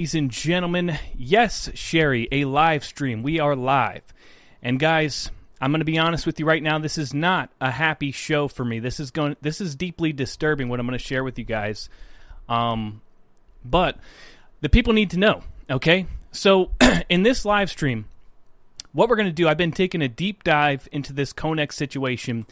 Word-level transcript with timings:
Ladies 0.00 0.14
and 0.14 0.30
gentlemen, 0.30 0.98
yes, 1.14 1.68
Sherry, 1.74 2.26
a 2.32 2.46
live 2.46 2.86
stream. 2.86 3.22
We 3.22 3.38
are 3.38 3.54
live. 3.54 4.02
And 4.62 4.80
guys, 4.80 5.30
I'm 5.60 5.72
going 5.72 5.82
to 5.82 5.84
be 5.84 5.98
honest 5.98 6.24
with 6.24 6.40
you 6.40 6.46
right 6.46 6.62
now. 6.62 6.78
This 6.78 6.96
is 6.96 7.12
not 7.12 7.50
a 7.60 7.70
happy 7.70 8.10
show 8.10 8.48
for 8.48 8.64
me. 8.64 8.78
This 8.78 8.98
is 8.98 9.10
going. 9.10 9.36
This 9.42 9.60
is 9.60 9.74
deeply 9.74 10.14
disturbing. 10.14 10.70
What 10.70 10.80
I'm 10.80 10.86
going 10.86 10.98
to 10.98 11.04
share 11.04 11.22
with 11.22 11.38
you 11.38 11.44
guys. 11.44 11.90
Um, 12.48 13.02
but 13.62 13.98
the 14.62 14.70
people 14.70 14.94
need 14.94 15.10
to 15.10 15.18
know. 15.18 15.42
Okay, 15.68 16.06
so 16.32 16.70
in 17.10 17.22
this 17.22 17.44
live 17.44 17.68
stream, 17.68 18.06
what 18.94 19.10
we're 19.10 19.16
going 19.16 19.28
to 19.28 19.32
do, 19.32 19.48
I've 19.48 19.58
been 19.58 19.70
taking 19.70 20.00
a 20.00 20.08
deep 20.08 20.44
dive 20.44 20.88
into 20.92 21.12
this 21.12 21.34
Konnech 21.34 21.74
situation, 21.74 22.46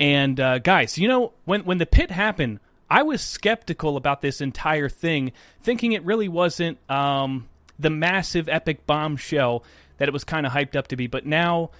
and 0.00 0.40
uh, 0.40 0.58
guys, 0.58 0.98
you 0.98 1.06
know 1.06 1.34
when 1.44 1.60
when 1.60 1.78
the 1.78 1.86
pit 1.86 2.10
happened 2.10 2.58
I 2.90 3.02
was 3.02 3.22
skeptical 3.22 3.96
about 3.96 4.20
this 4.20 4.40
entire 4.40 4.88
thing, 4.88 5.32
thinking 5.62 5.92
it 5.92 6.04
really 6.04 6.28
wasn't 6.28 6.78
um, 6.90 7.48
the 7.78 7.90
massive 7.90 8.48
epic 8.48 8.84
bombshell 8.84 9.62
that 9.98 10.08
it 10.08 10.12
was 10.12 10.24
kind 10.24 10.44
of 10.44 10.52
hyped 10.52 10.74
up 10.74 10.88
to 10.88 10.96
be. 10.96 11.06
But 11.06 11.24
now, 11.24 11.70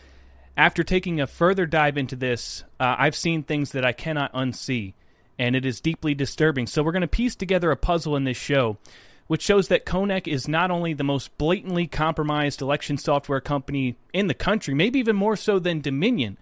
after 0.56 0.84
taking 0.84 1.20
a 1.20 1.26
further 1.26 1.66
dive 1.66 1.98
into 1.98 2.14
this, 2.14 2.62
uh, 2.78 2.94
I've 2.96 3.16
seen 3.16 3.42
things 3.42 3.72
that 3.72 3.84
I 3.84 3.92
cannot 3.92 4.32
unsee, 4.32 4.94
and 5.38 5.56
it 5.56 5.66
is 5.66 5.80
deeply 5.80 6.14
disturbing. 6.14 6.68
So 6.68 6.82
we're 6.82 6.92
going 6.92 7.00
to 7.02 7.08
piece 7.08 7.34
together 7.34 7.72
a 7.72 7.76
puzzle 7.76 8.14
in 8.14 8.24
this 8.24 8.36
show. 8.36 8.78
Which 9.26 9.42
shows 9.42 9.68
that 9.68 9.86
Konnech 9.86 10.26
is 10.26 10.48
not 10.48 10.72
only 10.72 10.92
the 10.92 11.04
most 11.04 11.38
blatantly 11.38 11.86
compromised 11.86 12.60
election 12.60 12.98
software 12.98 13.40
company 13.40 13.94
in 14.12 14.26
the 14.26 14.34
country, 14.34 14.74
maybe 14.74 14.98
even 14.98 15.14
more 15.14 15.36
so 15.36 15.60
than 15.60 15.80
Dominion, 15.80 16.36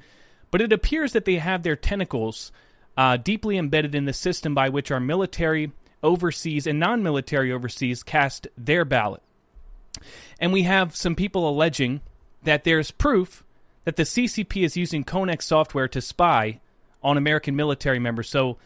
but 0.51 0.63
it 0.63 0.73
appears 0.73 1.13
that 1.13 1.27
they 1.27 1.35
have 1.35 1.65
their 1.65 1.77
tentacles 1.77 2.51
uh, 2.99 3.17
deeply 3.17 3.57
embedded 3.57 3.95
in 3.95 4.07
the 4.07 4.13
system 4.13 4.57
by 4.57 4.69
which 4.69 4.91
our 4.91 4.99
military 4.99 5.71
overseas 6.03 6.67
and 6.67 6.81
non 6.81 7.01
military 7.01 7.53
overseas 7.53 8.03
cast 8.03 8.49
their 8.59 8.85
ballot. 8.85 9.23
And 10.41 10.53
we 10.53 10.65
have 10.65 10.97
some 10.97 11.15
people 11.15 11.49
alleging 11.49 12.01
that 12.43 12.65
there's 12.65 12.91
proof 12.91 13.45
that 13.85 13.95
the 13.95 14.03
CCP 14.03 14.65
is 14.65 14.77
using 14.77 15.05
Konnech 15.05 15.43
software 15.43 15.87
to 15.89 16.01
spy 16.01 16.61
on 17.01 17.17
American 17.17 17.55
military 17.55 18.01
members. 18.01 18.29
So, 18.29 18.59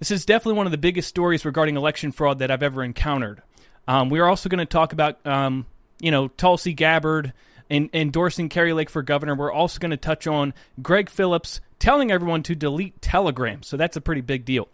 this 0.00 0.10
is 0.10 0.24
definitely 0.24 0.56
one 0.56 0.66
of 0.66 0.72
the 0.72 0.78
biggest 0.78 1.08
stories 1.08 1.44
regarding 1.44 1.76
election 1.76 2.10
fraud 2.10 2.40
that 2.40 2.50
I've 2.50 2.62
ever 2.62 2.82
encountered. 2.82 3.40
Um, 3.86 4.08
we 4.08 4.18
are 4.18 4.28
also 4.28 4.48
going 4.48 4.58
to 4.58 4.66
talk 4.66 4.92
about, 4.92 5.24
um, 5.24 5.66
you 6.00 6.10
know, 6.10 6.26
Tulsi 6.26 6.72
Gabbard 6.72 7.34
in, 7.68 7.88
endorsing 7.92 8.48
Kari 8.48 8.72
Lake 8.72 8.90
for 8.90 9.02
governor. 9.02 9.34
We're 9.34 9.52
also 9.52 9.78
going 9.78 9.90
to 9.90 9.96
touch 9.96 10.26
on 10.26 10.54
Greg 10.82 11.08
Phillips 11.08 11.60
telling 11.80 12.12
everyone 12.12 12.44
to 12.44 12.54
delete 12.54 13.02
Telegram. 13.02 13.64
So 13.64 13.76
that's 13.76 13.96
a 13.96 14.00
pretty 14.00 14.20
big 14.20 14.44
deal. 14.44 14.68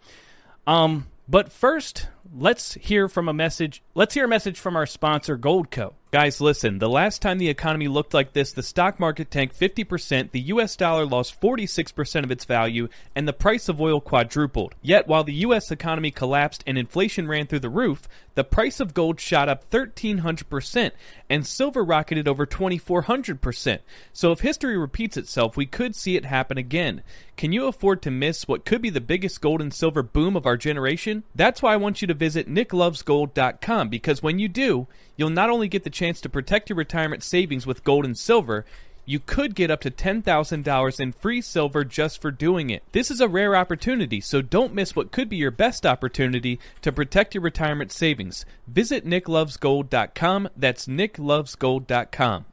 Um, 0.67 1.07
but 1.27 1.51
first, 1.51 2.09
let's 2.33 2.73
hear 2.75 3.07
from 3.07 3.27
a 3.27 3.33
message. 3.33 3.83
Let's 3.95 4.13
hear 4.13 4.25
a 4.25 4.29
message 4.29 4.59
from 4.59 4.75
our 4.75 4.85
sponsor, 4.85 5.37
Goldco. 5.37 5.93
Guys, 6.09 6.39
listen, 6.39 6.79
the 6.79 6.87
last 6.87 7.21
time 7.21 7.37
the 7.37 7.49
economy 7.49 7.89
looked 7.89 8.13
like 8.13 8.31
this, 8.31 8.53
the 8.53 8.63
stock 8.63 8.97
market 8.97 9.29
tanked 9.29 9.59
50%, 9.59 10.31
the 10.31 10.39
US 10.39 10.77
dollar 10.77 11.05
lost 11.05 11.39
46% 11.41 12.23
of 12.23 12.31
its 12.31 12.45
value, 12.45 12.87
and 13.13 13.27
the 13.27 13.33
price 13.33 13.67
of 13.67 13.81
oil 13.81 13.99
quadrupled. 13.99 14.73
Yet, 14.81 15.05
while 15.09 15.25
the 15.25 15.33
US 15.33 15.69
economy 15.69 16.11
collapsed 16.11 16.63
and 16.65 16.77
inflation 16.77 17.27
ran 17.27 17.45
through 17.45 17.59
the 17.59 17.69
roof, 17.69 18.07
the 18.35 18.45
price 18.45 18.79
of 18.79 18.93
gold 18.93 19.19
shot 19.19 19.49
up 19.49 19.69
1300%, 19.69 20.91
and 21.29 21.45
silver 21.45 21.83
rocketed 21.83 22.25
over 22.25 22.45
2400%. 22.45 23.79
So, 24.13 24.31
if 24.31 24.39
history 24.39 24.77
repeats 24.77 25.17
itself, 25.17 25.57
we 25.57 25.65
could 25.65 25.93
see 25.93 26.15
it 26.15 26.23
happen 26.23 26.57
again. 26.57 27.03
Can 27.35 27.51
you 27.51 27.67
afford 27.67 28.01
to 28.03 28.11
miss 28.11 28.47
what 28.47 28.63
could 28.63 28.81
be 28.81 28.89
the 28.89 29.01
biggest 29.01 29.41
gold 29.41 29.59
and 29.61 29.73
silver 29.73 30.03
boom 30.03 30.37
of 30.37 30.45
our 30.45 30.55
generation? 30.55 31.23
That's 31.35 31.61
why 31.61 31.73
I 31.73 31.77
want 31.77 32.01
you 32.01 32.07
to 32.07 32.15
visit 32.17 32.49
nicklovesgold.com 32.49 33.89
because 33.89 34.23
when 34.23 34.39
you 34.39 34.47
do, 34.47 34.87
you'll 35.15 35.29
not 35.29 35.49
only 35.49 35.67
get 35.67 35.83
the 35.83 35.89
chance 35.89 36.19
to 36.21 36.29
protect 36.29 36.69
your 36.69 36.77
retirement 36.77 37.23
savings 37.23 37.65
with 37.65 37.83
gold 37.83 38.05
and 38.05 38.17
silver, 38.17 38.65
you 39.07 39.19
could 39.19 39.55
get 39.55 39.71
up 39.71 39.79
to 39.81 39.89
$10,000 39.89 40.99
in 40.99 41.11
free 41.13 41.41
silver 41.41 41.85
just 41.85 42.21
for 42.21 42.29
doing 42.29 42.69
it. 42.69 42.83
This 42.91 43.09
is 43.09 43.21
a 43.21 43.29
rare 43.29 43.55
opportunity, 43.55 44.19
so 44.19 44.41
don't 44.41 44.73
miss 44.73 44.97
what 44.97 45.13
could 45.13 45.29
be 45.29 45.37
your 45.37 45.49
best 45.49 45.85
opportunity 45.85 46.59
to 46.81 46.91
protect 46.91 47.33
your 47.33 47.41
retirement 47.41 47.93
savings. 47.93 48.45
Visit 48.67 49.05
nicklovesgold.com. 49.05 50.49
That's 50.57 50.87
nicklovesgold.com. 50.87 52.45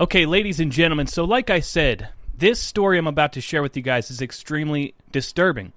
Okay, 0.00 0.24
ladies 0.24 0.58
and 0.58 0.72
gentlemen, 0.72 1.06
so 1.06 1.24
like 1.24 1.50
I 1.50 1.60
said, 1.60 2.08
this 2.34 2.58
story 2.58 2.96
I'm 2.96 3.06
about 3.06 3.34
to 3.34 3.42
share 3.42 3.60
with 3.60 3.76
you 3.76 3.82
guys 3.82 4.10
is 4.10 4.22
extremely 4.22 4.94
disturbing. 5.12 5.74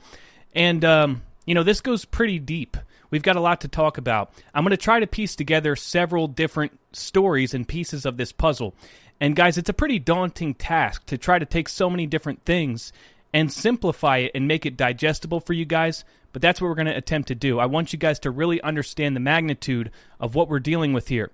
And, 0.53 0.85
um, 0.85 1.23
you 1.45 1.55
know, 1.55 1.63
this 1.63 1.81
goes 1.81 2.05
pretty 2.05 2.39
deep. 2.39 2.77
We've 3.09 3.23
got 3.23 3.35
a 3.35 3.41
lot 3.41 3.61
to 3.61 3.67
talk 3.67 3.97
about. 3.97 4.31
I'm 4.53 4.63
going 4.63 4.71
to 4.71 4.77
try 4.77 4.99
to 4.99 5.07
piece 5.07 5.35
together 5.35 5.75
several 5.75 6.27
different 6.27 6.77
stories 6.91 7.53
and 7.53 7.67
pieces 7.67 8.05
of 8.05 8.17
this 8.17 8.31
puzzle. 8.31 8.73
And 9.19 9.35
guys, 9.35 9.57
it's 9.57 9.69
a 9.69 9.73
pretty 9.73 9.99
daunting 9.99 10.53
task 10.55 11.05
to 11.07 11.17
try 11.17 11.39
to 11.39 11.45
take 11.45 11.69
so 11.69 11.89
many 11.89 12.07
different 12.07 12.43
things 12.43 12.91
and 13.33 13.51
simplify 13.51 14.17
it 14.17 14.31
and 14.35 14.47
make 14.47 14.65
it 14.65 14.77
digestible 14.77 15.39
for 15.39 15.53
you 15.53 15.65
guys. 15.65 16.03
But 16.33 16.41
that's 16.41 16.59
what 16.59 16.67
we're 16.67 16.75
going 16.75 16.87
to 16.87 16.97
attempt 16.97 17.29
to 17.29 17.35
do. 17.35 17.59
I 17.59 17.65
want 17.67 17.93
you 17.93 17.99
guys 17.99 18.19
to 18.19 18.31
really 18.31 18.61
understand 18.61 19.15
the 19.15 19.21
magnitude 19.21 19.91
of 20.19 20.35
what 20.35 20.49
we're 20.49 20.59
dealing 20.59 20.91
with 20.91 21.07
here. 21.07 21.31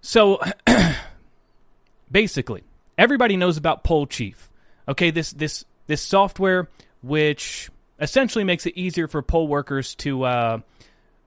So, 0.00 0.40
basically, 2.10 2.62
everybody 2.96 3.36
knows 3.36 3.56
about 3.56 3.84
Poll 3.84 4.06
Chief. 4.06 4.50
Okay, 4.88 5.10
this 5.10 5.32
this 5.32 5.64
this 5.86 6.00
software 6.00 6.68
which 7.02 7.70
essentially 8.02 8.44
makes 8.44 8.66
it 8.66 8.76
easier 8.76 9.06
for 9.06 9.22
poll 9.22 9.46
workers 9.46 9.94
to, 9.94 10.24
uh, 10.24 10.58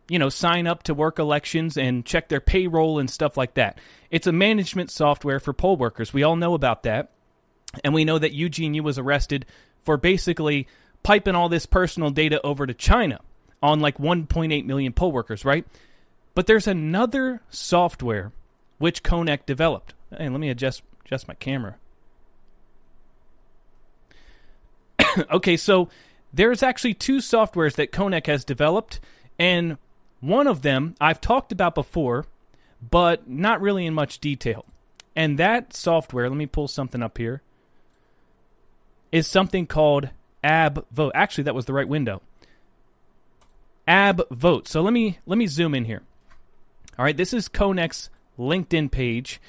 you 0.09 0.19
know, 0.19 0.29
sign 0.29 0.67
up 0.67 0.83
to 0.83 0.93
work 0.93 1.17
elections 1.17 1.77
and 1.77 2.05
check 2.05 2.27
their 2.27 2.41
payroll 2.41 2.99
and 2.99 3.09
stuff 3.09 3.37
like 3.37 3.53
that. 3.55 3.79
It's 4.11 4.27
a 4.27 4.31
management 4.31 4.91
software 4.91 5.39
for 5.39 5.53
poll 5.53 5.77
workers. 5.77 6.13
We 6.13 6.23
all 6.23 6.35
know 6.35 6.53
about 6.53 6.83
that. 6.83 7.11
And 7.83 7.93
we 7.93 8.05
know 8.05 8.19
that 8.19 8.33
Eugene 8.33 8.73
Yu 8.73 8.83
was 8.83 8.99
arrested 8.99 9.45
for 9.83 9.97
basically 9.97 10.67
piping 11.01 11.35
all 11.35 11.49
this 11.49 11.65
personal 11.65 12.09
data 12.09 12.41
over 12.45 12.67
to 12.67 12.73
China 12.73 13.19
on 13.63 13.79
like 13.79 13.97
1.8 13.97 14.65
million 14.65 14.93
poll 14.93 15.11
workers, 15.11 15.45
right? 15.45 15.65
But 16.33 16.47
there's 16.47 16.67
another 16.67 17.41
software 17.49 18.31
which 18.77 19.03
Konnech 19.03 19.45
developed. 19.45 19.93
Hey, 20.15 20.29
let 20.29 20.39
me 20.39 20.49
adjust 20.49 20.83
adjust 21.05 21.27
my 21.27 21.35
camera. 21.35 21.75
okay, 25.31 25.57
so 25.57 25.89
there's 26.35 26.61
actually 26.61 26.93
two 26.93 27.17
softwares 27.17 27.75
that 27.75 27.93
Konnech 27.93 28.27
has 28.27 28.43
developed, 28.43 28.99
and 29.39 29.77
one 30.19 30.47
of 30.47 30.61
them 30.63 30.95
I've 30.99 31.21
talked 31.21 31.53
about 31.53 31.75
before, 31.75 32.25
but 32.81 33.29
not 33.29 33.61
really 33.61 33.85
in 33.85 33.93
much 33.93 34.19
detail. 34.19 34.65
And 35.15 35.39
that 35.39 35.73
software, 35.73 36.29
let 36.29 36.37
me 36.37 36.45
pull 36.45 36.67
something 36.67 37.01
up 37.01 37.17
here, 37.17 37.41
is 39.13 39.27
something 39.27 39.65
called 39.65 40.09
Ab 40.43 40.85
Vote. 40.91 41.13
Actually, 41.15 41.45
that 41.45 41.55
was 41.55 41.65
the 41.65 41.73
right 41.73 41.87
window. 41.87 42.21
Ab 43.87 44.23
Vote. 44.29 44.67
So 44.67 44.81
let 44.81 44.91
me 44.91 45.19
let 45.25 45.37
me 45.37 45.47
zoom 45.47 45.73
in 45.73 45.85
here. 45.85 46.01
All 46.99 47.05
right, 47.05 47.15
this 47.15 47.33
is 47.33 47.47
Konnech's 47.47 48.09
LinkedIn 48.37 48.91
page. 48.91 49.39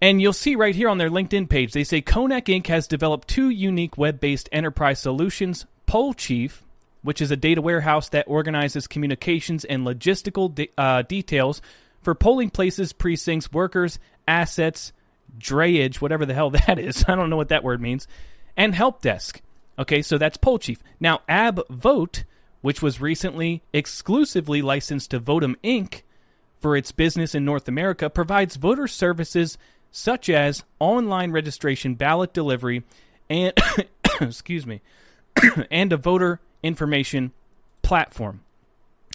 And 0.00 0.20
you'll 0.20 0.32
see 0.34 0.54
right 0.54 0.74
here 0.74 0.88
on 0.88 0.98
their 0.98 1.10
LinkedIn 1.10 1.48
page, 1.48 1.72
they 1.72 1.82
say 1.82 2.00
Konnech 2.02 2.44
Inc. 2.44 2.66
has 2.68 2.86
developed 2.86 3.26
two 3.26 3.48
unique 3.48 3.96
web 3.96 4.20
based 4.20 4.48
enterprise 4.52 5.00
solutions 5.00 5.66
Poll 5.88 6.12
Chief, 6.12 6.62
which 7.02 7.22
is 7.22 7.30
a 7.30 7.36
data 7.36 7.62
warehouse 7.62 8.10
that 8.10 8.28
organizes 8.28 8.86
communications 8.86 9.64
and 9.64 9.86
logistical 9.86 10.54
de- 10.54 10.70
uh, 10.76 11.02
details 11.02 11.62
for 12.02 12.14
polling 12.14 12.50
places, 12.50 12.92
precincts, 12.92 13.50
workers, 13.50 13.98
assets, 14.28 14.92
drayage, 15.38 15.96
whatever 15.96 16.26
the 16.26 16.34
hell 16.34 16.50
that 16.66 16.78
is. 16.78 17.04
I 17.08 17.14
don't 17.14 17.30
know 17.30 17.38
what 17.38 17.48
that 17.48 17.64
word 17.64 17.80
means, 17.80 18.06
and 18.54 18.74
help 18.74 19.00
desk. 19.00 19.40
Okay, 19.78 20.02
so 20.02 20.18
that's 20.18 20.36
Poll 20.36 20.58
Chief. 20.58 20.82
Now, 21.00 21.22
Ab 21.26 21.62
Vote, 21.70 22.24
which 22.60 22.82
was 22.82 23.00
recently 23.00 23.62
exclusively 23.72 24.60
licensed 24.60 25.12
to 25.12 25.20
Votem 25.20 25.56
Inc. 25.64 26.02
for 26.60 26.76
its 26.76 26.92
business 26.92 27.34
in 27.34 27.46
North 27.46 27.66
America, 27.66 28.10
provides 28.10 28.56
voter 28.56 28.88
services 28.88 29.56
such 29.90 30.28
as 30.28 30.64
online 30.80 31.30
registration, 31.30 31.94
ballot 31.94 32.34
delivery, 32.34 32.82
and 33.30 33.54
excuse 34.20 34.66
me, 34.66 34.82
and 35.70 35.92
a 35.92 35.96
voter 35.96 36.40
information 36.62 37.32
platform. 37.82 38.40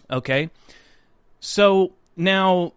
Okay? 0.10 0.50
So 1.40 1.94
now 2.16 2.74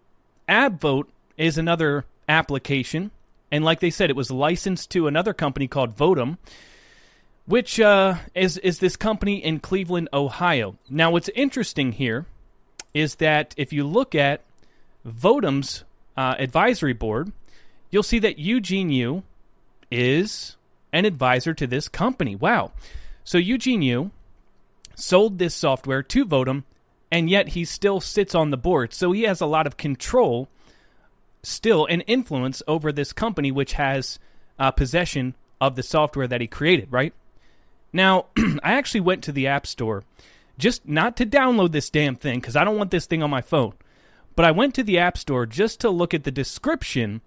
AbVote 0.49 1.07
is 1.37 1.57
another 1.57 2.05
application. 2.27 3.11
And 3.51 3.63
like 3.63 3.79
they 3.79 3.89
said, 3.89 4.09
it 4.09 4.15
was 4.15 4.31
licensed 4.31 4.91
to 4.91 5.07
another 5.07 5.33
company 5.33 5.67
called 5.67 5.95
Votem, 5.95 6.37
which 7.45 7.79
uh, 7.79 8.15
is, 8.35 8.57
is 8.57 8.79
this 8.79 8.95
company 8.95 9.43
in 9.43 9.59
Cleveland, 9.59 10.09
Ohio. 10.11 10.75
Now, 10.89 11.11
what's 11.11 11.29
interesting 11.29 11.93
here 11.93 12.25
is 12.93 13.15
that 13.15 13.53
if 13.57 13.71
you 13.71 13.85
look 13.85 14.15
at 14.15 14.41
Votem's 15.05 15.85
uh, 16.17 16.35
advisory 16.37 16.93
board, 16.93 17.31
you'll 17.89 18.03
see 18.03 18.19
that 18.19 18.37
Eugene 18.37 18.89
Yu 18.89 19.23
is 19.89 20.57
an 20.91 21.05
advisor 21.05 21.53
to 21.53 21.67
this 21.67 21.87
company. 21.87 22.35
Wow. 22.35 22.73
So 23.27 23.37
Eugene 23.37 23.81
Yu 23.81 24.11
sold 24.95 25.37
this 25.37 25.53
software 25.53 26.01
to 26.01 26.25
Votem 26.25 26.63
and 27.11 27.29
yet 27.29 27.49
he 27.49 27.65
still 27.65 27.99
sits 27.99 28.33
on 28.33 28.51
the 28.51 28.57
board. 28.57 28.93
So 28.93 29.11
he 29.11 29.23
has 29.23 29.41
a 29.41 29.45
lot 29.45 29.67
of 29.67 29.75
control 29.75 30.47
still 31.43 31.85
and 31.87 32.05
influence 32.07 32.63
over 32.69 32.89
this 32.89 33.11
company, 33.11 33.51
which 33.51 33.73
has 33.73 34.17
uh, 34.57 34.71
possession 34.71 35.35
of 35.59 35.75
the 35.75 35.83
software 35.83 36.25
that 36.25 36.39
he 36.39 36.47
created, 36.47 36.87
right? 36.89 37.13
Now, 37.91 38.27
I 38.63 38.71
actually 38.71 39.01
went 39.01 39.25
to 39.25 39.33
the 39.33 39.47
App 39.47 39.67
Store 39.67 40.05
just 40.57 40.87
not 40.87 41.17
to 41.17 41.25
download 41.25 41.73
this 41.73 41.89
damn 41.89 42.15
thing 42.15 42.39
because 42.39 42.55
I 42.55 42.63
don't 42.63 42.77
want 42.77 42.91
this 42.91 43.07
thing 43.07 43.23
on 43.23 43.29
my 43.29 43.41
phone, 43.41 43.73
but 44.37 44.45
I 44.45 44.51
went 44.51 44.73
to 44.75 44.83
the 44.83 44.99
App 44.99 45.17
Store 45.17 45.45
just 45.45 45.81
to 45.81 45.89
look 45.89 46.13
at 46.13 46.23
the 46.23 46.31
description 46.31 47.19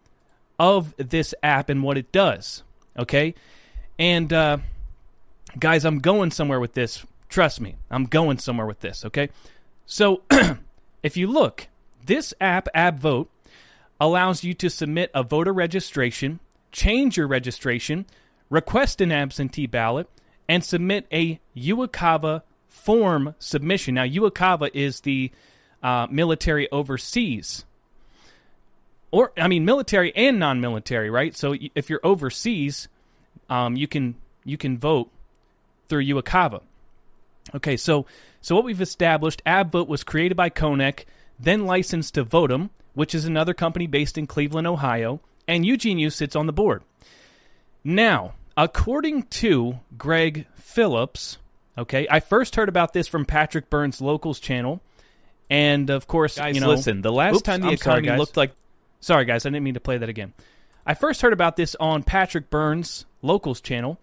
of 0.58 0.94
this 0.96 1.34
app 1.42 1.68
and 1.68 1.82
what 1.82 1.98
it 1.98 2.10
does, 2.10 2.62
okay? 2.98 3.34
And, 3.98 4.32
uh, 4.32 4.58
guys, 5.58 5.84
I'm 5.84 5.98
going 5.98 6.30
somewhere 6.30 6.60
with 6.60 6.74
this. 6.74 7.04
Trust 7.28 7.60
me, 7.60 7.76
I'm 7.90 8.04
going 8.04 8.38
somewhere 8.38 8.66
with 8.66 8.80
this, 8.80 9.04
okay? 9.04 9.28
So, 9.86 10.22
if 11.02 11.16
you 11.16 11.26
look, 11.26 11.68
this 12.04 12.34
app, 12.40 12.68
AbVote, 12.74 13.28
allows 14.00 14.44
you 14.44 14.54
to 14.54 14.70
submit 14.70 15.10
a 15.14 15.22
voter 15.22 15.52
registration, 15.52 16.40
change 16.72 17.16
your 17.16 17.26
registration, 17.26 18.06
request 18.48 19.00
an 19.00 19.12
absentee 19.12 19.66
ballot, 19.66 20.08
and 20.48 20.64
submit 20.64 21.06
a 21.12 21.38
UOCAVA 21.56 22.42
form 22.68 23.34
submission. 23.38 23.94
Now, 23.94 24.04
UOCAVA 24.04 24.70
is 24.74 25.00
the 25.00 25.30
uh, 25.82 26.06
military 26.10 26.70
overseas, 26.72 27.64
or 29.10 29.32
I 29.36 29.48
mean, 29.48 29.64
military 29.64 30.14
and 30.16 30.38
non-military, 30.38 31.10
right? 31.10 31.36
So, 31.36 31.54
if 31.74 31.90
you're 31.90 32.00
overseas, 32.02 32.88
um, 33.48 33.76
you 33.76 33.86
can 33.86 34.14
you 34.44 34.56
can 34.56 34.78
vote 34.78 35.10
through 35.90 36.04
UOCAVA. 36.06 36.62
Okay, 37.54 37.76
so 37.76 38.06
so 38.40 38.54
what 38.54 38.64
we've 38.64 38.80
established, 38.80 39.42
AbVote 39.44 39.88
was 39.88 40.04
created 40.04 40.36
by 40.36 40.48
Konnech, 40.48 41.04
then 41.38 41.66
licensed 41.66 42.14
to 42.14 42.24
Votem, 42.24 42.70
which 42.94 43.14
is 43.14 43.24
another 43.24 43.52
company 43.52 43.86
based 43.86 44.16
in 44.16 44.26
Cleveland, 44.26 44.66
Ohio, 44.66 45.20
and 45.46 45.66
Eugene 45.66 45.98
Yu 45.98 46.10
sits 46.10 46.36
on 46.36 46.46
the 46.46 46.52
board. 46.52 46.82
Now, 47.82 48.34
according 48.56 49.24
to 49.24 49.80
Greg 49.98 50.46
Phillips, 50.54 51.38
okay, 51.76 52.06
I 52.10 52.20
first 52.20 52.56
heard 52.56 52.68
about 52.68 52.92
this 52.92 53.08
from 53.08 53.24
Patrick 53.24 53.68
Byrne's 53.68 54.00
Locals 54.00 54.38
channel, 54.38 54.80
and 55.48 55.90
of 55.90 56.06
course, 56.06 56.38
guys, 56.38 56.54
you 56.54 56.60
know, 56.60 56.68
listen. 56.68 57.02
The 57.02 57.12
last 57.12 57.36
oops, 57.36 57.42
time 57.42 57.60
the 57.60 57.68
I'm 57.68 57.74
economy 57.74 58.08
sorry, 58.08 58.18
looked 58.18 58.36
like 58.36 58.52
sorry 59.00 59.24
guys, 59.24 59.44
I 59.44 59.50
didn't 59.50 59.64
mean 59.64 59.74
to 59.74 59.80
play 59.80 59.98
that 59.98 60.08
again. 60.08 60.32
I 60.86 60.94
first 60.94 61.20
heard 61.22 61.32
about 61.32 61.56
this 61.56 61.74
on 61.78 62.02
Patrick 62.02 62.50
Byrne's 62.50 63.06
Locals 63.22 63.60
channel, 63.60 63.98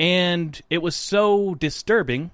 and 0.00 0.58
it 0.70 0.78
was 0.78 0.96
so 0.96 1.54
disturbing. 1.54 2.30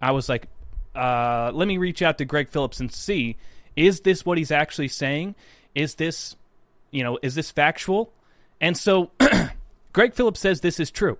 I 0.00 0.12
was 0.12 0.30
like, 0.30 0.48
uh, 0.96 1.52
let 1.52 1.68
me 1.68 1.76
reach 1.76 2.00
out 2.00 2.16
to 2.18 2.24
Greg 2.24 2.48
Phillips 2.48 2.80
and 2.80 2.90
see 2.90 3.36
is 3.76 4.00
this 4.00 4.24
what 4.24 4.38
he's 4.38 4.50
actually 4.50 4.88
saying? 4.88 5.34
Is 5.74 5.94
this, 5.94 6.34
you 6.90 7.04
know, 7.04 7.18
is 7.22 7.34
this 7.34 7.50
factual? 7.50 8.12
And 8.60 8.76
so 8.76 9.10
Greg 9.92 10.14
Phillips 10.14 10.40
says 10.40 10.60
this 10.60 10.80
is 10.80 10.90
true. 10.90 11.18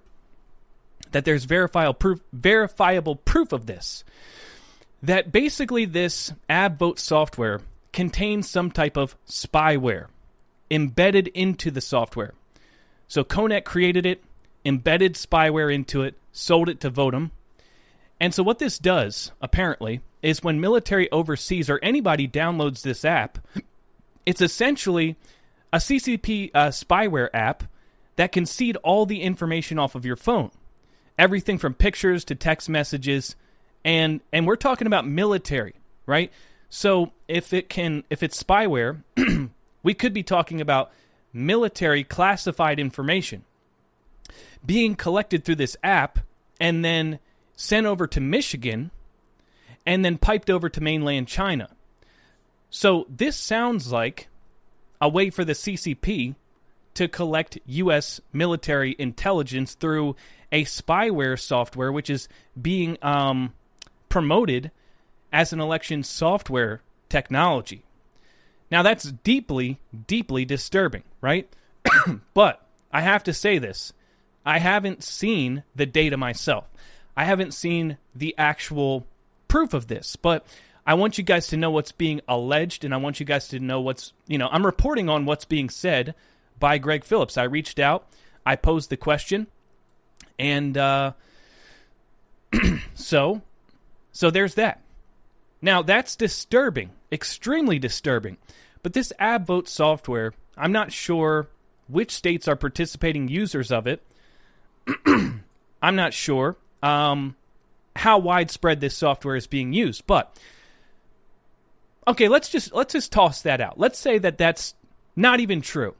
That 1.12 1.26
there's 1.26 1.44
verifiable 1.44 1.94
proof 1.94 2.20
verifiable 2.32 3.16
proof 3.16 3.52
of 3.52 3.66
this. 3.66 4.02
That 5.02 5.30
basically 5.32 5.84
this 5.84 6.32
AbVote 6.48 6.98
software 6.98 7.60
contains 7.92 8.48
some 8.48 8.70
type 8.70 8.96
of 8.96 9.16
spyware 9.28 10.06
embedded 10.70 11.28
into 11.28 11.70
the 11.70 11.80
software. 11.80 12.32
So 13.06 13.22
Konnech 13.22 13.64
created 13.64 14.06
it, 14.06 14.22
embedded 14.64 15.14
spyware 15.14 15.72
into 15.72 16.02
it, 16.02 16.16
sold 16.32 16.68
it 16.68 16.80
to 16.80 16.90
Votem. 16.90 17.30
And 18.20 18.34
so 18.34 18.42
what 18.42 18.58
this 18.58 18.78
does, 18.78 19.32
apparently, 19.40 20.00
is 20.22 20.42
when 20.42 20.60
military 20.60 21.10
overseas 21.10 21.70
or 21.70 21.78
anybody 21.82 22.28
downloads 22.28 22.82
this 22.82 23.04
app, 23.04 23.38
it's 24.26 24.42
essentially 24.42 25.16
a 25.72 25.78
CCP 25.78 26.50
uh, 26.54 26.68
spyware 26.68 27.28
app 27.32 27.64
that 28.16 28.32
can 28.32 28.44
seed 28.44 28.76
all 28.76 29.06
the 29.06 29.22
information 29.22 29.78
off 29.78 29.94
of 29.94 30.04
your 30.04 30.16
phone. 30.16 30.50
Everything 31.18 31.58
from 31.58 31.74
pictures 31.74 32.24
to 32.26 32.34
text 32.34 32.68
messages 32.68 33.36
and 33.84 34.20
and 34.32 34.46
we're 34.46 34.56
talking 34.56 34.86
about 34.86 35.06
military, 35.06 35.74
right? 36.06 36.30
So 36.68 37.12
if 37.28 37.52
it 37.52 37.68
can 37.68 38.04
if 38.10 38.22
it's 38.22 38.42
spyware, 38.42 39.02
we 39.82 39.94
could 39.94 40.12
be 40.12 40.22
talking 40.22 40.60
about 40.60 40.92
military 41.32 42.04
classified 42.04 42.78
information 42.78 43.44
being 44.64 44.94
collected 44.94 45.44
through 45.44 45.56
this 45.56 45.76
app 45.82 46.18
and 46.60 46.84
then 46.84 47.18
sent 47.56 47.86
over 47.86 48.06
to 48.06 48.20
Michigan 48.20 48.90
and 49.86 50.04
then 50.04 50.18
piped 50.18 50.50
over 50.50 50.68
to 50.68 50.80
mainland 50.80 51.28
China. 51.28 51.68
So 52.70 53.06
this 53.08 53.36
sounds 53.36 53.90
like 53.90 54.28
a 55.00 55.08
way 55.08 55.30
for 55.30 55.44
the 55.44 55.54
CCP 55.54 56.34
to 56.94 57.08
collect 57.08 57.58
U.S. 57.66 58.20
military 58.32 58.94
intelligence 58.98 59.74
through 59.74 60.16
a 60.52 60.64
spyware 60.64 61.38
software, 61.38 61.92
which 61.92 62.10
is 62.10 62.28
being 62.60 62.98
um, 63.02 63.54
promoted 64.08 64.70
as 65.32 65.52
an 65.52 65.60
election 65.60 66.02
software 66.02 66.82
technology. 67.08 67.84
Now, 68.70 68.82
that's 68.82 69.04
deeply, 69.10 69.80
deeply 70.06 70.44
disturbing, 70.44 71.02
right? 71.20 71.48
but 72.34 72.64
I 72.92 73.00
have 73.00 73.24
to 73.24 73.32
say 73.32 73.58
this 73.58 73.92
I 74.44 74.58
haven't 74.58 75.02
seen 75.02 75.64
the 75.74 75.86
data 75.86 76.16
myself. 76.16 76.66
I 77.16 77.24
haven't 77.24 77.52
seen 77.52 77.98
the 78.14 78.34
actual 78.38 79.06
proof 79.48 79.74
of 79.74 79.88
this, 79.88 80.16
but 80.16 80.46
I 80.86 80.94
want 80.94 81.18
you 81.18 81.24
guys 81.24 81.48
to 81.48 81.56
know 81.56 81.70
what's 81.70 81.92
being 81.92 82.20
alleged, 82.26 82.84
and 82.84 82.94
I 82.94 82.96
want 82.96 83.20
you 83.20 83.26
guys 83.26 83.48
to 83.48 83.60
know 83.60 83.80
what's, 83.80 84.12
you 84.26 84.38
know, 84.38 84.48
I'm 84.50 84.64
reporting 84.64 85.08
on 85.08 85.26
what's 85.26 85.44
being 85.44 85.68
said 85.68 86.14
by 86.58 86.78
Greg 86.78 87.04
Phillips. 87.04 87.36
I 87.36 87.44
reached 87.44 87.78
out, 87.78 88.06
I 88.46 88.56
posed 88.56 88.90
the 88.90 88.96
question, 88.96 89.46
and 90.38 90.76
uh, 90.76 91.12
so, 92.94 93.42
so 94.12 94.30
there's 94.30 94.54
that. 94.54 94.80
Now 95.62 95.82
that's 95.82 96.16
disturbing, 96.16 96.90
extremely 97.12 97.78
disturbing. 97.78 98.38
But 98.82 98.94
this 98.94 99.12
AbVote 99.20 99.68
software, 99.68 100.32
I'm 100.56 100.72
not 100.72 100.92
sure 100.92 101.48
which 101.88 102.12
states 102.12 102.48
are 102.48 102.56
participating 102.56 103.28
users 103.28 103.70
of 103.70 103.86
it. 103.86 104.02
I'm 105.82 105.96
not 105.96 106.12
sure 106.12 106.56
um, 106.82 107.36
how 107.96 108.18
widespread 108.18 108.80
this 108.80 108.96
software 108.96 109.36
is 109.36 109.46
being 109.46 109.72
used, 109.72 110.06
but 110.06 110.36
okay, 112.06 112.28
let's 112.28 112.48
just 112.48 112.72
let's 112.72 112.92
just 112.92 113.12
toss 113.12 113.42
that 113.42 113.60
out. 113.60 113.78
Let's 113.78 113.98
say 113.98 114.18
that 114.18 114.38
that's 114.38 114.74
not 115.16 115.40
even 115.40 115.60
true. 115.60 115.94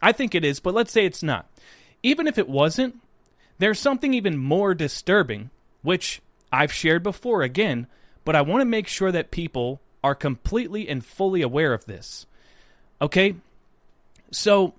I 0.00 0.12
think 0.12 0.34
it 0.34 0.44
is, 0.44 0.60
but 0.60 0.74
let's 0.74 0.92
say 0.92 1.06
it's 1.06 1.22
not. 1.22 1.48
Even 2.02 2.26
if 2.26 2.36
it 2.36 2.48
wasn't, 2.48 3.00
there's 3.58 3.78
something 3.78 4.12
even 4.12 4.36
more 4.36 4.74
disturbing, 4.74 5.50
which 5.82 6.20
I've 6.52 6.72
shared 6.72 7.02
before 7.02 7.42
again, 7.42 7.86
but 8.24 8.36
I 8.36 8.42
want 8.42 8.60
to 8.60 8.66
make 8.66 8.88
sure 8.88 9.10
that 9.10 9.30
people 9.30 9.80
are 10.02 10.14
completely 10.14 10.88
and 10.88 11.04
fully 11.04 11.40
aware 11.40 11.72
of 11.72 11.86
this. 11.86 12.26
Okay? 13.00 13.36
So, 14.30 14.74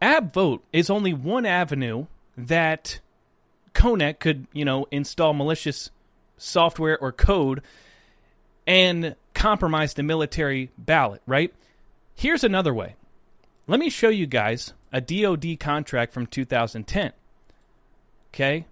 AbVote 0.00 0.60
is 0.72 0.90
only 0.90 1.12
one 1.12 1.46
avenue 1.46 2.06
that 2.36 3.00
Konnech 3.74 4.18
could, 4.18 4.46
you 4.52 4.64
know, 4.64 4.86
install 4.90 5.34
malicious 5.34 5.90
software 6.36 6.98
or 6.98 7.12
code 7.12 7.62
and 8.66 9.16
compromise 9.34 9.94
the 9.94 10.02
military 10.02 10.70
ballot, 10.78 11.22
right? 11.26 11.52
Here's 12.14 12.44
another 12.44 12.74
way. 12.74 12.96
Let 13.66 13.80
me 13.80 13.90
show 13.90 14.08
you 14.08 14.26
guys 14.26 14.74
a 14.92 15.00
DoD 15.00 15.58
contract 15.58 16.12
from 16.12 16.26
2010. 16.26 17.12
Okay? 18.32 18.66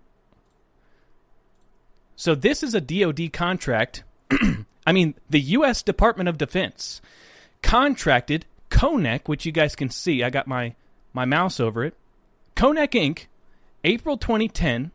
So 2.17 2.35
this 2.35 2.63
is 2.63 2.75
a 2.75 2.81
DoD 2.81 3.33
contract. 3.33 4.05
I 4.87 4.93
mean, 4.93 5.15
the 5.29 5.41
U.S. 5.41 5.83
Department 5.83 6.29
of 6.29 6.39
Defense 6.39 7.01
contracted 7.63 8.47
Konnech, 8.71 9.27
which 9.27 9.47
you 9.47 9.53
guys 9.53 9.75
can 9.75 9.91
see. 9.91 10.23
I 10.23 10.31
got 10.31 10.47
my, 10.47 10.75
my 11.13 11.25
mouse 11.25 11.61
over 11.61 11.85
it. 11.85 11.95
Konnech 12.57 12.93
Inc., 12.93 13.27
April 13.85 14.17
2010, 14.17 14.91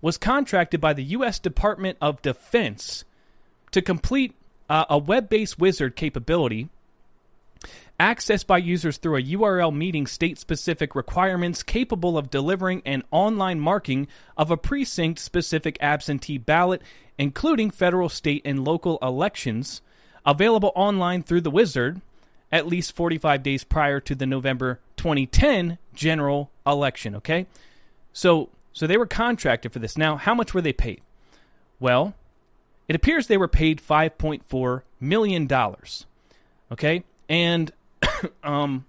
was 0.00 0.18
contracted 0.18 0.80
by 0.80 0.92
the 0.92 1.02
U.S. 1.02 1.38
Department 1.38 1.98
of 2.00 2.22
Defense 2.22 3.04
to 3.70 3.82
complete 3.82 4.34
uh, 4.68 4.84
a 4.90 4.98
web 4.98 5.28
based 5.28 5.58
wizard 5.58 5.96
capability 5.96 6.68
accessed 7.98 8.46
by 8.46 8.58
users 8.58 8.98
through 8.98 9.16
a 9.16 9.22
URL 9.22 9.74
meeting 9.74 10.06
state 10.06 10.38
specific 10.38 10.94
requirements 10.94 11.62
capable 11.62 12.18
of 12.18 12.30
delivering 12.30 12.82
an 12.84 13.02
online 13.10 13.58
marking 13.58 14.06
of 14.36 14.50
a 14.50 14.56
precinct 14.56 15.18
specific 15.18 15.78
absentee 15.80 16.36
ballot, 16.36 16.82
including 17.16 17.70
federal, 17.70 18.10
state, 18.10 18.42
and 18.44 18.64
local 18.64 18.98
elections, 19.00 19.80
available 20.26 20.72
online 20.74 21.22
through 21.22 21.40
the 21.40 21.50
wizard 21.50 22.00
at 22.52 22.66
least 22.66 22.94
45 22.94 23.42
days 23.42 23.64
prior 23.64 23.98
to 24.00 24.14
the 24.14 24.26
November 24.26 24.78
2010 24.96 25.78
general 25.94 26.50
election. 26.66 27.16
Okay? 27.16 27.46
So, 28.16 28.48
so 28.72 28.86
they 28.86 28.96
were 28.96 29.06
contracted 29.06 29.74
for 29.74 29.78
this. 29.78 29.98
Now, 29.98 30.16
how 30.16 30.34
much 30.34 30.54
were 30.54 30.62
they 30.62 30.72
paid? 30.72 31.02
Well, 31.78 32.14
it 32.88 32.96
appears 32.96 33.26
they 33.26 33.36
were 33.36 33.46
paid 33.46 33.78
$5.4 33.78 34.82
million. 34.98 35.52
Okay? 36.72 37.04
And 37.28 37.72
um, 38.42 38.86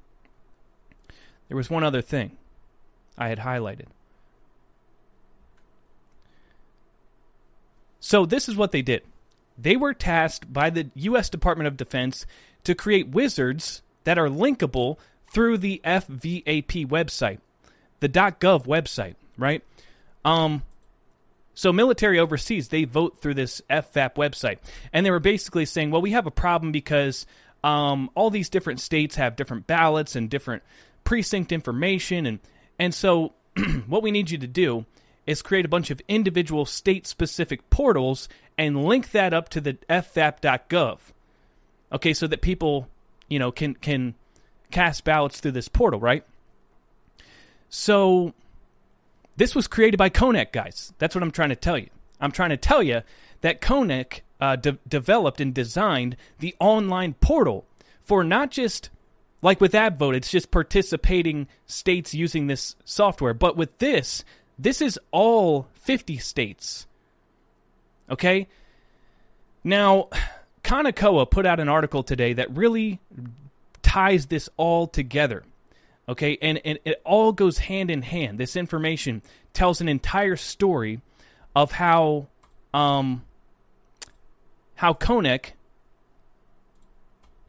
there 1.50 1.58
was 1.58 1.70
one 1.70 1.84
other 1.84 2.02
thing 2.02 2.38
I 3.18 3.28
had 3.28 3.40
highlighted. 3.40 3.88
So, 8.00 8.26
this 8.26 8.48
is 8.48 8.56
what 8.56 8.72
they 8.72 8.82
did 8.82 9.04
they 9.58 9.76
were 9.76 9.94
tasked 9.94 10.54
by 10.54 10.70
the 10.70 10.90
U.S. 10.96 11.30
Department 11.30 11.68
of 11.68 11.76
Defense 11.76 12.26
to 12.64 12.74
create 12.74 13.10
wizards 13.10 13.82
that 14.06 14.18
are 14.18 14.30
linkable 14.30 14.96
through 15.30 15.58
the 15.58 15.82
FVAP 15.84 16.88
website, 16.88 17.40
the 18.00 18.10
.gov 18.10 18.66
website, 18.66 19.16
right? 19.38 19.64
Um, 20.26 20.64
so 21.54 21.74
military 21.74 22.20
overseas, 22.20 22.68
they 22.68 22.84
vote 22.84 23.20
through 23.20 23.34
this 23.34 23.62
FVAP 23.70 24.16
website, 24.16 24.60
and 24.94 25.06
they 25.06 25.12
were 25.12 25.20
basically 25.20 25.66
saying, 25.66 25.90
well, 25.90 26.02
we 26.02 26.12
have 26.12 26.28
a 26.28 26.32
problem 26.32 26.72
because 26.72 27.26
um, 27.64 28.12
all 28.14 28.30
these 28.30 28.50
different 28.50 28.80
states 28.80 29.16
have 29.16 29.36
different 29.36 29.66
ballots 29.66 30.16
and 30.16 30.30
different 30.30 30.64
precinct 31.04 31.52
information, 31.52 32.26
and 32.26 32.40
and 32.78 32.94
so 32.94 33.34
what 33.88 34.04
we 34.04 34.12
need 34.12 34.30
you 34.30 34.38
to 34.38 34.48
do 34.48 34.86
is 35.26 35.42
create 35.42 35.66
a 35.66 35.70
bunch 35.70 35.90
of 35.90 36.02
individual 36.08 36.66
state 36.66 37.08
specific 37.08 37.70
portals 37.70 38.30
and 38.58 38.86
link 38.86 39.12
that 39.12 39.34
up 39.34 39.50
to 39.50 39.60
the 39.60 39.74
fvap.gov. 39.90 41.00
Okay, 41.92 42.14
so 42.14 42.28
that 42.28 42.42
people, 42.42 42.88
you 43.30 43.40
know, 43.40 43.52
can 43.52 43.74
can 43.74 44.16
cast 44.70 45.04
ballots 45.04 45.40
through 45.40 45.54
this 45.54 45.68
portal, 45.68 46.00
right? 46.00 46.24
So 47.70 48.34
this 49.36 49.56
was 49.56 49.68
created 49.68 49.98
by 49.98 50.10
Konnech, 50.10 50.52
guys. 50.52 50.94
That's 50.98 51.16
what 51.16 51.24
I'm 51.24 51.32
trying 51.32 51.50
to 51.50 51.56
tell 51.56 51.78
you. 51.78 51.90
I'm 52.20 52.32
trying 52.32 52.50
to 52.50 52.58
tell 52.58 52.82
you 52.82 53.02
that 53.42 53.62
Konnech 53.62 54.22
uh, 54.40 54.56
de- 54.56 54.80
developed 54.88 55.42
and 55.42 55.54
designed 55.54 56.18
the 56.40 56.56
online 56.60 57.14
portal 57.14 57.66
for 58.02 58.24
not 58.24 58.52
just 58.52 58.90
like 59.42 59.62
with 59.62 59.74
AbVote, 59.74 60.16
it's 60.16 60.32
just 60.32 60.50
participating 60.52 61.48
states 61.66 62.14
using 62.14 62.48
this 62.48 62.76
software, 62.86 63.34
but 63.34 63.56
with 63.56 63.78
this, 63.78 64.24
this 64.58 64.82
is 64.82 65.00
all 65.12 65.68
50 65.76 66.18
states. 66.18 66.88
Okay? 68.10 68.48
Now, 69.64 70.10
Kanekoa 70.64 71.30
put 71.30 71.46
out 71.46 71.60
an 71.60 71.70
article 71.70 72.02
today 72.02 72.34
that 72.34 72.56
really 72.56 73.00
ties 73.84 74.26
this 74.26 74.50
all 74.58 74.88
together. 74.88 75.44
Okay? 76.10 76.38
And, 76.42 76.62
and 76.64 76.80
it 76.86 77.02
all 77.04 77.32
goes 77.32 77.58
hand 77.58 77.92
in 77.92 78.02
hand. 78.02 78.40
This 78.40 78.56
information 78.56 79.22
tells 79.54 79.82
an 79.82 79.90
entire 79.90 80.36
story 80.36 81.02
of 81.56 81.72
how 81.72 82.28
um, 82.74 83.24
how 84.76 84.94
Konnech 84.94 85.54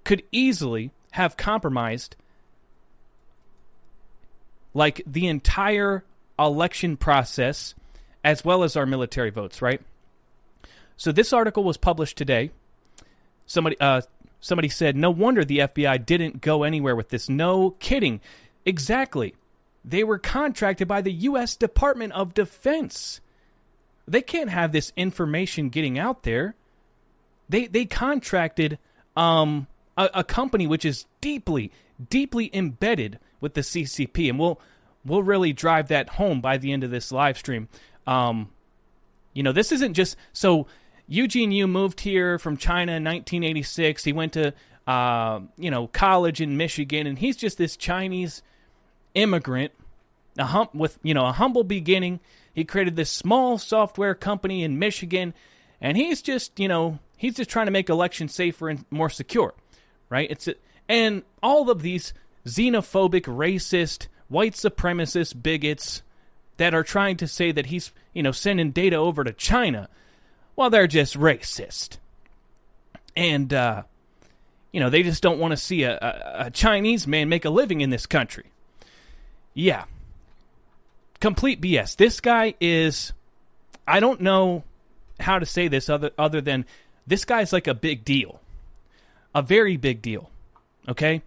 could 0.05 0.23
easily 0.33 0.91
have 1.11 1.37
compromised 1.37 2.17
like 4.73 5.03
the 5.07 5.27
entire 5.27 6.05
election 6.39 6.97
process 6.97 7.75
as 8.25 8.45
well 8.45 8.63
as 8.63 8.77
our 8.77 8.87
military 8.87 9.31
votes, 9.31 9.61
right? 9.61 9.83
So 10.97 11.13
this 11.13 11.33
article 11.33 11.65
was 11.65 11.77
published 11.77 12.17
today. 12.17 12.51
Somebody 13.47 13.77
uh, 13.81 14.03
somebody 14.41 14.69
said, 14.69 14.97
"No 14.97 15.11
wonder 15.11 15.45
the 15.45 15.59
FBI 15.59 16.05
didn't 16.05 16.41
go 16.41 16.63
anywhere 16.63 16.97
with 16.97 17.09
this." 17.09 17.29
No 17.29 17.71
kidding. 17.79 18.21
Exactly. 18.69 19.35
They 19.83 20.05
were 20.05 20.19
contracted 20.19 20.87
by 20.87 21.01
the 21.01 21.13
US 21.13 21.57
Department 21.57 22.13
of 22.13 22.35
Defense. 22.35 23.23
They 24.07 24.21
can't 24.21 24.51
have 24.51 24.73
this 24.73 24.93
information 24.95 25.71
getting 25.71 25.99
out 25.99 26.25
there. 26.25 26.55
They 27.49 27.67
they 27.67 27.87
contracted 27.87 28.79
um, 29.17 29.69
a, 29.97 30.11
a 30.17 30.25
company 30.25 30.67
which 30.67 30.85
is 30.85 31.07
deeply 31.23 31.73
deeply 32.11 32.51
embedded 32.53 33.19
with 33.41 33.55
the 33.55 33.63
CCP, 33.63 34.29
and 34.29 34.39
we'll 34.39 34.61
we'll 35.03 35.23
really 35.23 35.55
drive 35.55 35.89
that 35.89 36.11
home 36.11 36.43
by 36.43 36.59
the 36.59 36.71
end 36.71 36.85
of 36.85 36.91
this 36.91 37.11
live 37.11 37.39
stream. 37.39 37.69
Um, 38.07 38.51
you 39.33 39.43
know, 39.43 39.53
this 39.53 39.73
isn't 39.73 39.95
just 39.95 40.15
so 40.35 40.67
Eugene 41.07 41.53
Yu 41.53 41.67
moved 41.67 42.01
here 42.01 42.39
from 42.39 42.59
China 42.59 42.93
in 42.93 43.05
1986. 43.05 44.05
He 44.05 44.13
went 44.13 44.35
to 44.35 44.53
uh, 44.87 45.41
you 45.57 45.71
know 45.71 45.87
college 45.87 46.43
in 46.43 46.59
Michigan, 46.59 47.07
and 47.07 47.19
he's 47.19 47.39
just 47.39 47.57
this 47.57 47.75
Chinese 47.75 48.43
immigrant, 49.23 49.73
a 50.39 50.47
hum- 50.47 50.69
with 50.75 50.99
you 51.03 51.15
know 51.15 51.27
a 51.27 51.33
humble 51.33 51.65
beginning. 51.65 52.21
He 52.55 52.65
created 52.65 52.97
this 52.97 53.11
small 53.11 53.59
software 53.59 54.15
company 54.15 54.65
in 54.65 54.79
Michigan, 54.79 55.35
and 55.81 55.97
he's 55.97 56.23
just 56.23 56.59
you 56.59 56.69
know 56.69 56.99
he's 57.17 57.35
just 57.35 57.51
trying 57.51 57.67
to 57.67 57.73
make 57.73 57.89
elections 57.89 58.35
safer 58.35 58.69
and 58.69 58.85
more 58.91 59.11
secure, 59.11 59.55
right? 60.09 60.31
It's 60.31 60.49
a, 60.49 60.55
and 60.89 61.23
all 61.43 61.71
of 61.71 61.83
these 61.83 62.15
xenophobic, 62.47 63.23
racist 63.25 64.09
white 64.29 64.55
supremacist 64.55 65.43
bigots 65.43 66.03
that 66.59 66.75
are 66.75 66.83
trying 66.83 67.17
to 67.17 67.27
say 67.27 67.53
that 67.53 67.67
he's, 67.67 67.93
you 68.13 68.23
know, 68.23 68.33
sending 68.33 68.71
data 68.71 68.97
over 68.97 69.25
to 69.25 69.33
China. 69.33 69.89
Well, 70.57 70.71
they're 70.71 70.87
just 70.87 71.17
racist. 71.19 71.99
And, 73.17 73.53
uh, 73.53 73.83
you 74.73 74.81
know, 74.81 74.91
they 74.91 75.03
just 75.03 75.23
don't 75.23 75.39
want 75.39 75.53
to 75.53 75.57
see 75.57 75.85
a, 75.85 75.97
a, 75.97 76.47
a 76.47 76.51
Chinese 76.51 77.07
man 77.07 77.29
make 77.29 77.45
a 77.45 77.51
living 77.51 77.81
in 77.81 77.91
this 77.91 78.07
country. 78.07 78.47
Yeah. 79.59 79.87
Complete 81.21 81.61
BS. 81.61 81.97
This 81.97 82.21
guy 82.21 82.55
is, 82.61 83.13
I 83.89 83.99
don't 83.99 84.21
know 84.21 84.63
how 85.19 85.41
to 85.41 85.47
say 85.47 85.67
this 85.67 85.89
other, 85.89 86.13
other 86.17 86.41
than 86.41 86.65
this 87.09 87.25
guy's 87.25 87.53
like 87.53 87.67
a 87.67 87.75
big 87.75 88.05
deal. 88.05 88.41
A 89.35 89.43
very 89.43 89.77
big 89.77 90.01
deal. 90.01 90.31
Okay? 90.89 91.23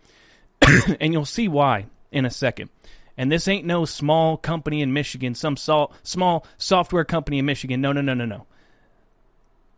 and 1.01 1.11
you'll 1.11 1.25
see 1.25 1.49
why 1.49 1.87
in 2.09 2.23
a 2.23 2.29
second. 2.29 2.69
And 3.17 3.29
this 3.29 3.49
ain't 3.49 3.65
no 3.65 3.83
small 3.83 4.37
company 4.37 4.81
in 4.81 4.93
Michigan, 4.93 5.35
some 5.35 5.57
small 5.57 6.45
software 6.57 7.03
company 7.03 7.37
in 7.37 7.45
Michigan. 7.45 7.81
No, 7.81 7.91
no, 7.91 7.99
no, 7.99 8.13
no, 8.13 8.23
no. 8.23 8.45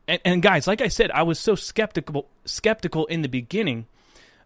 And, 0.08 0.22
and 0.24 0.42
guys, 0.44 0.68
like 0.68 0.82
I 0.82 0.90
said, 0.90 1.10
I 1.10 1.24
was 1.24 1.40
so 1.40 1.56
skeptical 1.56 2.28
skeptical 2.46 3.08
in 3.08 3.24
the 3.24 3.30
beginning 3.30 3.88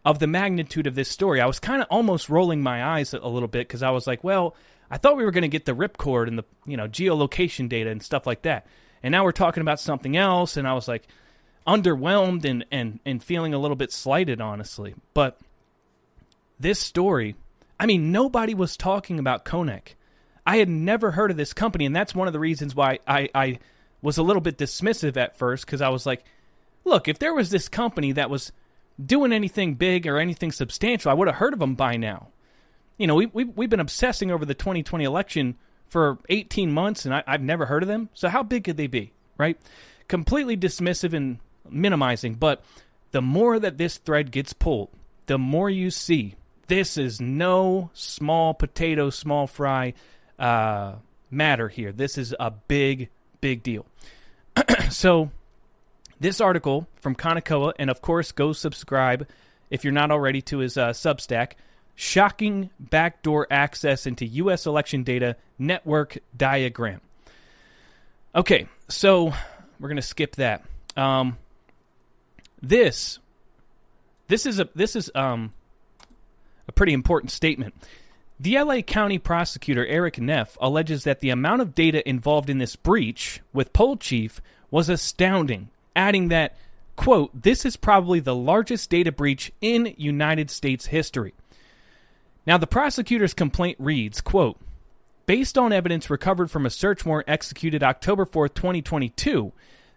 of 0.06 0.20
the 0.20 0.28
magnitude 0.28 0.88
of 0.88 0.96
this 0.96 1.10
story. 1.10 1.42
I 1.42 1.46
was 1.46 1.60
kind 1.60 1.82
of 1.82 1.88
almost 1.90 2.30
rolling 2.30 2.62
my 2.62 2.84
eyes 2.84 3.14
a 3.14 3.28
little 3.28 3.48
bit 3.48 3.68
because 3.68 3.84
I 3.84 3.92
was 3.92 4.08
like, 4.08 4.24
well, 4.24 4.56
I 4.90 4.98
thought 4.98 5.18
we 5.18 5.26
were 5.26 5.32
going 5.32 5.42
to 5.44 5.48
get 5.48 5.66
the 5.66 5.76
ripcord 5.76 6.28
and 6.28 6.38
the 6.38 6.46
you 6.66 6.78
know 6.78 6.88
geolocation 6.88 7.70
data 7.70 7.90
and 7.90 8.02
stuff 8.02 8.26
like 8.26 8.44
that, 8.44 8.68
and 9.04 9.12
now 9.12 9.24
we're 9.24 9.32
talking 9.32 9.62
about 9.62 9.80
something 9.80 10.16
else. 10.16 10.58
And 10.58 10.68
I 10.68 10.74
was 10.74 10.88
like 10.88 11.08
underwhelmed 11.66 12.46
and 12.46 12.66
and 12.72 13.00
and 13.06 13.24
feeling 13.24 13.54
a 13.54 13.60
little 13.60 13.76
bit 13.76 13.92
slighted, 13.92 14.42
honestly. 14.42 14.96
But 15.14 15.40
this 16.60 16.80
story 16.80 17.36
I 17.80 17.86
mean, 17.86 18.12
nobody 18.12 18.54
was 18.54 18.76
talking 18.76 19.20
about 19.20 19.46
Konnech. 19.46 19.96
I 20.46 20.58
had 20.58 20.70
never 20.70 21.12
heard 21.12 21.32
of 21.32 21.38
this 21.38 21.54
company, 21.54 21.86
and 21.86 21.96
that's 21.96 22.16
one 22.16 22.28
of 22.28 22.34
the 22.34 22.40
reasons 22.40 22.74
why 22.74 23.00
I, 23.08 23.30
I 23.36 23.60
was 24.02 24.18
a 24.18 24.24
little 24.24 24.42
bit 24.42 24.58
dismissive 24.58 25.18
at 25.18 25.38
first 25.38 25.66
because 25.66 25.82
I 25.82 25.90
was 25.90 26.06
like, 26.06 26.24
look, 26.86 27.08
if 27.08 27.20
there 27.20 27.34
was 27.34 27.50
this 27.50 27.70
company 27.70 28.14
that 28.14 28.30
was 28.30 28.52
doing 29.04 29.32
anything 29.32 29.76
big 29.76 30.08
or 30.08 30.18
anything 30.18 30.52
substantial, 30.52 31.12
I 31.12 31.14
would 31.14 31.28
have 31.28 31.38
heard 31.38 31.54
of 31.54 31.60
them 31.60 31.76
by 31.76 31.98
now. 31.98 32.30
You 32.98 33.08
know, 33.08 33.16
we, 33.16 33.28
we, 33.28 33.44
we've 33.44 33.70
been 33.70 33.80
obsessing 33.80 34.32
over 34.32 34.46
the 34.46 34.56
2020 34.56 35.04
election 35.04 35.56
for 35.90 36.18
18 36.30 36.72
months, 36.72 37.06
and 37.06 37.14
I, 37.14 37.24
I've 37.28 37.42
never 37.42 37.66
heard 37.66 37.84
of 37.84 37.90
them. 37.90 38.10
So, 38.14 38.30
how 38.30 38.44
big 38.44 38.64
could 38.64 38.78
they 38.78 38.88
be, 38.88 39.14
right? 39.38 39.58
Completely 40.08 40.58
dismissive 40.58 41.14
and 41.14 41.40
minimizing. 41.70 42.36
But 42.36 42.64
the 43.12 43.22
more 43.22 43.60
that 43.60 43.78
this 43.78 43.98
thread 43.98 44.32
gets 44.32 44.54
pulled, 44.54 44.90
the 45.28 45.38
more 45.38 45.70
you 45.70 45.92
see 45.92 46.36
this 46.68 46.98
is 46.98 47.22
no 47.22 47.90
small 47.94 48.54
potato, 48.54 49.10
small 49.10 49.48
fry 49.48 49.94
uh, 50.38 50.96
matter 51.32 51.70
here. 51.70 51.92
This 51.92 52.18
is 52.18 52.36
a 52.40 52.52
big, 52.52 53.10
big 53.42 53.64
deal. 53.64 53.86
so, 54.90 55.32
this 56.20 56.42
article 56.42 56.88
from 57.00 57.16
Kanekoa, 57.16 57.74
and 57.80 57.90
of 57.90 58.02
course, 58.02 58.32
go 58.32 58.54
subscribe 58.54 59.28
if 59.70 59.84
you're 59.84 59.94
not 59.94 60.12
already 60.12 60.42
to 60.44 60.60
his 60.60 60.78
uh, 60.78 60.90
Substack. 60.90 61.54
Shocking 61.96 62.70
backdoor 62.80 63.48
access 63.50 64.06
into 64.06 64.26
U.S. 64.26 64.68
election 64.68 65.04
data 65.04 65.36
network 65.58 66.20
diagram. 66.36 67.02
Okay, 68.36 68.68
so 68.88 69.34
we're 69.80 69.90
gonna 69.90 70.04
skip 70.04 70.36
that. 70.36 70.64
Um, 70.96 71.40
this, 72.62 73.18
this 74.28 74.46
is 74.46 74.60
a 74.60 74.70
this 74.76 74.96
is 74.96 75.10
um 75.16 75.54
a 76.68 76.72
pretty 76.72 76.94
important 76.94 77.32
statement. 77.32 77.74
The 78.40 78.60
LA 78.60 78.82
County 78.82 79.18
prosecutor 79.18 79.86
Eric 79.86 80.20
Neff 80.20 80.58
alleges 80.62 81.04
that 81.06 81.22
the 81.22 81.32
amount 81.32 81.62
of 81.62 81.74
data 81.74 82.08
involved 82.08 82.50
in 82.50 82.60
this 82.60 82.76
breach 82.76 83.42
with 83.52 83.74
Poll 83.74 83.98
Chief 83.98 84.42
was 84.70 84.90
astounding, 84.90 85.70
adding 85.98 86.30
that, 86.30 86.56
quote, 86.96 87.32
this 87.34 87.66
is 87.66 87.76
probably 87.76 88.22
the 88.22 88.36
largest 88.36 88.90
data 88.90 89.12
breach 89.12 89.52
in 89.60 89.94
United 89.98 90.50
States 90.50 90.86
history. 90.86 91.34
Now, 92.46 92.58
the 92.58 92.68
prosecutor's 92.68 93.34
complaint 93.34 93.78
reads, 93.80 94.22
quote, 94.22 94.58
based 95.26 95.58
on 95.58 95.74
evidence 95.74 96.10
recovered 96.10 96.50
from 96.50 96.66
a 96.66 96.70
search 96.70 97.06
warrant 97.06 97.28
executed 97.28 97.84
October 97.84 98.26
4, 98.26 98.48
2022, 98.48 99.52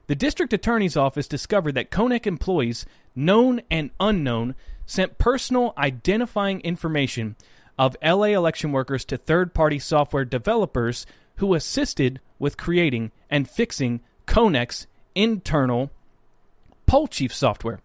the 0.09 0.17
district 0.17 0.53
attorney's 0.53 0.97
office 0.97 1.29
discovered 1.29 1.77
that 1.77 1.93
Konnech 1.93 2.27
employees, 2.27 2.85
known 3.15 3.61
and 3.71 3.91
unknown, 4.01 4.57
sent 4.85 5.19
personal 5.19 5.73
identifying 5.79 6.61
information 6.63 7.37
of 7.79 7.97
LA 8.03 8.25
election 8.25 8.73
workers 8.73 9.05
to 9.05 9.17
third 9.17 9.55
party 9.55 9.79
software 9.79 10.25
developers 10.25 11.07
who 11.37 11.55
assisted 11.55 12.21
with 12.41 12.57
creating 12.57 13.13
and 13.31 13.49
fixing 13.49 14.01
Konnech's 14.27 14.89
internal 15.23 15.91
poll 16.87 17.09
chief 17.09 17.35
software. 17.35 17.81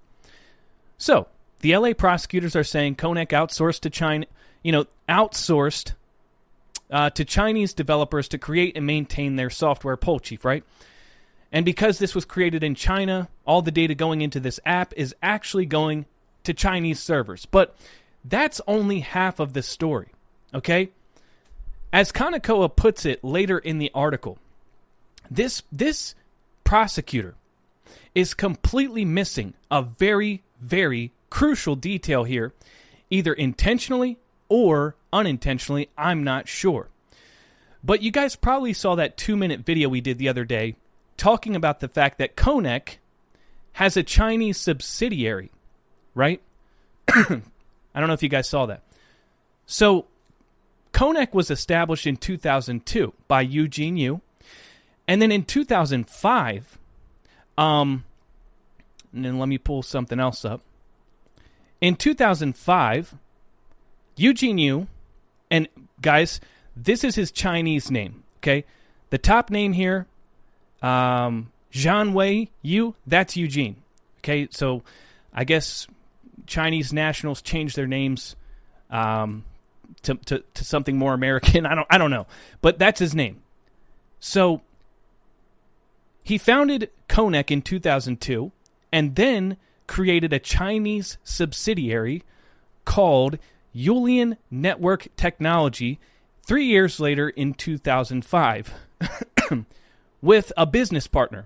So, 0.97 1.27
the 1.59 1.75
LA 1.75 1.93
prosecutors 1.93 2.55
are 2.55 2.63
saying 2.63 2.95
Konnech 2.95 3.29
outsourced 3.29 3.81
to 3.81 3.89
China, 3.89 4.25
you 4.63 4.71
know, 4.71 4.85
outsourced 5.09 5.93
uh, 6.91 7.09
to 7.11 7.25
Chinese 7.25 7.73
developers 7.73 8.27
to 8.29 8.37
create 8.37 8.77
and 8.77 8.85
maintain 8.85 9.35
their 9.35 9.49
software 9.49 9.97
poll 9.97 10.19
chief, 10.19 10.45
right? 10.45 10.63
And 11.51 11.65
because 11.65 11.99
this 11.99 12.13
was 12.13 12.25
created 12.25 12.63
in 12.63 12.75
China, 12.75 13.29
all 13.45 13.61
the 13.61 13.71
data 13.71 13.95
going 13.95 14.21
into 14.21 14.39
this 14.39 14.59
app 14.65 14.93
is 14.97 15.15
actually 15.21 15.65
going 15.65 16.05
to 16.43 16.53
Chinese 16.53 16.99
servers. 16.99 17.45
But 17.45 17.75
that's 18.23 18.61
only 18.67 18.99
half 18.99 19.39
of 19.39 19.53
the 19.53 19.61
story, 19.61 20.09
okay? 20.53 20.89
As 21.93 22.11
Kanekoa 22.11 22.75
puts 22.75 23.05
it 23.05 23.23
later 23.23 23.57
in 23.57 23.77
the 23.77 23.91
article, 23.93 24.37
this 25.29 25.63
this 25.71 26.13
prosecutor 26.65 27.36
is 28.13 28.34
completely 28.34 29.05
missing 29.05 29.53
a 29.72 29.81
very 29.81 30.43
very 30.60 31.13
crucial 31.29 31.75
detail 31.75 32.24
here, 32.24 32.53
either 33.10 33.34
intentionally 33.34 34.17
or 34.50 34.95
unintentionally, 35.12 35.89
I'm 35.98 36.24
not 36.24 36.48
sure. 36.48 36.89
But 37.84 38.01
you 38.01 38.12
guys 38.12 38.36
probably 38.36 38.74
saw 38.74 38.95
that 38.95 39.17
2-minute 39.17 39.62
video 39.62 39.89
we 39.89 40.01
did 40.01 40.17
the 40.17 40.29
other 40.29 40.43
day 40.43 40.75
talking 41.17 41.55
about 41.55 41.79
the 41.79 41.88
fact 41.88 42.17
that 42.17 42.36
Konnech 42.36 42.98
has 43.74 43.95
a 43.95 44.03
Chinese 44.03 44.57
subsidiary, 44.57 45.51
right? 46.13 46.41
I 47.07 47.41
don't 47.95 48.07
know 48.07 48.13
if 48.13 48.24
you 48.24 48.29
guys 48.29 48.50
saw 48.50 48.65
that. 48.65 48.81
So, 49.65 50.05
Konnech 50.93 51.34
was 51.34 51.51
established 51.51 52.07
in 52.07 52.17
2002 52.17 53.13
by 53.27 53.41
Eugene 53.41 53.98
Yu. 53.98 54.22
And 55.07 55.21
then 55.21 55.31
in 55.31 55.43
2005, 55.43 56.77
um, 57.57 58.03
and 59.13 59.25
then 59.25 59.39
let 59.39 59.47
me 59.47 59.57
pull 59.57 59.83
something 59.83 60.19
else 60.19 60.43
up. 60.43 60.62
In 61.81 61.95
2005, 61.95 63.15
Eugene 64.17 64.57
Yu, 64.57 64.88
and 65.51 65.67
guys, 66.01 66.39
this 66.75 67.03
is 67.03 67.15
his 67.15 67.31
Chinese 67.31 67.91
name, 67.91 68.24
okay? 68.39 68.65
The 69.09 69.17
top 69.17 69.50
name 69.50 69.74
here, 69.74 70.07
um, 70.81 71.51
Zhan 71.71 72.13
Wei 72.13 72.50
Yu, 72.62 72.95
that's 73.05 73.38
Eugene. 73.38 73.77
Okay, 74.19 74.47
so 74.50 74.81
I 75.33 75.43
guess 75.43 75.88
Chinese 76.47 76.91
nationals 76.91 77.41
change 77.41 77.75
their 77.75 77.88
names 77.88 78.35
um, 78.89 79.43
to, 80.03 80.15
to, 80.15 80.43
to 80.53 80.63
something 80.63 80.97
more 80.97 81.13
American. 81.13 81.65
I 81.67 81.75
don't 81.75 81.88
I 81.89 81.97
don't 81.97 82.12
know, 82.12 82.25
but 82.62 82.79
that's 82.79 83.00
his 83.00 83.13
name. 83.13 83.41
So 84.19 84.62
he 86.25 86.39
founded 86.39 86.89
Konnech 87.08 87.51
in 87.51 87.62
2002, 87.62 88.51
and 88.91 89.15
then 89.15 89.58
created 89.86 90.34
a 90.34 90.39
Chinese 90.39 91.20
subsidiary 91.24 92.24
called 92.84 93.38
Yulian 93.75 94.36
Network 94.50 95.08
Technology 95.15 96.00
three 96.41 96.65
years 96.65 97.00
later 97.00 97.29
in 97.29 97.53
2005 97.53 98.74
with 100.22 100.51
a 100.58 100.65
business 100.65 101.05
partner. 101.05 101.46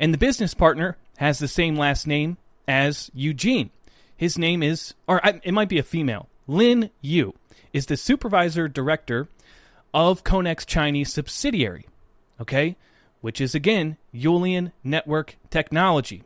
And 0.00 0.12
the 0.12 0.18
business 0.18 0.52
partner 0.52 0.96
has 1.18 1.38
the 1.38 1.46
same 1.46 1.76
last 1.76 2.08
name 2.08 2.38
as 2.66 3.08
Eugene. 3.14 3.70
His 4.16 4.36
name 4.36 4.64
is, 4.64 4.94
or 5.06 5.20
it 5.22 5.54
might 5.54 5.68
be 5.68 5.78
a 5.78 5.84
female, 5.84 6.28
Lin 6.48 6.90
Yu, 7.00 7.34
is 7.72 7.86
the 7.86 7.96
supervisor 7.96 8.66
director 8.66 9.28
of 9.92 10.24
Konnech's 10.24 10.66
Chinese 10.66 11.12
subsidiary, 11.12 11.86
okay, 12.40 12.74
which 13.24 13.40
is 13.40 13.54
again 13.54 13.96
Yulian 14.14 14.70
Network 14.84 15.38
Technology. 15.48 16.22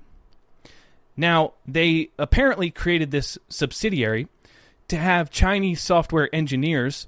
Now, 1.17 1.53
they 1.65 2.11
apparently 2.19 2.73
created 2.73 3.13
this 3.13 3.39
subsidiary 3.49 4.27
to 4.89 4.97
have 4.97 5.31
Chinese 5.31 5.81
software 5.81 6.29
engineers 6.35 7.07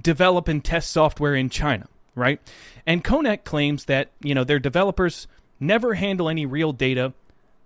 develop 0.00 0.46
and 0.46 0.64
test 0.64 0.92
software 0.92 1.34
in 1.34 1.50
China, 1.50 1.88
right? 2.14 2.40
And 2.86 3.02
Konnech 3.02 3.42
claims 3.42 3.86
that, 3.86 4.12
you 4.20 4.32
know, 4.32 4.44
their 4.44 4.60
developers 4.60 5.26
never 5.58 5.94
handle 5.94 6.28
any 6.28 6.46
real 6.46 6.72
data. 6.72 7.14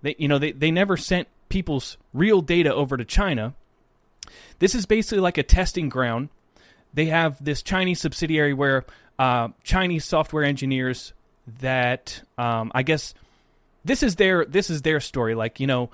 They, 0.01 0.17
you 0.19 0.29
know, 0.29 0.38
they, 0.38 0.53
they 0.53 0.71
never 0.71 0.97
sent 0.97 1.29
people's 1.51 1.99
real 2.14 2.41
data 2.41 2.75
over 2.75 2.97
to 2.97 3.05
China. 3.05 3.53
This 4.61 4.75
is 4.75 4.87
basically 4.87 5.21
like 5.21 5.37
a 5.37 5.43
testing 5.43 5.91
ground. 5.91 6.31
They 6.95 7.07
have 7.07 7.45
this 7.45 7.61
Chinese 7.61 8.01
subsidiary 8.01 8.55
where 8.55 8.87
uh, 9.19 9.49
Chinese 9.62 10.07
software 10.07 10.45
engineers 10.45 11.12
that 11.61 12.22
um, 12.37 12.70
I 12.74 12.82
guess 12.82 13.14
this 13.84 14.02
is 14.02 14.16
their 14.16 14.44
this 14.44 14.70
is 14.70 14.82
their 14.82 15.00
story. 15.00 15.34
Like 15.34 15.61
you 15.61 15.66
know, 15.66 15.90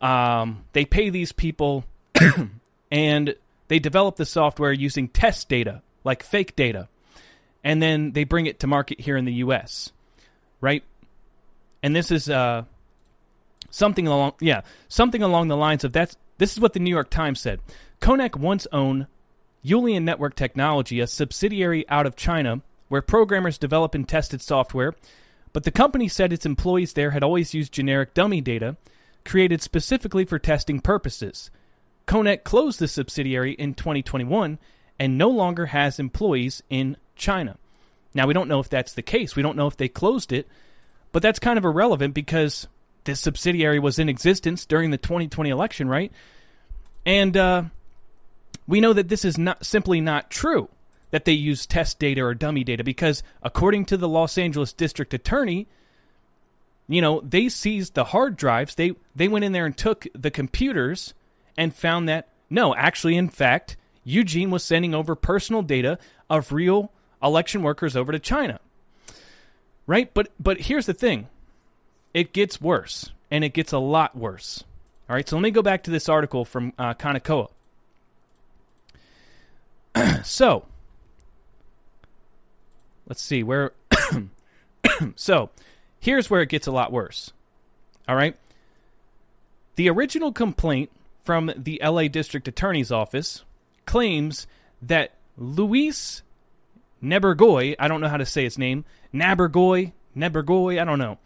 um, 0.00 0.64
they 0.72 0.84
pay 0.84 1.10
these 1.10 1.32
people 1.32 1.84
and 2.90 3.34
they 3.68 3.78
develop 3.78 4.16
the 4.16 4.26
software 4.26 4.72
using 4.72 5.08
test 5.08 5.48
data, 5.48 5.82
like 6.04 6.22
fake 6.22 6.56
data, 6.56 6.88
and 7.62 7.82
then 7.82 8.12
they 8.12 8.24
bring 8.24 8.46
it 8.46 8.60
to 8.60 8.66
market 8.66 9.00
here 9.00 9.16
in 9.16 9.24
the 9.24 9.34
U.S. 9.34 9.92
Right, 10.60 10.82
and 11.82 11.94
this 11.94 12.10
is 12.10 12.28
uh, 12.28 12.64
something 13.70 14.06
along 14.06 14.34
yeah 14.40 14.62
something 14.88 15.22
along 15.22 15.48
the 15.48 15.56
lines 15.56 15.84
of 15.84 15.92
that's 15.92 16.16
this 16.38 16.52
is 16.52 16.60
what 16.60 16.72
the 16.72 16.80
New 16.80 16.90
York 16.90 17.10
Times 17.10 17.40
said. 17.40 17.60
Konnech 18.00 18.34
once 18.34 18.66
owned 18.72 19.06
Yulian 19.64 20.02
Network 20.02 20.34
Technology, 20.34 21.00
a 21.00 21.06
subsidiary 21.06 21.86
out 21.88 22.06
of 22.06 22.16
China 22.16 22.62
where 22.90 23.00
programmers 23.00 23.56
develop 23.56 23.94
and 23.94 24.06
tested 24.06 24.42
software, 24.42 24.92
but 25.52 25.62
the 25.62 25.70
company 25.70 26.08
said 26.08 26.32
its 26.32 26.44
employees 26.44 26.92
there 26.92 27.12
had 27.12 27.22
always 27.22 27.54
used 27.54 27.72
generic 27.72 28.14
dummy 28.14 28.40
data 28.40 28.76
created 29.24 29.62
specifically 29.62 30.24
for 30.24 30.40
testing 30.40 30.80
purposes. 30.80 31.52
Konnech 32.08 32.42
closed 32.42 32.80
the 32.80 32.88
subsidiary 32.88 33.52
in 33.52 33.74
2021 33.74 34.58
and 34.98 35.16
no 35.16 35.28
longer 35.28 35.66
has 35.66 36.00
employees 36.00 36.64
in 36.68 36.96
China. 37.14 37.56
Now, 38.12 38.26
we 38.26 38.34
don't 38.34 38.48
know 38.48 38.58
if 38.58 38.68
that's 38.68 38.94
the 38.94 39.02
case. 39.02 39.36
We 39.36 39.42
don't 39.44 39.56
know 39.56 39.68
if 39.68 39.76
they 39.76 39.88
closed 39.88 40.32
it, 40.32 40.48
but 41.12 41.22
that's 41.22 41.38
kind 41.38 41.58
of 41.58 41.64
irrelevant 41.64 42.12
because 42.12 42.66
this 43.04 43.20
subsidiary 43.20 43.78
was 43.78 44.00
in 44.00 44.08
existence 44.08 44.66
during 44.66 44.90
the 44.90 44.98
2020 44.98 45.48
election, 45.48 45.88
right? 45.88 46.10
And 47.06 47.36
uh, 47.36 47.62
we 48.66 48.80
know 48.80 48.92
that 48.92 49.08
this 49.08 49.24
is 49.24 49.38
not 49.38 49.64
simply 49.64 50.00
not 50.00 50.28
true 50.28 50.68
that 51.10 51.24
they 51.24 51.32
use 51.32 51.66
test 51.66 51.98
data 51.98 52.22
or 52.22 52.34
dummy 52.34 52.64
data 52.64 52.84
because, 52.84 53.22
according 53.42 53.84
to 53.86 53.96
the 53.96 54.08
Los 54.08 54.38
Angeles 54.38 54.72
district 54.72 55.14
attorney, 55.14 55.66
you 56.88 57.00
know 57.00 57.20
they 57.20 57.48
seized 57.48 57.94
the 57.94 58.04
hard 58.04 58.36
drives. 58.36 58.74
They 58.74 58.92
they 59.14 59.28
went 59.28 59.44
in 59.44 59.52
there 59.52 59.66
and 59.66 59.76
took 59.76 60.06
the 60.14 60.30
computers 60.30 61.14
and 61.56 61.74
found 61.74 62.08
that 62.08 62.28
no, 62.48 62.74
actually, 62.74 63.16
in 63.16 63.28
fact, 63.28 63.76
Eugene 64.02 64.50
was 64.50 64.64
sending 64.64 64.94
over 64.94 65.14
personal 65.14 65.62
data 65.62 65.98
of 66.28 66.52
real 66.52 66.90
election 67.22 67.62
workers 67.62 67.96
over 67.96 68.12
to 68.12 68.18
China. 68.18 68.58
Right? 69.86 70.12
But 70.12 70.28
but 70.38 70.62
here's 70.62 70.86
the 70.86 70.94
thing. 70.94 71.28
It 72.12 72.32
gets 72.32 72.60
worse, 72.60 73.12
and 73.30 73.44
it 73.44 73.54
gets 73.54 73.72
a 73.72 73.78
lot 73.78 74.16
worse. 74.16 74.64
All 75.08 75.14
right, 75.14 75.28
so 75.28 75.36
let 75.36 75.42
me 75.42 75.50
go 75.50 75.62
back 75.62 75.84
to 75.84 75.90
this 75.90 76.08
article 76.08 76.44
from 76.44 76.72
uh, 76.78 76.94
Kanekoa. 76.94 77.48
so, 80.24 80.66
let's 83.10 83.20
see 83.20 83.42
where. 83.42 83.72
so, 85.16 85.50
here's 85.98 86.30
where 86.30 86.40
it 86.40 86.48
gets 86.48 86.68
a 86.68 86.72
lot 86.72 86.92
worse. 86.92 87.32
All 88.08 88.14
right. 88.14 88.36
The 89.74 89.90
original 89.90 90.32
complaint 90.32 90.90
from 91.24 91.52
the 91.56 91.80
LA 91.84 92.06
District 92.06 92.46
Attorney's 92.46 92.92
Office 92.92 93.44
claims 93.84 94.46
that 94.80 95.12
Luis 95.36 96.22
Nebergoy, 97.02 97.74
I 97.78 97.88
don't 97.88 98.00
know 98.00 98.08
how 98.08 98.16
to 98.16 98.26
say 98.26 98.44
his 98.44 98.58
name, 98.58 98.84
Nabergoy, 99.12 99.92
Nebergoy, 100.16 100.80
I 100.80 100.84
don't 100.84 100.98
know, 100.98 101.18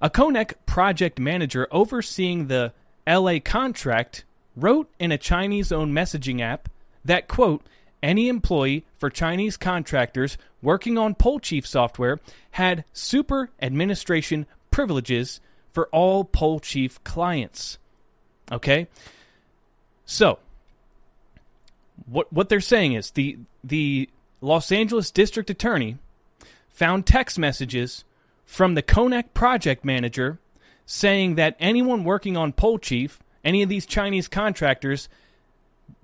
a 0.00 0.08
Konnech 0.08 0.54
project 0.64 1.18
manager 1.18 1.68
overseeing 1.70 2.46
the 2.46 2.72
LA 3.06 3.38
contract, 3.44 4.24
wrote 4.56 4.90
in 4.98 5.12
a 5.12 5.18
Chinese 5.18 5.72
owned 5.72 5.94
messaging 5.94 6.40
app 6.40 6.70
that, 7.04 7.28
quote, 7.28 7.62
any 8.02 8.28
employee 8.28 8.84
for 8.96 9.10
Chinese 9.10 9.56
contractors 9.56 10.38
working 10.62 10.98
on 10.98 11.14
Poll 11.14 11.40
Chief 11.40 11.66
software 11.66 12.18
had 12.52 12.84
super 12.92 13.50
administration 13.60 14.46
privileges 14.70 15.40
for 15.72 15.88
all 15.88 16.24
Poll 16.24 16.60
Chief 16.60 17.02
clients. 17.04 17.78
Okay? 18.50 18.88
So, 20.04 20.38
what 22.06 22.32
what 22.32 22.48
they're 22.48 22.60
saying 22.60 22.94
is 22.94 23.10
the 23.10 23.38
the 23.62 24.08
Los 24.40 24.72
Angeles 24.72 25.10
District 25.10 25.50
Attorney 25.50 25.98
found 26.70 27.06
text 27.06 27.38
messages 27.38 28.04
from 28.46 28.74
the 28.74 28.82
Konnech 28.82 29.34
project 29.34 29.84
manager 29.84 30.38
saying 30.86 31.34
that 31.34 31.56
anyone 31.60 32.02
working 32.04 32.36
on 32.36 32.52
Poll 32.52 32.78
Chief, 32.78 33.18
any 33.44 33.62
of 33.62 33.68
these 33.68 33.84
Chinese 33.84 34.26
contractors, 34.26 35.08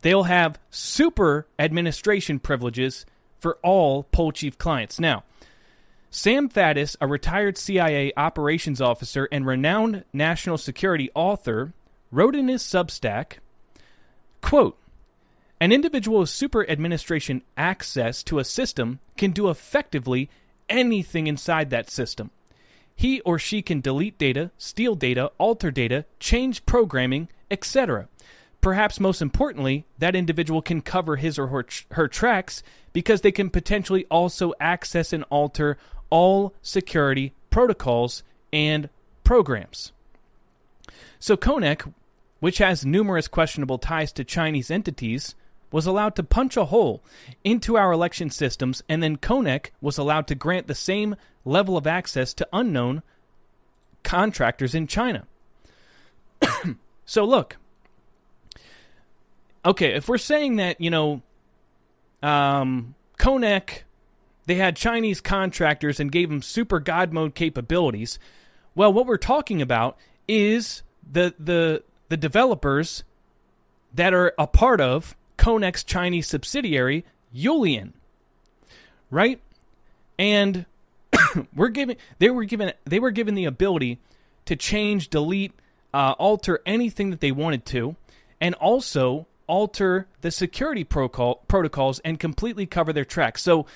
they'll 0.02 0.24
have 0.24 0.58
super 0.70 1.46
administration 1.58 2.38
privileges 2.38 3.06
for 3.38 3.58
all 3.62 4.04
Poll 4.04 4.32
Chief 4.32 4.56
clients. 4.56 4.98
Now, 4.98 5.24
Sam 6.10 6.48
Faddis, 6.48 6.96
a 7.00 7.06
retired 7.06 7.58
CIA 7.58 8.12
operations 8.16 8.80
officer 8.80 9.28
and 9.32 9.46
renowned 9.46 10.04
national 10.12 10.58
security 10.58 11.10
author, 11.14 11.72
wrote 12.12 12.36
in 12.36 12.48
his 12.48 12.62
Substack, 12.62 13.38
quote, 14.40 14.78
an 15.60 15.72
individual 15.72 16.20
with 16.20 16.28
super 16.28 16.68
administration 16.68 17.42
access 17.56 18.22
to 18.24 18.38
a 18.38 18.44
system 18.44 19.00
can 19.16 19.30
do 19.30 19.48
effectively 19.48 20.28
anything 20.68 21.26
inside 21.26 21.70
that 21.70 21.90
system. 21.90 22.30
He 22.94 23.20
or 23.22 23.38
she 23.38 23.62
can 23.62 23.80
delete 23.80 24.18
data, 24.18 24.50
steal 24.56 24.94
data, 24.94 25.32
alter 25.38 25.70
data, 25.70 26.04
change 26.20 26.64
programming, 26.66 27.28
etc. 27.50 28.08
Perhaps 28.64 28.98
most 28.98 29.20
importantly, 29.20 29.84
that 29.98 30.16
individual 30.16 30.62
can 30.62 30.80
cover 30.80 31.16
his 31.16 31.38
or 31.38 31.48
her, 31.48 31.66
her 31.90 32.08
tracks 32.08 32.62
because 32.94 33.20
they 33.20 33.30
can 33.30 33.50
potentially 33.50 34.06
also 34.06 34.54
access 34.58 35.12
and 35.12 35.22
alter 35.28 35.76
all 36.08 36.54
security 36.62 37.34
protocols 37.50 38.22
and 38.54 38.88
programs. 39.22 39.92
So 41.18 41.36
Konnech, 41.36 41.92
which 42.40 42.56
has 42.56 42.86
numerous 42.86 43.28
questionable 43.28 43.76
ties 43.76 44.12
to 44.12 44.24
Chinese 44.24 44.70
entities, 44.70 45.34
was 45.70 45.84
allowed 45.84 46.16
to 46.16 46.22
punch 46.22 46.56
a 46.56 46.64
hole 46.64 47.02
into 47.44 47.76
our 47.76 47.92
election 47.92 48.30
systems, 48.30 48.82
and 48.88 49.02
then 49.02 49.18
Konnech 49.18 49.72
was 49.82 49.98
allowed 49.98 50.26
to 50.28 50.34
grant 50.34 50.68
the 50.68 50.74
same 50.74 51.16
level 51.44 51.76
of 51.76 51.86
access 51.86 52.32
to 52.32 52.48
unknown 52.50 53.02
contractors 54.02 54.74
in 54.74 54.86
China. 54.86 55.26
so, 57.04 57.26
look. 57.26 57.58
Okay, 59.64 59.94
if 59.94 60.08
we're 60.08 60.18
saying 60.18 60.56
that, 60.56 60.80
you 60.80 60.90
know, 60.90 61.22
um, 62.22 62.94
they 64.46 64.54
had 64.56 64.76
Chinese 64.76 65.20
contractors 65.20 66.00
and 66.00 66.12
gave 66.12 66.28
them 66.28 66.42
super 66.42 66.80
God 66.80 67.12
mode 67.12 67.34
capabilities, 67.34 68.18
well, 68.74 68.92
what 68.92 69.06
we're 69.06 69.16
talking 69.16 69.62
about 69.62 69.96
is 70.28 70.82
the 71.10 71.34
the 71.38 71.82
the 72.08 72.16
developers 72.16 73.04
that 73.94 74.12
are 74.12 74.34
a 74.38 74.46
part 74.46 74.80
of 74.80 75.16
Konnech's 75.38 75.84
Chinese 75.84 76.26
subsidiary, 76.26 77.04
Yulian. 77.34 77.92
Right? 79.10 79.40
And 80.18 80.66
we're 81.54 81.68
giving 81.68 81.96
they 82.18 82.30
were 82.30 82.44
given 82.44 82.72
they 82.84 82.98
were 82.98 83.10
given 83.10 83.34
the 83.34 83.44
ability 83.44 83.98
to 84.46 84.56
change, 84.56 85.08
delete, 85.08 85.52
uh, 85.94 86.14
alter 86.18 86.60
anything 86.66 87.10
that 87.10 87.20
they 87.20 87.32
wanted 87.32 87.64
to, 87.66 87.96
and 88.40 88.54
also 88.56 89.26
alter 89.46 90.06
the 90.20 90.30
security 90.30 90.84
protocol, 90.84 91.42
protocols 91.48 91.98
and 92.00 92.18
completely 92.18 92.66
cover 92.66 92.92
their 92.92 93.04
tracks. 93.04 93.42
So, 93.42 93.66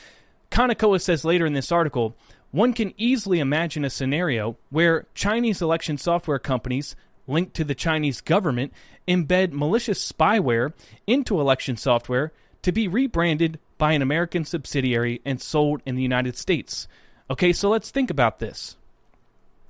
Kanekoa 0.50 1.00
says 1.00 1.24
later 1.24 1.44
in 1.44 1.52
this 1.52 1.70
article, 1.70 2.16
one 2.50 2.72
can 2.72 2.94
easily 2.96 3.40
imagine 3.40 3.84
a 3.84 3.90
scenario 3.90 4.56
where 4.70 5.06
Chinese 5.14 5.60
election 5.60 5.98
software 5.98 6.38
companies 6.38 6.96
linked 7.26 7.54
to 7.54 7.64
the 7.64 7.74
Chinese 7.74 8.22
government 8.22 8.72
embed 9.06 9.52
malicious 9.52 10.10
spyware 10.10 10.72
into 11.06 11.40
election 11.40 11.76
software 11.76 12.32
to 12.62 12.72
be 12.72 12.88
rebranded 12.88 13.58
by 13.76 13.92
an 13.92 14.02
American 14.02 14.44
subsidiary 14.44 15.20
and 15.24 15.40
sold 15.40 15.82
in 15.86 15.94
the 15.94 16.02
United 16.02 16.36
States. 16.36 16.88
Okay, 17.30 17.52
so 17.52 17.68
let's 17.68 17.90
think 17.90 18.10
about 18.10 18.38
this. 18.38 18.76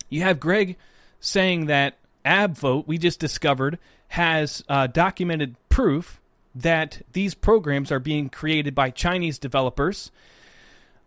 You 0.09 0.23
have 0.23 0.41
Greg 0.41 0.77
saying 1.21 1.67
that 1.67 1.99
AbVote, 2.25 2.87
we 2.87 2.99
just 2.99 3.21
discovered, 3.21 3.79
has 4.09 4.65
uh, 4.69 4.87
documented 4.87 5.57
proof 5.79 6.21
that 6.57 7.03
these 7.13 7.37
programs 7.37 7.93
are 7.93 8.01
being 8.01 8.29
created 8.29 8.75
by 8.75 8.91
Chinese 8.91 9.39
developers. 9.39 10.11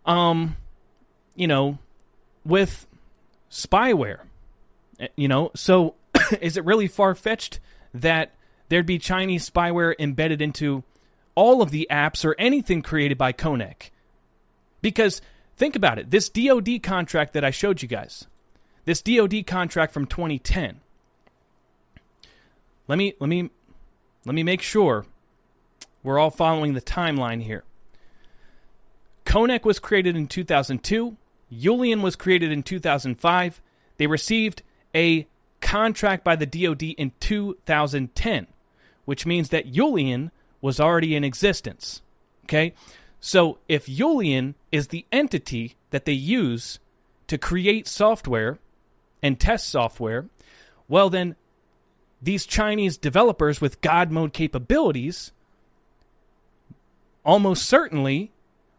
Um, 0.06 0.56
you 1.34 1.46
know, 1.46 1.76
with 2.42 2.86
spyware. 3.50 4.20
Eh, 4.98 5.08
you 5.14 5.28
know, 5.28 5.50
so 5.54 5.94
is 6.40 6.56
it 6.56 6.64
really 6.64 6.88
far 6.88 7.14
fetched 7.14 7.60
that 7.92 8.32
there'd 8.70 8.86
be 8.86 8.98
Chinese 8.98 9.48
spyware 9.48 9.94
embedded 9.98 10.40
into 10.40 10.84
all 11.34 11.60
of 11.60 11.70
the 11.70 11.86
apps 11.90 12.24
or 12.24 12.34
anything 12.38 12.80
created 12.80 13.18
by 13.18 13.30
Konnech? 13.30 13.90
Because 14.80 15.20
think 15.54 15.76
about 15.76 15.98
it 15.98 16.10
this 16.10 16.30
DoD 16.30 16.82
contract 16.82 17.34
that 17.34 17.44
I 17.44 17.50
showed 17.50 17.82
you 17.82 17.88
guys, 17.88 18.26
this 18.86 19.02
DoD 19.02 19.46
contract 19.46 19.92
from 19.92 20.06
2010. 20.06 20.80
Let 22.88 22.96
me 22.96 23.12
let 23.20 23.28
me 23.28 23.50
let 24.24 24.34
me 24.34 24.42
make 24.42 24.62
sure 24.62 25.06
we're 26.02 26.18
all 26.18 26.30
following 26.30 26.74
the 26.74 26.80
timeline 26.80 27.42
here. 27.42 27.64
Konnech 29.24 29.64
was 29.64 29.78
created 29.78 30.16
in 30.16 30.26
2002. 30.26 31.16
Yulian 31.52 32.02
was 32.02 32.16
created 32.16 32.50
in 32.50 32.62
2005. 32.62 33.62
They 33.96 34.06
received 34.06 34.62
a 34.94 35.26
contract 35.60 36.24
by 36.24 36.36
the 36.36 36.46
DoD 36.46 36.82
in 36.82 37.12
2010, 37.20 38.46
which 39.04 39.26
means 39.26 39.50
that 39.50 39.72
Yulian 39.72 40.30
was 40.60 40.80
already 40.80 41.14
in 41.14 41.24
existence. 41.24 42.02
Okay? 42.44 42.74
So 43.20 43.58
if 43.68 43.86
Yulian 43.86 44.54
is 44.70 44.88
the 44.88 45.06
entity 45.12 45.76
that 45.90 46.04
they 46.04 46.12
use 46.12 46.78
to 47.28 47.38
create 47.38 47.86
software 47.86 48.58
and 49.22 49.38
test 49.38 49.68
software, 49.68 50.26
well, 50.88 51.08
then 51.08 51.36
these 52.22 52.46
Chinese 52.46 52.96
developers 52.96 53.60
with 53.60 53.80
God 53.80 54.12
mode 54.12 54.32
capabilities 54.32 55.32
almost 57.24 57.64
certainly 57.66 58.30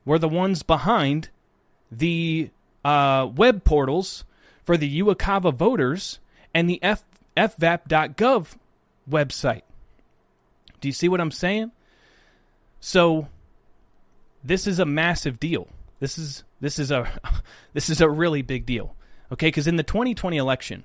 were 0.05 0.17
the 0.17 0.29
ones 0.29 0.63
behind 0.63 1.29
the 1.91 2.49
uh, 2.85 3.29
web 3.35 3.63
portals 3.63 4.23
for 4.63 4.77
the 4.77 5.01
UOCAVA 5.01 5.53
voters 5.53 6.19
and 6.53 6.69
the 6.69 6.81
F- 6.81 7.05
FVAP.gov 7.35 8.55
website. 9.09 9.61
Do 10.79 10.87
you 10.87 10.93
see 10.93 11.09
what 11.09 11.21
I'm 11.21 11.31
saying? 11.31 11.71
So 12.79 13.27
this 14.43 14.67
is 14.67 14.79
a 14.79 14.85
massive 14.85 15.39
deal. 15.39 15.67
This 15.99 16.17
is 16.17 16.43
this 16.59 16.79
is 16.79 16.91
a 16.91 17.09
this 17.73 17.89
is 17.89 18.01
a 18.01 18.09
really 18.09 18.41
big 18.41 18.65
deal. 18.65 18.95
Okay, 19.31 19.47
because 19.47 19.67
in 19.67 19.77
the 19.77 19.83
2020 19.83 20.37
election, 20.37 20.83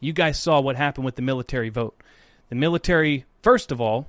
you 0.00 0.12
guys 0.12 0.38
saw 0.38 0.60
what 0.60 0.76
happened 0.76 1.04
with 1.04 1.16
the 1.16 1.22
military 1.22 1.68
vote. 1.68 2.00
The 2.48 2.54
military, 2.54 3.24
first 3.42 3.72
of 3.72 3.80
all, 3.80 4.06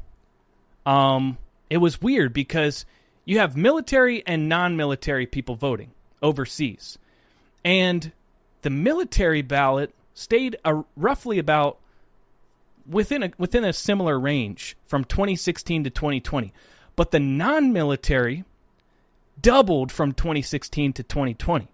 um, 0.85 1.37
it 1.69 1.77
was 1.77 2.01
weird 2.01 2.33
because 2.33 2.85
you 3.25 3.39
have 3.39 3.57
military 3.57 4.25
and 4.25 4.47
non-military 4.47 5.25
people 5.25 5.55
voting 5.55 5.91
overseas, 6.21 6.97
and 7.65 8.11
the 8.61 8.69
military 8.69 9.41
ballot 9.41 9.93
stayed 10.13 10.57
a, 10.63 10.83
roughly 10.95 11.39
about 11.39 11.77
within 12.87 13.23
a 13.23 13.31
within 13.37 13.63
a 13.63 13.73
similar 13.73 14.19
range 14.19 14.77
from 14.85 15.03
2016 15.03 15.83
to 15.85 15.89
2020. 15.89 16.53
But 16.95 17.11
the 17.11 17.19
non-military 17.19 18.43
doubled 19.39 19.91
from 19.91 20.13
2016 20.13 20.93
to 20.93 21.03
2020. 21.03 21.67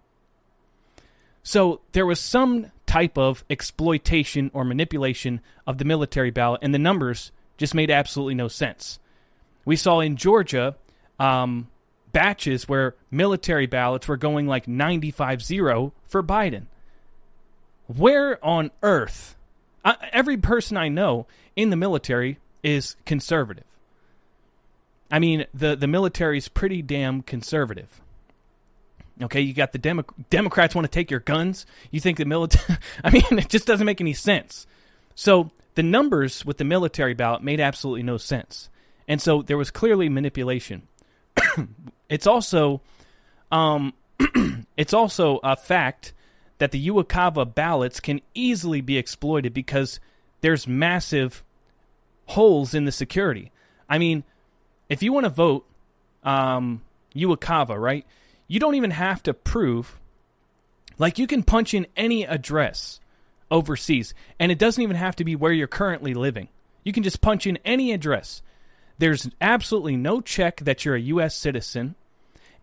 So 1.42 1.80
there 1.92 2.06
was 2.06 2.20
some 2.20 2.70
type 2.94 3.18
of 3.18 3.44
exploitation 3.50 4.52
or 4.54 4.64
manipulation 4.64 5.40
of 5.66 5.78
the 5.78 5.84
military 5.84 6.30
ballot, 6.30 6.60
and 6.62 6.72
the 6.72 6.78
numbers 6.78 7.32
just 7.56 7.74
made 7.74 7.90
absolutely 7.90 8.36
no 8.36 8.46
sense. 8.46 9.00
We 9.64 9.74
saw 9.74 9.98
in 9.98 10.14
Georgia 10.14 10.76
um, 11.18 11.68
batches 12.12 12.68
where 12.68 12.94
military 13.10 13.66
ballots 13.66 14.06
were 14.06 14.16
going 14.16 14.46
like 14.46 14.68
95 14.68 15.42
0 15.42 15.92
for 16.06 16.22
Biden. 16.22 16.66
Where 17.88 18.42
on 18.44 18.70
earth? 18.80 19.34
I, 19.84 19.96
every 20.12 20.36
person 20.36 20.76
I 20.76 20.88
know 20.88 21.26
in 21.56 21.70
the 21.70 21.76
military 21.76 22.38
is 22.62 22.94
conservative. 23.04 23.64
I 25.10 25.18
mean, 25.18 25.46
the 25.52 25.74
the 25.74 25.88
military 25.88 26.38
is 26.38 26.46
pretty 26.46 26.80
damn 26.80 27.22
conservative. 27.22 28.00
Okay, 29.22 29.40
you 29.40 29.54
got 29.54 29.72
the 29.72 29.78
Demo- 29.78 30.04
Democrats 30.30 30.74
want 30.74 30.84
to 30.84 30.90
take 30.90 31.10
your 31.10 31.20
guns. 31.20 31.66
You 31.90 32.00
think 32.00 32.18
the 32.18 32.24
military? 32.24 32.78
I 33.04 33.10
mean, 33.10 33.24
it 33.30 33.48
just 33.48 33.66
doesn't 33.66 33.86
make 33.86 34.00
any 34.00 34.12
sense. 34.12 34.66
So 35.14 35.50
the 35.74 35.82
numbers 35.82 36.44
with 36.44 36.58
the 36.58 36.64
military 36.64 37.14
ballot 37.14 37.42
made 37.42 37.60
absolutely 37.60 38.02
no 38.02 38.16
sense, 38.16 38.68
and 39.06 39.22
so 39.22 39.42
there 39.42 39.56
was 39.56 39.70
clearly 39.70 40.08
manipulation. 40.08 40.88
it's 42.08 42.26
also, 42.26 42.80
um, 43.52 43.92
it's 44.76 44.92
also 44.92 45.38
a 45.44 45.54
fact 45.54 46.12
that 46.58 46.72
the 46.72 46.88
UOCAVA 46.88 47.54
ballots 47.54 48.00
can 48.00 48.20
easily 48.34 48.80
be 48.80 48.96
exploited 48.96 49.54
because 49.54 50.00
there's 50.40 50.66
massive 50.66 51.44
holes 52.26 52.74
in 52.74 52.84
the 52.84 52.92
security. 52.92 53.50
I 53.88 53.98
mean, 53.98 54.24
if 54.88 55.02
you 55.02 55.12
want 55.12 55.24
to 55.24 55.30
vote 55.30 55.66
um, 56.22 56.82
UOCAVA, 57.14 57.80
right, 57.80 58.06
you 58.46 58.60
don't 58.60 58.74
even 58.74 58.90
have 58.90 59.22
to 59.24 59.34
prove 59.34 59.98
Like 60.98 61.18
you 61.18 61.26
can 61.26 61.42
punch 61.42 61.74
in 61.74 61.86
any 61.96 62.24
address 62.24 63.00
overseas, 63.50 64.14
and 64.38 64.50
it 64.50 64.58
doesn't 64.58 64.82
even 64.82 64.96
have 64.96 65.16
to 65.16 65.24
be 65.24 65.36
where 65.36 65.52
you're 65.52 65.66
currently 65.66 66.14
living. 66.14 66.48
You 66.82 66.92
can 66.92 67.02
just 67.02 67.20
punch 67.20 67.46
in 67.46 67.58
any 67.64 67.92
address. 67.92 68.42
There's 68.98 69.28
absolutely 69.40 69.96
no 69.96 70.20
check 70.20 70.60
that 70.60 70.84
you're 70.84 70.94
a 70.94 71.00
U.S. 71.00 71.34
citizen. 71.34 71.94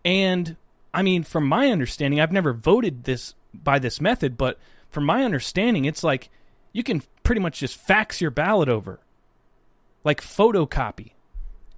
And 0.04 0.56
I 0.94 1.02
mean, 1.02 1.22
from 1.24 1.46
my 1.46 1.68
understanding, 1.68 2.20
I've 2.20 2.32
never 2.32 2.52
voted 2.52 3.04
this 3.04 3.34
by 3.52 3.78
this 3.78 4.00
method, 4.00 4.38
but 4.38 4.58
from 4.88 5.04
my 5.04 5.24
understanding, 5.24 5.84
it's 5.84 6.02
like 6.02 6.30
you 6.72 6.82
can 6.82 7.02
pretty 7.22 7.40
much 7.40 7.60
just 7.60 7.76
fax 7.76 8.20
your 8.20 8.30
ballot 8.30 8.68
over, 8.68 9.00
like 10.04 10.20
photocopy. 10.22 11.12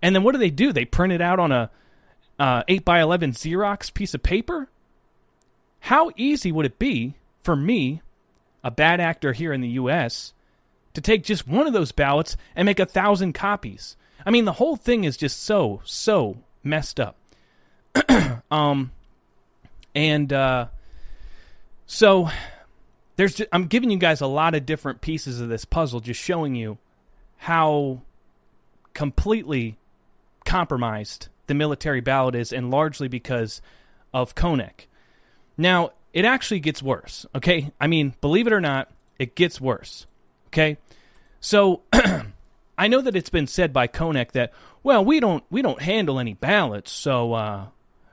And 0.01 0.15
then 0.15 0.23
what 0.23 0.33
do 0.33 0.39
they 0.39 0.51
do? 0.51 0.73
They 0.73 0.85
print 0.85 1.13
it 1.13 1.21
out 1.21 1.41
on 1.41 1.51
a 1.51 1.71
uh, 2.39 2.63
8 2.69 2.85
by 2.85 3.01
11 3.01 3.33
Xerox 3.33 3.93
piece 3.93 4.15
of 4.15 4.23
paper? 4.23 4.69
How 5.81 6.11
easy 6.17 6.51
would 6.51 6.67
it 6.67 6.79
be 6.79 7.15
for 7.43 7.55
me, 7.55 8.01
a 8.63 8.71
bad 8.71 9.01
actor 9.01 9.33
here 9.33 9.53
in 9.53 9.61
the 9.61 9.69
U.S., 9.69 10.33
to 10.95 11.01
take 11.01 11.25
just 11.25 11.47
one 11.47 11.67
of 11.67 11.73
those 11.73 11.93
ballots 11.93 12.37
and 12.57 12.67
make 12.67 12.79
a 12.79 12.87
thousand 12.87 13.35
copies? 13.35 13.97
I 14.25 14.31
mean, 14.31 14.45
the 14.45 14.53
whole 14.53 14.77
thing 14.77 15.05
is 15.05 15.17
just 15.17 15.43
so, 15.43 15.83
so 15.85 16.39
messed 16.63 16.99
up. 16.99 17.17
um, 18.51 18.93
and 19.95 20.33
uh, 20.33 20.67
so 21.87 22.31
there's 23.17 23.35
just, 23.35 23.49
I'm 23.53 23.67
giving 23.67 23.91
you 23.91 23.99
guys 23.99 24.21
a 24.21 24.27
lot 24.27 24.55
of 24.55 24.67
different 24.67 25.01
pieces 25.01 25.41
of 25.41 25.49
this 25.49 25.65
puzzle, 25.65 26.01
just 26.01 26.21
showing 26.21 26.55
you 26.55 26.79
how 27.37 28.01
completely 28.95 29.77
compromised 30.45 31.29
the 31.47 31.55
military 31.55 32.01
ballot 32.01 32.35
is, 32.35 32.53
and 32.53 32.71
largely 32.71 33.09
because 33.09 33.61
of 34.13 34.35
Konnech. 34.35 34.87
Now, 35.57 35.91
it 36.13 36.25
actually 36.25 36.61
gets 36.61 36.83
worse, 36.83 37.27
okay? 37.35 37.73
I 37.81 37.87
mean, 37.87 38.15
believe 38.21 38.47
it 38.47 38.53
or 38.53 38.61
not, 38.61 38.91
it 39.19 39.35
gets 39.35 39.61
worse, 39.61 40.07
okay? 40.49 40.79
So, 41.41 41.83
I 42.79 42.89
know 42.89 43.01
that 43.01 43.17
it's 43.17 43.31
been 43.31 43.47
said 43.47 43.73
by 43.73 43.87
Konnech 43.87 44.33
that, 44.33 44.53
well, 44.83 45.05
we 45.05 45.21
don't 45.21 45.45
we 45.51 45.63
don't 45.63 45.81
handle 45.81 46.19
any 46.19 46.35
ballots, 46.35 46.91
so 46.93 47.33
uh, 47.33 47.67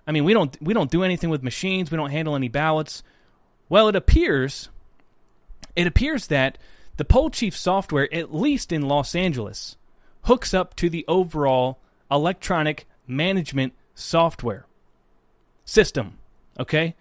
I 0.05 0.11
mean, 0.11 0.23
we 0.23 0.33
don't 0.33 0.55
we 0.61 0.73
don't 0.73 0.91
do 0.91 1.03
anything 1.03 1.29
with 1.29 1.43
machines, 1.43 1.91
we 1.91 1.97
don't 1.97 2.11
handle 2.11 2.35
any 2.35 2.47
ballots. 2.47 3.03
Well, 3.69 3.87
it 3.87 3.95
appears 3.95 4.69
it 5.75 5.87
appears 5.87 6.27
that 6.27 6.57
the 6.97 7.05
poll 7.05 7.29
chief 7.29 7.55
software, 7.55 8.13
at 8.13 8.33
least 8.33 8.71
in 8.71 8.83
Los 8.83 9.15
Angeles, 9.15 9.77
hooks 10.23 10.53
up 10.53 10.75
to 10.75 10.89
the 10.89 11.05
overall 11.07 11.79
electronic 12.09 12.85
management 13.07 13.73
software 13.95 14.65
system. 15.65 16.17
Okay? 16.59 16.95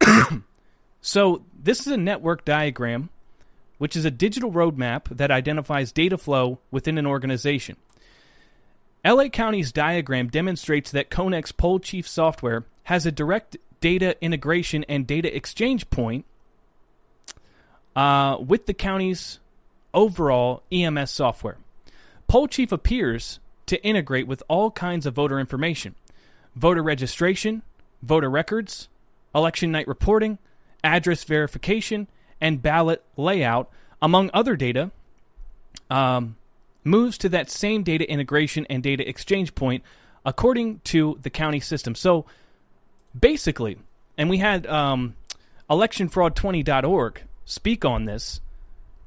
so, 1.00 1.42
this 1.60 1.80
is 1.80 1.88
a 1.88 1.96
network 1.96 2.44
diagram, 2.44 3.10
which 3.78 3.96
is 3.96 4.04
a 4.04 4.10
digital 4.10 4.52
roadmap 4.52 5.04
that 5.16 5.30
identifies 5.30 5.92
data 5.92 6.18
flow 6.18 6.58
within 6.70 6.98
an 6.98 7.06
organization. 7.06 7.76
LA 9.04 9.28
County's 9.28 9.72
diagram 9.72 10.28
demonstrates 10.28 10.90
that 10.90 11.10
Konnech's 11.10 11.52
poll 11.52 11.78
chief 11.78 12.06
software 12.06 12.64
has 12.84 13.06
a 13.06 13.12
direct 13.12 13.56
data 13.80 14.16
integration 14.20 14.84
and 14.88 15.06
data 15.06 15.34
exchange 15.34 15.88
point 15.90 16.24
uh, 17.94 18.36
with 18.38 18.66
the 18.66 18.74
county's 18.74 19.38
overall 19.94 20.62
EMS 20.70 21.10
software. 21.10 21.58
Poll 22.26 22.48
chief 22.48 22.72
appears 22.72 23.40
to 23.68 23.82
integrate 23.84 24.26
with 24.26 24.42
all 24.48 24.70
kinds 24.70 25.06
of 25.06 25.14
voter 25.14 25.38
information 25.38 25.94
voter 26.56 26.82
registration, 26.82 27.62
voter 28.02 28.28
records, 28.28 28.88
election 29.32 29.70
night 29.70 29.86
reporting, 29.86 30.38
address 30.82 31.22
verification, 31.22 32.08
and 32.40 32.60
ballot 32.60 33.02
layout, 33.16 33.70
among 34.02 34.28
other 34.34 34.56
data, 34.56 34.90
um, 35.88 36.36
moves 36.82 37.16
to 37.18 37.28
that 37.28 37.50
same 37.50 37.82
data 37.82 38.10
integration 38.10 38.66
and 38.68 38.82
data 38.82 39.08
exchange 39.08 39.54
point 39.54 39.84
according 40.24 40.80
to 40.80 41.18
the 41.22 41.30
county 41.30 41.60
system. 41.60 41.94
So 41.94 42.26
basically, 43.18 43.78
and 44.16 44.28
we 44.28 44.38
had 44.38 44.66
um, 44.66 45.14
electionfraud20.org 45.70 47.22
speak 47.44 47.84
on 47.84 48.04
this, 48.04 48.40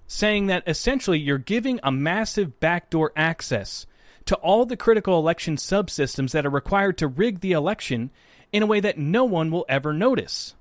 saying 0.07 0.47
that 0.47 0.63
essentially 0.67 1.19
you're 1.19 1.37
giving 1.37 1.79
a 1.83 1.91
massive 1.91 2.59
backdoor 2.59 3.11
access 3.15 3.85
to 4.25 4.35
all 4.35 4.65
the 4.65 4.77
critical 4.77 5.17
election 5.17 5.55
subsystems 5.55 6.31
that 6.31 6.45
are 6.45 6.49
required 6.49 6.97
to 6.99 7.07
rig 7.07 7.39
the 7.39 7.51
election 7.51 8.11
in 8.51 8.63
a 8.63 8.67
way 8.67 8.79
that 8.79 8.97
no 8.97 9.23
one 9.23 9.51
will 9.51 9.65
ever 9.69 9.93
notice. 9.93 10.55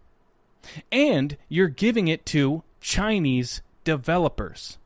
And 0.93 1.37
you're 1.49 1.69
giving 1.69 2.09
it 2.09 2.27
to 2.27 2.63
Chinese 2.81 3.63
developers. 3.85 4.79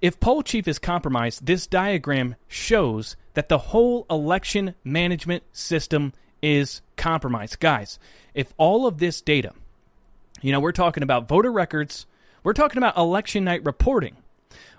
If 0.00 0.20
Poll 0.20 0.42
Chief 0.42 0.68
is 0.68 0.78
compromised, 0.78 1.46
this 1.46 1.66
diagram 1.66 2.36
shows 2.48 3.16
that 3.34 3.48
the 3.48 3.58
whole 3.58 4.06
election 4.10 4.74
management 4.84 5.44
system 5.52 6.12
is 6.42 6.82
compromised. 6.96 7.60
Guys, 7.60 7.98
if 8.34 8.52
all 8.56 8.86
of 8.86 8.98
this 8.98 9.20
data, 9.22 9.52
you 10.42 10.52
know, 10.52 10.60
we're 10.60 10.72
talking 10.72 11.02
about 11.02 11.28
voter 11.28 11.50
records, 11.52 12.06
we're 12.44 12.52
talking 12.52 12.78
about 12.78 12.96
election 12.96 13.44
night 13.44 13.64
reporting, 13.64 14.16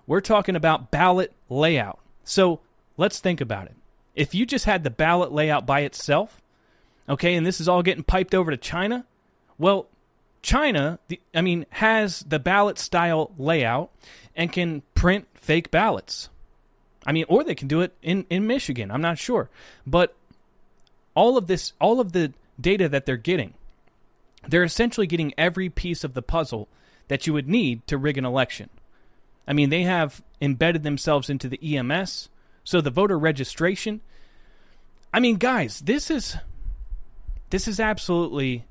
we're 0.05 0.21
talking 0.21 0.55
about 0.55 0.91
ballot 0.91 1.33
layout, 1.49 1.99
so 2.23 2.59
let's 2.97 3.19
think 3.19 3.41
about 3.41 3.67
it. 3.67 3.75
If 4.15 4.35
you 4.35 4.45
just 4.45 4.65
had 4.65 4.83
the 4.83 4.89
ballot 4.89 5.31
layout 5.31 5.65
by 5.65 5.81
itself, 5.81 6.41
okay, 7.09 7.35
and 7.35 7.45
this 7.45 7.59
is 7.59 7.67
all 7.67 7.81
getting 7.81 8.03
piped 8.03 8.35
over 8.35 8.51
to 8.51 8.57
China, 8.57 9.05
well, 9.57 9.87
China, 10.41 10.99
the, 11.07 11.19
I 11.33 11.41
mean, 11.41 11.65
has 11.69 12.19
the 12.19 12.39
ballot 12.39 12.77
style 12.77 13.31
layout 13.37 13.89
and 14.35 14.51
can 14.51 14.83
print 14.93 15.25
fake 15.35 15.71
ballots. 15.71 16.29
I 17.05 17.11
mean, 17.11 17.25
or 17.27 17.43
they 17.43 17.55
can 17.55 17.67
do 17.67 17.81
it 17.81 17.93
in, 18.01 18.25
in 18.29 18.45
Michigan. 18.45 18.91
I'm 18.91 19.01
not 19.01 19.17
sure. 19.17 19.49
But 19.87 20.15
all 21.15 21.37
of 21.37 21.47
this, 21.47 21.73
all 21.79 21.99
of 21.99 22.11
the 22.11 22.33
data 22.59 22.87
that 22.89 23.05
they're 23.05 23.17
getting, 23.17 23.53
they're 24.47 24.63
essentially 24.63 25.07
getting 25.07 25.33
every 25.37 25.69
piece 25.69 26.03
of 26.03 26.13
the 26.13 26.21
puzzle 26.21 26.67
that 27.07 27.25
you 27.27 27.33
would 27.33 27.47
need 27.47 27.85
to 27.87 27.97
rig 27.97 28.17
an 28.17 28.25
election. 28.25 28.69
I 29.47 29.53
mean, 29.53 29.69
they 29.69 29.83
have 29.83 30.23
embedded 30.41 30.83
themselves 30.83 31.29
into 31.29 31.49
the 31.49 31.77
EMS, 31.77 32.29
so 32.63 32.81
the 32.81 32.89
voter 32.89 33.17
registration. 33.17 34.01
I 35.13 35.19
mean, 35.19 35.35
guys, 35.35 35.79
this 35.81 36.09
is 36.09 36.37
this 37.49 37.67
is 37.67 37.79
absolutely 37.79 38.65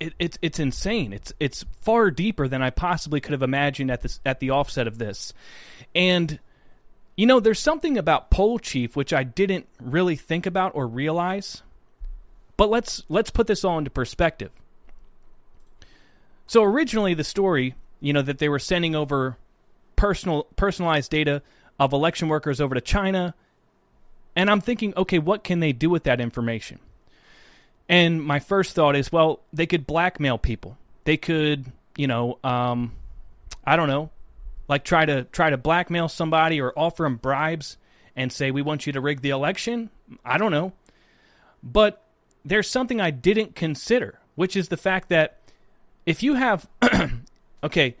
it, 0.00 0.14
it's 0.18 0.38
it's 0.42 0.58
insane. 0.58 1.12
It's 1.12 1.32
it's 1.38 1.64
far 1.80 2.10
deeper 2.10 2.48
than 2.48 2.62
I 2.62 2.70
possibly 2.70 3.20
could 3.20 3.32
have 3.32 3.42
imagined 3.42 3.90
at 3.90 4.02
this 4.02 4.20
at 4.24 4.40
the 4.40 4.50
offset 4.50 4.86
of 4.86 4.98
this. 4.98 5.32
And 5.94 6.38
you 7.16 7.26
know, 7.26 7.40
there's 7.40 7.60
something 7.60 7.96
about 7.96 8.30
poll 8.30 8.58
chief 8.58 8.96
which 8.96 9.12
I 9.12 9.22
didn't 9.22 9.66
really 9.80 10.16
think 10.16 10.46
about 10.46 10.72
or 10.74 10.86
realize. 10.86 11.62
But 12.56 12.70
let's 12.70 13.02
let's 13.08 13.30
put 13.30 13.46
this 13.46 13.64
all 13.64 13.78
into 13.78 13.90
perspective. 13.90 14.50
So 16.46 16.62
originally 16.62 17.14
the 17.14 17.24
story 17.24 17.74
you 18.00 18.12
know 18.12 18.22
that 18.22 18.38
they 18.38 18.48
were 18.48 18.58
sending 18.58 18.94
over 18.94 19.36
personal 19.96 20.44
personalized 20.56 21.10
data 21.10 21.42
of 21.78 21.92
election 21.92 22.28
workers 22.28 22.60
over 22.60 22.74
to 22.74 22.80
China. 22.80 23.34
And 24.34 24.50
I'm 24.50 24.60
thinking 24.60 24.92
okay 24.96 25.18
what 25.18 25.44
can 25.44 25.60
they 25.60 25.72
do 25.72 25.90
with 25.90 26.04
that 26.04 26.20
information? 26.20 26.78
And 27.88 28.22
my 28.22 28.38
first 28.38 28.74
thought 28.74 28.96
is 28.96 29.10
well 29.10 29.40
they 29.52 29.66
could 29.66 29.86
blackmail 29.86 30.38
people. 30.38 30.76
They 31.04 31.16
could 31.16 31.72
you 31.96 32.06
know 32.06 32.38
um, 32.44 32.92
I 33.64 33.76
don't 33.76 33.88
know 33.88 34.10
like 34.68 34.84
try 34.84 35.06
to 35.06 35.24
try 35.24 35.50
to 35.50 35.56
blackmail 35.56 36.08
somebody 36.08 36.60
or 36.60 36.72
offer 36.76 37.04
them 37.04 37.16
bribes 37.16 37.78
and 38.14 38.32
say 38.32 38.50
we 38.50 38.62
want 38.62 38.86
you 38.86 38.92
to 38.92 39.00
rig 39.00 39.20
the 39.20 39.30
election. 39.30 39.90
I 40.24 40.38
don't 40.38 40.52
know. 40.52 40.72
But 41.62 42.02
there's 42.44 42.68
something 42.68 43.00
I 43.00 43.10
didn't 43.10 43.54
consider 43.54 44.20
which 44.36 44.54
is 44.54 44.68
the 44.68 44.76
fact 44.76 45.08
that 45.08 45.38
if 46.04 46.22
you 46.22 46.34
have 46.34 46.68
okay, 47.66 47.96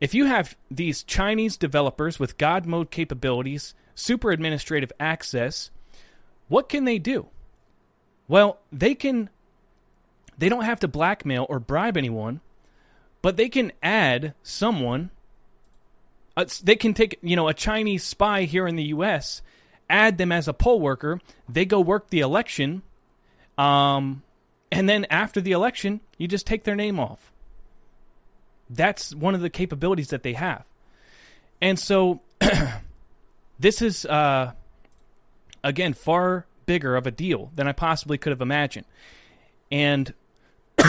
if 0.00 0.14
you 0.14 0.26
have 0.26 0.56
these 0.70 1.02
Chinese 1.02 1.56
developers 1.56 2.18
with 2.18 2.36
God 2.36 2.66
mode 2.66 2.90
capabilities, 2.90 3.74
super 3.94 4.30
administrative 4.30 4.92
access, 4.98 5.70
what 6.48 6.68
can 6.68 6.84
they 6.84 6.98
do? 6.98 7.28
Well, 8.26 8.58
they 8.72 8.94
can 8.94 9.30
they 10.36 10.48
don't 10.48 10.64
have 10.64 10.80
to 10.80 10.88
blackmail 10.88 11.46
or 11.48 11.60
bribe 11.60 11.96
anyone, 11.96 12.40
but 13.22 13.36
they 13.36 13.48
can 13.48 13.72
add 13.82 14.34
someone 14.42 15.10
uh, 16.36 16.46
they 16.64 16.74
can 16.74 16.94
take, 16.94 17.18
you 17.22 17.36
know, 17.36 17.46
a 17.46 17.54
Chinese 17.54 18.02
spy 18.02 18.42
here 18.42 18.66
in 18.66 18.74
the 18.74 18.84
US, 18.84 19.40
add 19.88 20.18
them 20.18 20.32
as 20.32 20.48
a 20.48 20.52
poll 20.52 20.80
worker, 20.80 21.20
they 21.48 21.64
go 21.64 21.80
work 21.80 22.10
the 22.10 22.20
election, 22.20 22.82
um 23.56 24.22
and 24.72 24.88
then 24.88 25.06
after 25.08 25.40
the 25.40 25.52
election, 25.52 26.00
you 26.18 26.26
just 26.26 26.48
take 26.48 26.64
their 26.64 26.74
name 26.74 26.98
off. 26.98 27.30
That's 28.70 29.14
one 29.14 29.34
of 29.34 29.40
the 29.40 29.50
capabilities 29.50 30.08
that 30.08 30.22
they 30.22 30.34
have. 30.34 30.64
And 31.60 31.78
so 31.78 32.20
this 33.58 33.82
is 33.82 34.04
uh, 34.06 34.52
again 35.62 35.92
far 35.92 36.46
bigger 36.66 36.96
of 36.96 37.06
a 37.06 37.10
deal 37.10 37.50
than 37.54 37.68
I 37.68 37.72
possibly 37.72 38.18
could 38.18 38.30
have 38.30 38.40
imagined. 38.40 38.86
And 39.70 40.14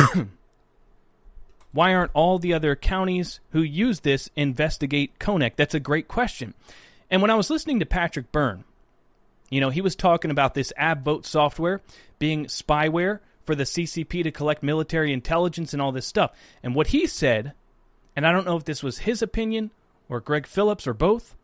Why 1.75 1.93
aren't 1.93 2.11
all 2.13 2.39
the 2.39 2.53
other 2.53 2.73
counties 2.77 3.41
who 3.49 3.61
use 3.61 3.99
this 3.99 4.29
investigate 4.37 5.19
Konnech? 5.19 5.57
That's 5.57 5.75
a 5.75 5.79
great 5.81 6.07
question. 6.07 6.53
And 7.11 7.21
when 7.21 7.29
I 7.29 7.35
was 7.35 7.49
listening 7.49 7.81
to 7.81 7.85
Patrick 7.85 8.31
Byrne, 8.31 8.63
you 9.49 9.59
know, 9.59 9.71
he 9.71 9.81
was 9.81 9.93
talking 9.93 10.31
about 10.31 10.53
this 10.53 10.71
Abvote 10.79 11.25
software 11.25 11.81
being 12.17 12.45
spyware 12.45 13.19
for 13.43 13.55
the 13.55 13.65
CCP 13.65 14.23
to 14.23 14.31
collect 14.31 14.63
military 14.63 15.11
intelligence 15.11 15.73
and 15.73 15.81
all 15.81 15.91
this 15.91 16.07
stuff. 16.07 16.31
And 16.63 16.75
what 16.75 16.87
he 16.87 17.07
said, 17.07 17.51
and 18.15 18.25
I 18.25 18.31
don't 18.31 18.45
know 18.45 18.57
if 18.57 18.65
this 18.65 18.83
was 18.83 18.99
his 18.99 19.21
opinion 19.21 19.71
or 20.09 20.19
Greg 20.19 20.47
Phillips 20.47 20.87
or 20.87 20.93
both, 20.93 21.35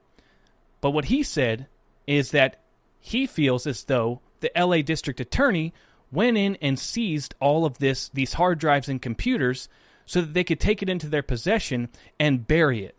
but 0.80 0.92
what 0.92 1.06
he 1.06 1.24
said 1.24 1.68
is 2.08 2.32
that 2.32 2.60
he 3.00 3.26
feels 3.26 3.66
as 3.66 3.84
though 3.84 4.22
the 4.42 4.52
LA 4.56 4.82
district 4.82 5.20
attorney 5.20 5.74
went 6.12 6.38
in 6.38 6.58
and 6.62 6.78
seized 6.78 7.36
all 7.40 7.66
of 7.66 7.78
this 7.78 8.10
these 8.10 8.34
hard 8.34 8.60
drives 8.60 8.90
and 8.90 9.02
computers 9.02 9.70
so 10.06 10.22
that 10.22 10.34
they 10.34 10.44
could 10.44 10.60
take 10.60 10.82
it 10.82 10.90
into 10.90 11.08
their 11.08 11.24
possession 11.24 11.90
and 12.20 12.48
bury 12.48 12.84
it. 12.84 12.96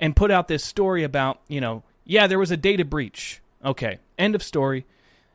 And 0.00 0.16
put 0.16 0.30
out 0.30 0.48
this 0.48 0.64
story 0.64 1.04
about, 1.04 1.40
you 1.48 1.60
know, 1.60 1.82
yeah, 2.04 2.26
there 2.26 2.38
was 2.38 2.50
a 2.50 2.56
data 2.56 2.84
breach. 2.84 3.42
Okay, 3.64 3.98
end 4.18 4.34
of 4.34 4.42
story. 4.42 4.86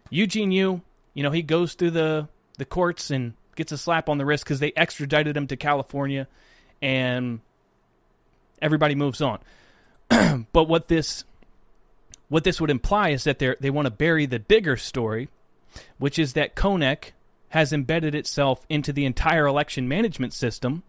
Eugene 0.09 0.51
Yu, 0.51 0.81
you 1.13 1.23
know, 1.23 1.31
he 1.31 1.43
goes 1.43 1.73
through 1.73 1.91
the 1.91 2.27
the 2.57 2.65
courts 2.65 3.11
and 3.11 3.33
gets 3.55 3.71
a 3.71 3.77
slap 3.77 4.09
on 4.09 4.17
the 4.17 4.25
wrist 4.25 4.43
because 4.43 4.59
they 4.59 4.73
extradited 4.75 5.37
him 5.37 5.47
to 5.47 5.55
California, 5.55 6.27
and 6.82 7.39
everybody 8.62 8.96
moves 8.96 9.22
on. 9.22 9.39
but 10.54 10.65
what 10.65 10.88
this 10.88 11.24
what 12.30 12.44
this 12.44 12.62
would 12.62 12.70
imply 12.70 13.10
is 13.10 13.24
that 13.24 13.39
they 13.39 13.56
they 13.60 13.70
want 13.70 13.86
to 13.86 13.91
bury 13.91 14.26
the 14.26 14.39
bigger 14.39 14.78
story, 14.78 15.30
which 15.98 16.17
is 16.17 16.34
that 16.34 16.56
Konnech 16.56 17.12
has 17.50 17.74
embedded 17.74 18.15
itself 18.15 18.65
into 18.70 18.94
the 18.94 19.06
entire 19.06 19.46
election 19.46 19.88
management 19.88 20.34
system, 20.34 20.84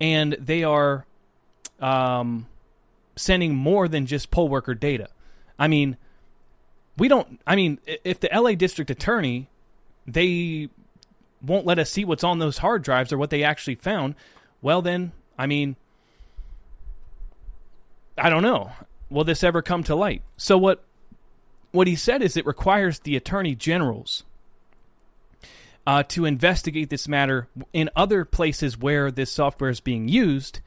and 0.00 0.36
they 0.38 0.62
are 0.62 1.06
um, 1.80 2.46
sending 3.16 3.54
more 3.54 3.88
than 3.88 4.06
just 4.06 4.30
poll 4.30 4.48
worker 4.48 4.74
data. 4.74 5.08
I 5.58 5.68
mean, 5.68 5.96
we 6.96 7.08
don't. 7.08 7.40
I 7.46 7.56
mean, 7.56 7.78
if 7.86 8.20
the 8.20 8.28
LA 8.32 8.52
district 8.54 8.90
attorney 8.90 9.48
they 10.06 10.68
won't 11.40 11.66
let 11.66 11.78
us 11.78 11.90
see 11.90 12.04
what's 12.04 12.24
on 12.24 12.38
those 12.38 12.58
hard 12.58 12.82
drives 12.82 13.12
or 13.12 13.18
what 13.18 13.30
they 13.30 13.42
actually 13.42 13.74
found, 13.74 14.14
well, 14.60 14.82
then, 14.82 15.12
I 15.38 15.46
mean, 15.46 15.76
I 18.16 18.30
don't 18.30 18.42
know. 18.42 18.72
Will 19.10 19.24
this 19.24 19.44
ever 19.44 19.62
come 19.62 19.82
to 19.84 19.94
light? 19.94 20.22
So 20.36 20.56
what 20.56 20.84
what 21.72 21.86
he 21.86 21.96
said 21.96 22.22
is 22.22 22.36
it 22.36 22.46
requires 22.46 23.00
the 23.00 23.16
attorney 23.16 23.54
generals 23.54 24.24
uh, 25.86 26.02
to 26.04 26.24
investigate 26.24 26.90
this 26.90 27.08
matter 27.08 27.48
in 27.72 27.90
other 27.96 28.24
places 28.24 28.78
where 28.78 29.10
this 29.10 29.32
software 29.32 29.70
is 29.70 29.80
being 29.80 30.08
used 30.08 30.60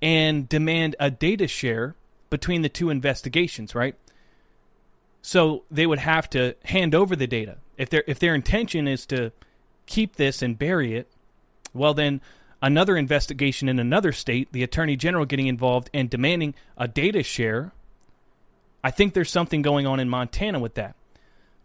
and 0.00 0.48
demand 0.48 0.96
a 0.98 1.10
data 1.10 1.46
share 1.46 1.94
between 2.30 2.62
the 2.62 2.68
two 2.68 2.90
investigations, 2.90 3.74
right? 3.74 3.96
So 5.22 5.64
they 5.70 5.86
would 5.86 5.98
have 5.98 6.28
to 6.30 6.54
hand 6.64 6.94
over 6.94 7.16
the 7.16 7.26
data. 7.26 7.58
If 7.76 7.90
their 7.90 8.04
if 8.06 8.18
their 8.18 8.34
intention 8.34 8.86
is 8.86 9.06
to 9.06 9.32
keep 9.86 10.16
this 10.16 10.42
and 10.42 10.58
bury 10.58 10.94
it, 10.94 11.08
well 11.72 11.94
then 11.94 12.20
another 12.64 12.96
investigation 12.96 13.68
in 13.68 13.78
another 13.78 14.10
state, 14.10 14.48
the 14.50 14.62
attorney 14.62 14.96
general 14.96 15.26
getting 15.26 15.48
involved 15.48 15.90
and 15.92 16.08
demanding 16.08 16.54
a 16.78 16.88
data 16.88 17.22
share. 17.22 17.72
I 18.82 18.90
think 18.90 19.12
there's 19.12 19.30
something 19.30 19.60
going 19.60 19.86
on 19.86 20.00
in 20.00 20.08
Montana 20.08 20.58
with 20.58 20.74
that. 20.74 20.96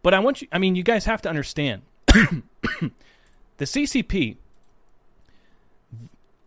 But 0.03 0.13
I 0.13 0.19
want 0.19 0.41
you 0.41 0.49
I 0.51 0.57
mean 0.59 0.75
you 0.75 0.83
guys 0.83 1.05
have 1.05 1.21
to 1.21 1.29
understand 1.29 1.83
the 2.07 2.91
CCP, 3.59 4.35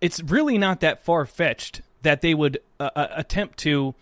it's 0.03 0.23
really 0.23 0.59
not 0.59 0.81
that 0.81 1.03
far 1.03 1.25
fetched 1.25 1.81
that 2.03 2.21
they 2.21 2.35
would 2.35 2.59
uh, 2.79 2.91
uh, 2.95 3.07
attempt 3.13 3.59
to, 3.61 3.95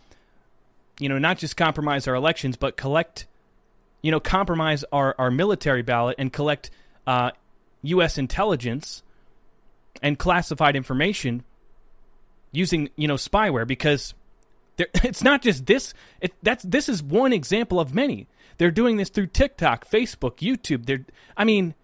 you 0.98 1.08
know, 1.08 1.18
not 1.18 1.38
just 1.38 1.56
compromise 1.56 2.08
our 2.08 2.14
elections, 2.14 2.56
but 2.56 2.76
collect, 2.76 3.26
you 4.02 4.10
know, 4.10 4.18
compromise 4.18 4.84
our, 4.90 5.14
our 5.18 5.30
military 5.30 5.82
ballot 5.82 6.16
and 6.18 6.32
collect 6.32 6.70
uh, 7.06 7.30
U.S. 7.82 8.16
intelligence 8.16 9.02
and 10.02 10.18
classified 10.18 10.76
information 10.76 11.44
using, 12.52 12.90
you 12.96 13.08
know, 13.08 13.14
spyware 13.14 13.66
because 13.66 14.14
it's 14.78 15.22
not 15.22 15.42
just 15.42 15.66
this. 15.66 15.94
It, 16.20 16.32
that's 16.42 16.64
this 16.64 16.88
is 16.88 17.02
one 17.02 17.32
example 17.32 17.80
of 17.80 17.94
many. 17.94 18.26
They're 18.58 18.70
doing 18.70 18.96
this 18.96 19.08
through 19.08 19.28
TikTok, 19.28 19.88
Facebook, 19.88 20.36
YouTube. 20.38 20.86
They're, 20.86 21.04
I 21.36 21.44
mean, 21.44 21.74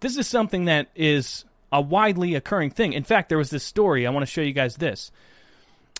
this 0.00 0.16
is 0.16 0.26
something 0.26 0.66
that 0.66 0.88
is 0.94 1.44
a 1.72 1.80
widely 1.80 2.34
occurring 2.34 2.70
thing. 2.70 2.92
In 2.92 3.04
fact, 3.04 3.28
there 3.28 3.38
was 3.38 3.50
this 3.50 3.64
story. 3.64 4.06
I 4.06 4.10
want 4.10 4.22
to 4.22 4.30
show 4.30 4.42
you 4.42 4.52
guys 4.52 4.76
this. 4.76 5.10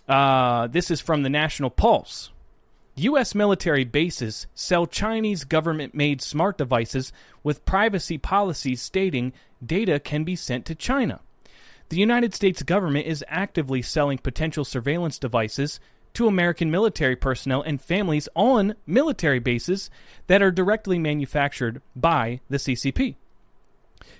Uh, 0.08 0.66
this 0.66 0.90
is 0.90 1.00
from 1.00 1.22
the 1.22 1.30
National 1.30 1.70
Pulse. 1.70 2.30
U.S. 2.98 3.34
military 3.34 3.84
bases 3.84 4.46
sell 4.54 4.86
Chinese 4.86 5.44
government 5.44 5.94
made 5.94 6.20
smart 6.20 6.58
devices 6.58 7.12
with 7.42 7.64
privacy 7.64 8.18
policies 8.18 8.82
stating 8.82 9.32
data 9.64 10.00
can 10.00 10.24
be 10.24 10.36
sent 10.36 10.66
to 10.66 10.74
China. 10.74 11.20
The 11.90 11.98
United 11.98 12.34
States 12.34 12.62
government 12.62 13.06
is 13.06 13.24
actively 13.28 13.82
selling 13.82 14.18
potential 14.18 14.64
surveillance 14.64 15.18
devices 15.18 15.80
to 16.14 16.26
American 16.26 16.70
military 16.70 17.16
personnel 17.16 17.62
and 17.62 17.80
families 17.80 18.28
on 18.34 18.74
military 18.86 19.38
bases 19.38 19.90
that 20.26 20.42
are 20.42 20.50
directly 20.50 20.98
manufactured 20.98 21.80
by 21.94 22.40
the 22.50 22.56
CCP. 22.56 23.16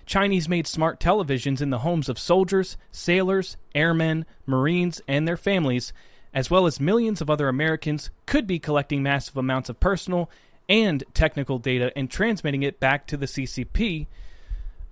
Chinese 0.06 0.48
made 0.48 0.66
smart 0.66 1.00
televisions 1.00 1.60
in 1.60 1.70
the 1.70 1.80
homes 1.80 2.08
of 2.08 2.18
soldiers, 2.18 2.76
sailors, 2.90 3.56
airmen, 3.74 4.24
Marines, 4.46 5.02
and 5.06 5.28
their 5.28 5.36
families, 5.36 5.92
as 6.34 6.50
well 6.50 6.66
as 6.66 6.80
millions 6.80 7.20
of 7.20 7.30
other 7.30 7.48
Americans, 7.48 8.10
could 8.26 8.46
be 8.46 8.58
collecting 8.58 9.02
massive 9.02 9.36
amounts 9.36 9.68
of 9.68 9.80
personal 9.80 10.30
and 10.68 11.02
technical 11.14 11.58
data 11.58 11.92
and 11.96 12.10
transmitting 12.10 12.62
it 12.62 12.78
back 12.78 13.06
to 13.06 13.16
the 13.16 13.26
CCP, 13.26 14.06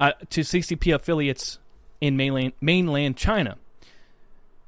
uh, 0.01 0.13
to 0.31 0.41
CCP 0.41 0.95
affiliates 0.95 1.59
in 2.01 2.17
mainland, 2.17 2.53
mainland 2.61 3.17
China. 3.17 3.57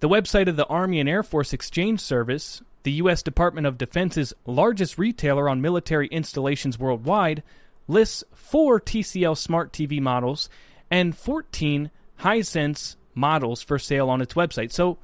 The 0.00 0.08
website 0.08 0.48
of 0.48 0.56
the 0.56 0.66
Army 0.66 1.00
and 1.00 1.08
Air 1.08 1.22
Force 1.22 1.52
Exchange 1.52 2.00
Service, 2.00 2.62
the 2.84 2.92
U.S. 2.92 3.22
Department 3.22 3.66
of 3.66 3.78
Defense's 3.78 4.32
largest 4.46 4.98
retailer 4.98 5.48
on 5.48 5.60
military 5.60 6.06
installations 6.08 6.78
worldwide, 6.78 7.42
lists 7.88 8.22
four 8.32 8.80
TCL 8.80 9.36
smart 9.36 9.72
TV 9.72 10.00
models 10.00 10.48
and 10.90 11.16
14 11.16 11.90
Hisense 12.20 12.96
models 13.14 13.62
for 13.62 13.78
sale 13.78 14.08
on 14.08 14.20
its 14.20 14.34
website. 14.34 14.72
So, 14.72 14.98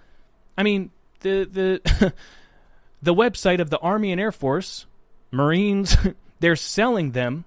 I 0.56 0.62
mean, 0.62 0.90
the 1.24 1.80
the 1.90 2.12
the 3.02 3.14
website 3.14 3.60
of 3.60 3.70
the 3.70 3.78
Army 3.80 4.12
and 4.12 4.20
Air 4.20 4.30
Force, 4.30 4.86
Marines, 5.32 5.96
they're 6.40 6.54
selling 6.54 7.10
them 7.10 7.44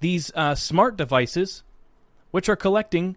these 0.00 0.30
uh, 0.34 0.54
smart 0.54 0.98
devices, 0.98 1.62
which 2.30 2.50
are 2.50 2.56
collecting 2.56 3.16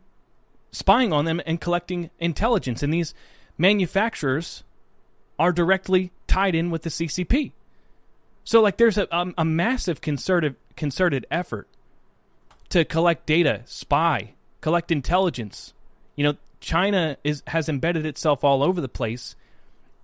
spying 0.72 1.12
on 1.12 1.26
them 1.26 1.42
and 1.46 1.60
collecting 1.60 2.10
intelligence. 2.20 2.82
And 2.82 2.94
these 2.94 3.14
manufacturers 3.58 4.64
are 5.38 5.52
directly 5.52 6.12
tied 6.28 6.56
in 6.56 6.70
with 6.72 6.84
the 6.84 6.90
CCP. 6.90 7.52
So, 8.44 8.62
like, 8.62 8.78
there's 8.78 8.98
a, 8.98 9.08
a, 9.12 9.34
a 9.40 9.46
massive 9.46 10.00
concerted 10.00 10.56
concerted 10.78 11.26
effort 11.30 11.68
to 12.70 12.86
collect 12.86 13.26
data, 13.26 13.64
spy, 13.66 14.34
collect 14.62 14.92
intelligence. 14.92 15.74
You 16.16 16.24
know, 16.24 16.38
China 16.60 17.18
is 17.24 17.44
has 17.48 17.68
embedded 17.68 18.06
itself 18.06 18.44
all 18.44 18.64
over 18.64 18.80
the 18.80 18.88
place 18.88 19.36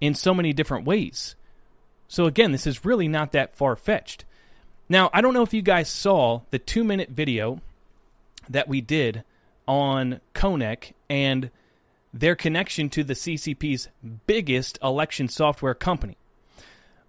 in 0.03 0.13
so 0.13 0.33
many 0.33 0.51
different 0.51 0.85
ways. 0.85 1.37
So 2.09 2.25
again, 2.25 2.51
this 2.51 2.67
is 2.67 2.83
really 2.83 3.07
not 3.07 3.31
that 3.31 3.55
far 3.55 3.77
fetched. 3.77 4.25
Now, 4.89 5.09
I 5.13 5.21
don't 5.21 5.33
know 5.33 5.43
if 5.43 5.53
you 5.53 5.61
guys 5.61 5.87
saw 5.87 6.41
the 6.51 6.59
two 6.59 6.83
minute 6.83 7.11
video 7.11 7.61
that 8.49 8.67
we 8.67 8.81
did 8.81 9.23
on 9.65 10.19
Konnech 10.35 10.91
and 11.09 11.49
their 12.13 12.35
connection 12.35 12.89
to 12.89 13.05
the 13.05 13.13
CCP's 13.13 13.87
biggest 14.27 14.77
election 14.83 15.29
software 15.29 15.73
company. 15.73 16.17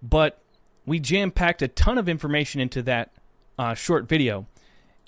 But 0.01 0.39
we 0.85 1.01
jam 1.01 1.31
packed 1.31 1.61
a 1.61 1.67
ton 1.67 1.97
of 1.97 2.07
information 2.07 2.61
into 2.61 2.81
that 2.83 3.11
uh, 3.59 3.73
short 3.73 4.07
video. 4.07 4.47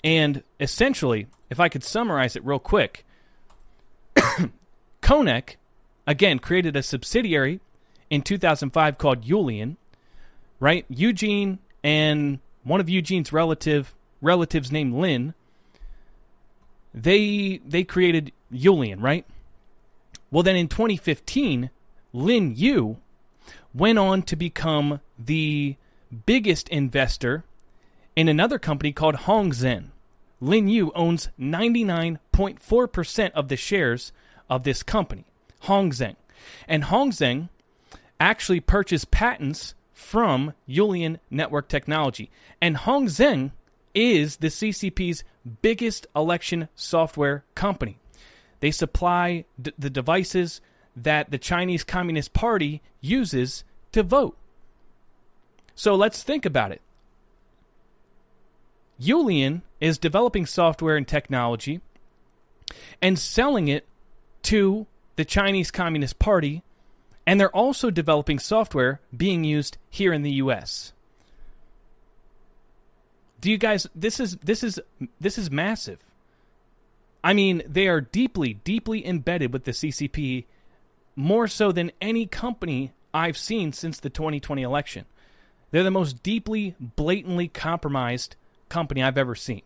And 0.04 0.42
essentially, 0.60 1.26
if 1.48 1.58
I 1.58 1.70
could 1.70 1.84
summarize 1.84 2.36
it 2.36 2.44
real 2.44 2.58
quick, 2.58 3.06
Konnech, 5.00 5.56
again, 6.06 6.38
created 6.38 6.76
a 6.76 6.82
subsidiary 6.82 7.60
in 8.10 8.22
2005 8.22 8.98
called 8.98 9.24
Yulian, 9.24 9.76
right? 10.60 10.84
Eugene 10.88 11.58
and 11.82 12.38
one 12.64 12.80
of 12.80 12.88
Eugene's 12.88 13.32
relative 13.32 13.94
relatives 14.20 14.72
named 14.72 14.94
Lin 14.94 15.34
they 16.94 17.60
they 17.66 17.84
created 17.84 18.32
Yulian, 18.52 19.00
right? 19.02 19.24
Well, 20.30 20.42
then 20.42 20.56
in 20.56 20.68
2015, 20.68 21.70
Lin 22.12 22.54
Yu 22.56 22.98
went 23.74 23.98
on 23.98 24.22
to 24.22 24.36
become 24.36 25.00
the 25.18 25.76
biggest 26.26 26.68
investor 26.68 27.44
in 28.16 28.28
another 28.28 28.58
company 28.58 28.92
called 28.92 29.14
Hongzhen. 29.16 29.90
Lin 30.40 30.68
Yu 30.68 30.92
owns 30.94 31.30
99.4% 31.38 33.30
of 33.32 33.48
the 33.48 33.56
shares 33.56 34.12
of 34.48 34.64
this 34.64 34.82
company, 34.82 35.24
Hongzheng. 35.64 36.16
And 36.66 36.84
Hongzheng 36.84 37.48
actually 38.20 38.60
purchased 38.60 39.10
patents 39.10 39.74
from 39.92 40.54
Julian 40.68 41.18
Network 41.30 41.68
Technology. 41.68 42.30
And 42.60 42.76
Hongzheng 42.76 43.52
is 43.94 44.36
the 44.36 44.48
CCP's 44.48 45.24
biggest 45.62 46.06
election 46.14 46.68
software 46.74 47.44
company. 47.54 47.98
They 48.60 48.70
supply 48.70 49.44
d- 49.60 49.72
the 49.78 49.90
devices 49.90 50.60
that 50.96 51.30
the 51.30 51.38
Chinese 51.38 51.84
Communist 51.84 52.32
Party 52.32 52.82
uses 53.00 53.64
to 53.92 54.02
vote. 54.02 54.36
So 55.74 55.94
let's 55.94 56.22
think 56.22 56.44
about 56.44 56.72
it. 56.72 56.80
Julian 59.00 59.62
is 59.80 59.96
developing 59.96 60.44
software 60.44 60.96
and 60.96 61.06
technology 61.06 61.80
and 63.00 63.18
selling 63.18 63.68
it 63.68 63.86
to 64.42 64.86
the 65.16 65.24
Chinese 65.24 65.70
Communist 65.70 66.18
Party, 66.18 66.62
and 67.28 67.38
they're 67.38 67.54
also 67.54 67.90
developing 67.90 68.38
software 68.38 69.02
being 69.14 69.44
used 69.44 69.76
here 69.90 70.14
in 70.14 70.22
the 70.22 70.30
US. 70.30 70.94
Do 73.38 73.50
you 73.50 73.58
guys 73.58 73.86
this 73.94 74.18
is 74.18 74.36
this 74.36 74.64
is 74.64 74.80
this 75.20 75.36
is 75.36 75.50
massive. 75.50 75.98
I 77.22 77.34
mean, 77.34 77.62
they 77.66 77.86
are 77.86 78.00
deeply 78.00 78.54
deeply 78.54 79.06
embedded 79.06 79.52
with 79.52 79.64
the 79.64 79.72
CCP 79.72 80.46
more 81.16 81.46
so 81.46 81.70
than 81.70 81.92
any 82.00 82.24
company 82.24 82.92
I've 83.12 83.36
seen 83.36 83.74
since 83.74 84.00
the 84.00 84.08
2020 84.08 84.62
election. 84.62 85.04
They're 85.70 85.84
the 85.84 85.90
most 85.90 86.22
deeply, 86.22 86.76
blatantly 86.80 87.48
compromised 87.48 88.36
company 88.70 89.02
I've 89.02 89.18
ever 89.18 89.34
seen. 89.34 89.62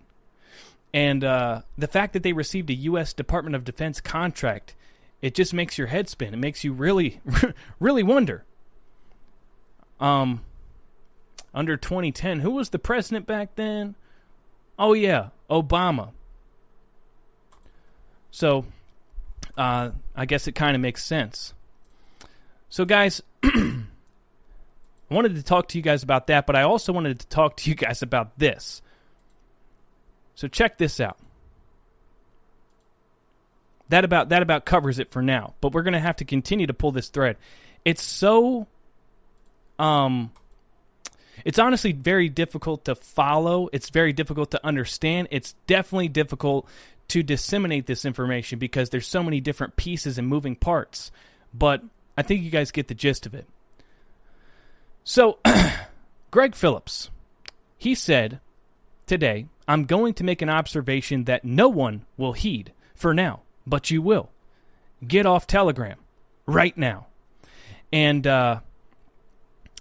And 0.93 1.23
uh, 1.23 1.63
the 1.79 1.87
fact 1.87 2.13
that 2.15 2.25
they 2.25 2.33
received 2.33 2.71
a 2.71 2.75
U.S. 2.91 3.13
Department 3.13 3.55
of 3.55 3.63
Defense 3.63 4.01
contract, 4.01 4.75
it 5.23 5.35
just 5.35 5.55
makes 5.55 5.79
your 5.79 5.87
head 5.87 6.09
spin. 6.09 6.35
It 6.35 6.39
makes 6.39 6.65
you 6.65 6.73
really, 6.73 7.21
really 7.81 8.03
wonder. 8.03 8.45
Um, 10.01 10.43
under 11.55 11.77
2010, 11.77 12.41
who 12.41 12.51
was 12.51 12.71
the 12.71 12.79
president 12.79 13.27
back 13.27 13.55
then? 13.55 13.95
Oh 14.79 14.95
yeah, 14.95 15.29
Obama. 15.49 16.11
So, 18.33 18.65
uh, 19.57 19.91
I 20.17 20.27
guess 20.27 20.49
it 20.49 20.53
kind 20.53 20.75
of 20.75 20.81
makes 20.81 21.05
sense. 21.05 21.55
So, 22.69 22.85
guys, 22.85 23.23
I 23.45 23.85
wanted 25.11 25.37
to 25.37 25.43
talk 25.43 25.69
to 25.69 25.79
you 25.79 25.83
guys 25.83 26.03
about 26.03 26.27
that, 26.29 26.47
but 26.47 26.57
I 26.57 26.63
also 26.63 26.93
wanted 26.93 27.21
to 27.21 27.27
talk 27.29 27.59
to 27.59 27.71
you 27.71 27.77
guys 27.77 28.03
about 28.03 28.39
this. 28.39 28.83
So, 30.35 30.49
check 30.49 30.79
this 30.79 30.99
out. 30.99 31.19
That 33.93 34.07
about 34.07 34.31
that 34.31 34.41
about 34.41 34.65
covers 34.65 34.99
it 34.99 35.11
for 35.11 35.21
now, 35.21 35.53
but 35.61 35.75
we're 35.75 35.83
to 35.83 35.99
have 35.99 36.17
to 36.17 36.25
continue 36.25 36.67
to 36.67 36.73
pull 36.73 36.93
this 36.93 37.11
thread. 37.11 37.37
It's 37.85 38.03
so 38.03 38.67
um 39.79 40.31
it's 41.45 41.59
honestly 41.59 41.93
very 41.93 42.31
difficult 42.31 42.87
to 42.87 42.95
follow. 42.95 43.69
It's 43.71 43.91
very 43.91 44.15
difficult 44.15 44.51
to 44.53 44.67
understand. 44.67 45.29
It's 45.31 45.53
definitely 45.67 46.09
difficult 46.09 46.67
to 47.09 47.23
disseminate 47.23 47.85
this 47.85 48.07
information 48.07 48.59
because 48.59 48.89
there's 48.89 49.07
so 49.07 49.23
many 49.23 49.41
different 49.41 49.77
pieces 49.77 50.17
and 50.17 50.27
moving 50.27 50.57
parts. 50.57 51.11
But 51.53 51.83
I 52.17 52.23
think 52.23 52.43
you 52.43 52.51
guys 52.51 52.71
get 52.71 52.89
the 52.89 52.95
gist 52.95 53.27
of 53.27 53.35
it. 53.35 53.47
So, 55.05 55.39
Greg 56.31 56.55
Phillips, 56.55 57.11
he 57.77 57.95
said 57.95 58.41
today, 59.05 59.49
I'm 59.69 59.85
going 59.85 60.15
to 60.15 60.25
make 60.25 60.41
an 60.41 60.49
observation 60.49 61.25
that 61.25 61.45
no 61.45 61.69
one 61.69 62.07
will 62.17 62.33
heed 62.33 62.73
for 62.95 63.13
now, 63.13 63.43
but 63.67 63.91
you 63.91 64.03
will. 64.03 64.31
Get 65.07 65.27
off 65.27 65.47
Telegram 65.47 65.99
right 66.47 66.77
now. 66.77 67.07
And 67.93 68.27
uh, 68.27 68.61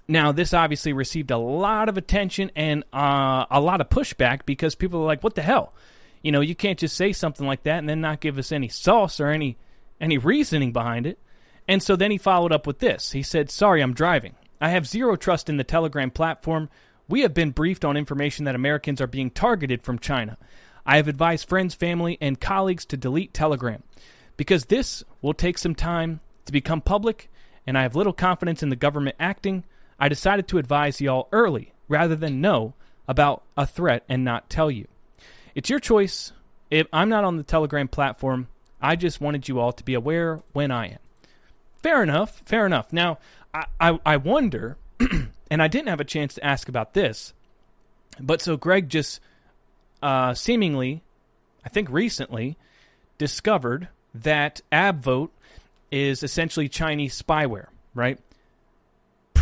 now, 0.08 0.32
this 0.32 0.54
obviously 0.54 0.94
received 0.94 1.32
a 1.32 1.38
lot 1.38 1.90
of 1.90 1.98
attention 1.98 2.52
and 2.56 2.84
uh, 2.92 3.46
a 3.50 3.62
lot 3.62 3.82
of 3.82 3.90
pushback 3.90 4.46
because 4.46 4.76
people 4.76 5.02
are 5.02 5.06
like, 5.06 5.24
"What 5.24 5.36
the 5.36 5.42
hell? 5.42 5.74
You 6.22 6.32
know, 6.32 6.42
you 6.42 6.56
can't 6.56 6.80
just 6.80 6.98
say 6.98 7.14
something 7.14 7.48
like 7.48 7.64
that 7.64 7.80
and 7.80 7.88
then 7.88 8.02
not 8.02 8.20
give 8.20 8.38
us 8.38 8.52
any 8.52 8.68
sauce 8.68 9.20
or 9.20 9.28
any 9.28 9.58
any 10.00 10.18
reasoning 10.18 10.74
behind 10.74 11.08
it." 11.08 11.20
And 11.68 11.82
so 11.82 11.96
then 11.96 12.12
he 12.12 12.18
followed 12.18 12.52
up 12.52 12.68
with 12.68 12.80
this. 12.80 13.12
He 13.12 13.24
said, 13.24 13.50
"Sorry, 13.50 13.82
I'm 13.82 13.94
driving. 13.94 14.36
I 14.60 14.70
have 14.70 14.86
zero 14.86 15.16
trust 15.16 15.50
in 15.50 15.58
the 15.58 15.64
Telegram 15.64 16.12
platform. 16.12 16.70
We 17.08 17.22
have 17.22 17.34
been 17.34 17.52
briefed 17.52 17.86
on 17.86 17.98
information 17.98 18.46
that 18.46 18.56
Americans 18.56 19.02
are 19.02 19.08
being 19.08 19.32
targeted 19.32 19.84
from 19.84 20.00
China. 20.00 20.38
I 20.86 20.98
have 20.98 21.08
advised 21.08 21.48
friends, 21.48 21.74
family, 21.74 22.18
and 22.22 22.40
colleagues 22.40 22.86
to 22.86 22.98
delete 22.98 23.34
Telegram 23.34 23.84
because 24.38 24.66
this 24.66 25.04
will 25.22 25.34
take 25.34 25.58
some 25.58 25.76
time 25.76 26.20
to 26.46 26.52
become 26.52 26.82
public, 26.82 27.30
and 27.68 27.78
I 27.78 27.84
have 27.84 27.96
little 27.96 28.14
confidence 28.14 28.64
in 28.64 28.70
the 28.70 28.76
government 28.76 29.16
acting." 29.20 29.64
I 30.02 30.10
decided 30.10 30.48
to 30.48 30.58
advise 30.58 31.00
y'all 31.00 31.30
early 31.32 31.74
rather 31.88 32.16
than 32.16 32.42
know 32.42 32.74
about 33.08 33.44
a 33.56 33.68
threat 33.68 34.04
and 34.10 34.26
not 34.26 34.50
tell 34.50 34.72
you. 34.72 34.88
It's 35.54 35.70
your 35.70 35.80
choice. 35.80 36.32
If 36.72 36.88
I'm 36.92 37.08
not 37.08 37.24
on 37.24 37.38
the 37.38 37.44
Telegram 37.44 37.88
platform, 37.88 38.48
I 38.82 38.96
just 38.96 39.22
wanted 39.22 39.48
you 39.48 39.60
all 39.60 39.72
to 39.74 39.84
be 39.84 39.94
aware 39.94 40.42
when 40.54 40.72
I 40.72 40.88
am. 40.88 41.00
Fair 41.84 42.02
enough. 42.02 42.42
Fair 42.46 42.66
enough. 42.66 42.92
Now, 42.92 43.20
I, 43.54 43.66
I, 43.80 44.00
I 44.04 44.18
wonder, 44.18 44.78
and 45.52 45.62
I 45.62 45.68
didn't 45.68 45.90
have 45.90 46.00
a 46.00 46.06
chance 46.06 46.34
to 46.34 46.44
ask 46.44 46.68
about 46.68 46.96
this, 46.96 47.34
but 48.20 48.42
so 48.42 48.58
Greg 48.58 48.90
just 48.90 49.20
uh, 50.02 50.34
seemingly, 50.34 51.04
I 51.66 51.70
think 51.70 51.90
recently, 51.90 52.58
discovered 53.18 53.88
that 54.14 54.62
AbVote 54.72 55.30
is 55.92 56.24
essentially 56.24 56.70
Chinese 56.70 57.22
spyware, 57.22 57.68
right? 57.94 58.20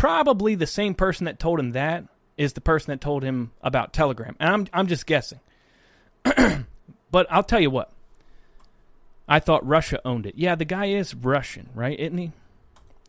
probably 0.00 0.54
the 0.54 0.66
same 0.66 0.94
person 0.94 1.26
that 1.26 1.38
told 1.38 1.60
him 1.60 1.72
that 1.72 2.04
is 2.38 2.54
the 2.54 2.60
person 2.62 2.90
that 2.90 3.02
told 3.02 3.22
him 3.22 3.50
about 3.60 3.92
Telegram. 3.92 4.34
And 4.40 4.48
I'm 4.48 4.66
I'm 4.72 4.86
just 4.86 5.04
guessing. 5.04 5.40
but 6.24 7.26
I'll 7.28 7.42
tell 7.42 7.60
you 7.60 7.68
what. 7.68 7.92
I 9.28 9.40
thought 9.40 9.66
Russia 9.66 10.00
owned 10.02 10.24
it. 10.24 10.36
Yeah, 10.36 10.54
the 10.54 10.64
guy 10.64 10.86
is 10.86 11.14
Russian, 11.14 11.68
right? 11.74 12.00
Isn't 12.00 12.16
he? 12.16 12.32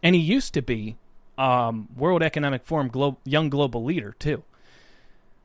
And 0.03 0.15
he 0.15 0.21
used 0.21 0.53
to 0.55 0.61
be 0.61 0.97
um, 1.37 1.87
World 1.95 2.21
Economic 2.21 2.65
Forum 2.65 2.89
glo- 2.89 3.17
young 3.23 3.49
global 3.49 3.85
leader 3.85 4.13
too. 4.19 4.43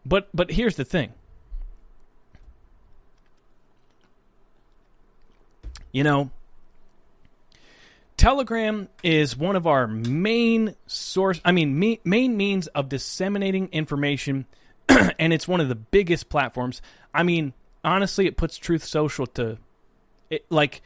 But 0.05 0.29
but 0.35 0.51
here's 0.51 0.75
the 0.75 0.85
thing. 0.85 1.13
You 5.93 6.05
know, 6.05 6.31
Telegram 8.17 8.89
is 9.03 9.37
one 9.37 9.57
of 9.57 9.67
our 9.67 9.87
main 9.87 10.75
source, 10.87 11.41
I 11.45 11.53
mean, 11.53 11.79
me, 11.79 12.01
main 12.05 12.37
means 12.37 12.67
of 12.69 12.89
disseminating 12.89 13.69
information, 13.73 14.47
and 14.89 15.33
it's 15.33 15.47
one 15.47 15.61
of 15.61 15.69
the 15.69 15.75
biggest 15.75 16.29
platforms. 16.29 16.81
I 17.13 17.23
mean, 17.23 17.53
honestly, 17.85 18.27
it 18.27 18.37
puts 18.37 18.57
Truth 18.57 18.85
Social 18.85 19.27
to, 19.29 19.59
it, 20.31 20.47
like, 20.51 20.83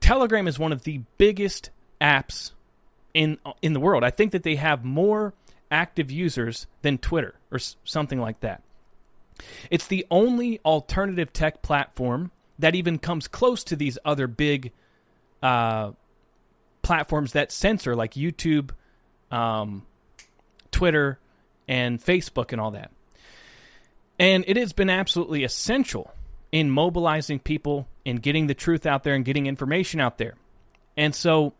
Telegram 0.00 0.48
is 0.48 0.58
one 0.58 0.72
of 0.72 0.82
the 0.82 1.02
biggest 1.18 1.70
apps 2.00 2.52
in 3.14 3.38
in 3.62 3.72
the 3.72 3.80
world. 3.80 4.04
I 4.04 4.10
think 4.10 4.32
that 4.32 4.42
they 4.42 4.56
have 4.56 4.84
more 4.84 5.32
active 5.70 6.10
users 6.10 6.66
than 6.82 6.98
Twitter 6.98 7.34
or 7.50 7.58
something 7.84 8.20
like 8.20 8.40
that. 8.40 8.62
It's 9.70 9.86
the 9.86 10.06
only 10.10 10.60
alternative 10.64 11.32
tech 11.32 11.62
platform 11.62 12.30
that 12.58 12.74
even 12.74 12.98
comes 12.98 13.28
close 13.28 13.64
to 13.64 13.76
these 13.76 13.98
other 14.04 14.26
big 14.26 14.72
uh, 15.42 15.92
platforms 16.82 17.32
that 17.32 17.52
censor, 17.52 17.94
like 17.94 18.14
YouTube, 18.14 18.70
um, 19.30 19.84
Twitter, 20.70 21.18
and 21.68 22.00
Facebook, 22.02 22.52
and 22.52 22.60
all 22.60 22.70
that. 22.70 22.90
And 24.18 24.44
it 24.46 24.56
has 24.56 24.72
been 24.72 24.88
absolutely 24.88 25.44
essential 25.44 26.12
in 26.52 26.70
mobilizing 26.70 27.38
people, 27.38 27.86
in 28.04 28.16
getting 28.16 28.46
the 28.46 28.54
truth 28.54 28.86
out 28.86 29.04
there, 29.04 29.14
and 29.14 29.24
getting 29.24 29.46
information 29.46 30.00
out 30.00 30.16
there. 30.16 30.36
And 30.96 31.14
so 31.14 31.52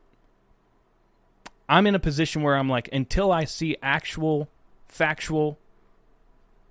I'm 1.69 1.87
in 1.87 1.95
a 1.95 1.99
position 1.99 2.43
where 2.43 2.57
I'm 2.57 2.69
like, 2.69 2.89
until 2.93 3.33
I 3.33 3.45
see 3.45 3.77
actual, 3.83 4.49
factual, 4.89 5.59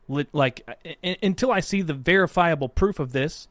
like, 0.08 0.66
until 1.22 1.52
I 1.52 1.60
see 1.60 1.82
the 1.82 1.94
verifiable 1.94 2.70
proof 2.70 3.00
of 3.00 3.12
this, 3.12 3.48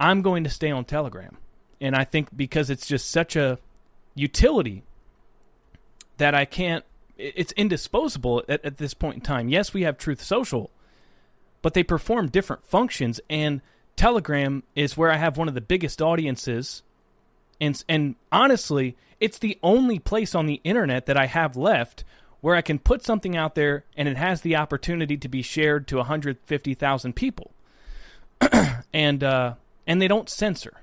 I'm 0.00 0.22
going 0.22 0.44
to 0.44 0.50
stay 0.50 0.70
on 0.70 0.84
Telegram. 0.86 1.36
And 1.80 1.94
I 1.94 2.04
think 2.04 2.34
because 2.36 2.70
it's 2.70 2.86
just 2.86 3.10
such 3.10 3.36
a 3.36 3.58
utility 4.14 4.82
that 6.16 6.34
I 6.34 6.44
can't. 6.44 6.84
It's 7.16 7.52
indisposable 7.52 8.42
at, 8.48 8.64
at 8.64 8.78
this 8.78 8.94
point 8.94 9.16
in 9.16 9.20
time. 9.20 9.48
Yes, 9.48 9.74
we 9.74 9.82
have 9.82 9.98
Truth 9.98 10.22
Social, 10.22 10.70
but 11.60 11.74
they 11.74 11.82
perform 11.82 12.28
different 12.28 12.66
functions, 12.66 13.20
and 13.28 13.60
Telegram 13.96 14.62
is 14.74 14.96
where 14.96 15.10
I 15.10 15.16
have 15.16 15.36
one 15.36 15.48
of 15.48 15.54
the 15.54 15.60
biggest 15.60 16.00
audiences. 16.00 16.82
And, 17.60 17.82
and 17.88 18.14
honestly, 18.32 18.96
it's 19.18 19.38
the 19.38 19.58
only 19.62 19.98
place 19.98 20.34
on 20.34 20.46
the 20.46 20.62
internet 20.64 21.04
that 21.06 21.18
I 21.18 21.26
have 21.26 21.56
left 21.56 22.04
where 22.40 22.56
I 22.56 22.62
can 22.62 22.78
put 22.78 23.04
something 23.04 23.36
out 23.36 23.54
there 23.54 23.84
and 23.94 24.08
it 24.08 24.16
has 24.16 24.40
the 24.40 24.56
opportunity 24.56 25.18
to 25.18 25.28
be 25.28 25.42
shared 25.42 25.86
to 25.88 25.96
150,000 25.96 27.14
people. 27.14 27.50
and 28.94 29.22
uh, 29.22 29.54
and 29.90 30.00
they 30.00 30.06
don't 30.06 30.28
censor. 30.28 30.82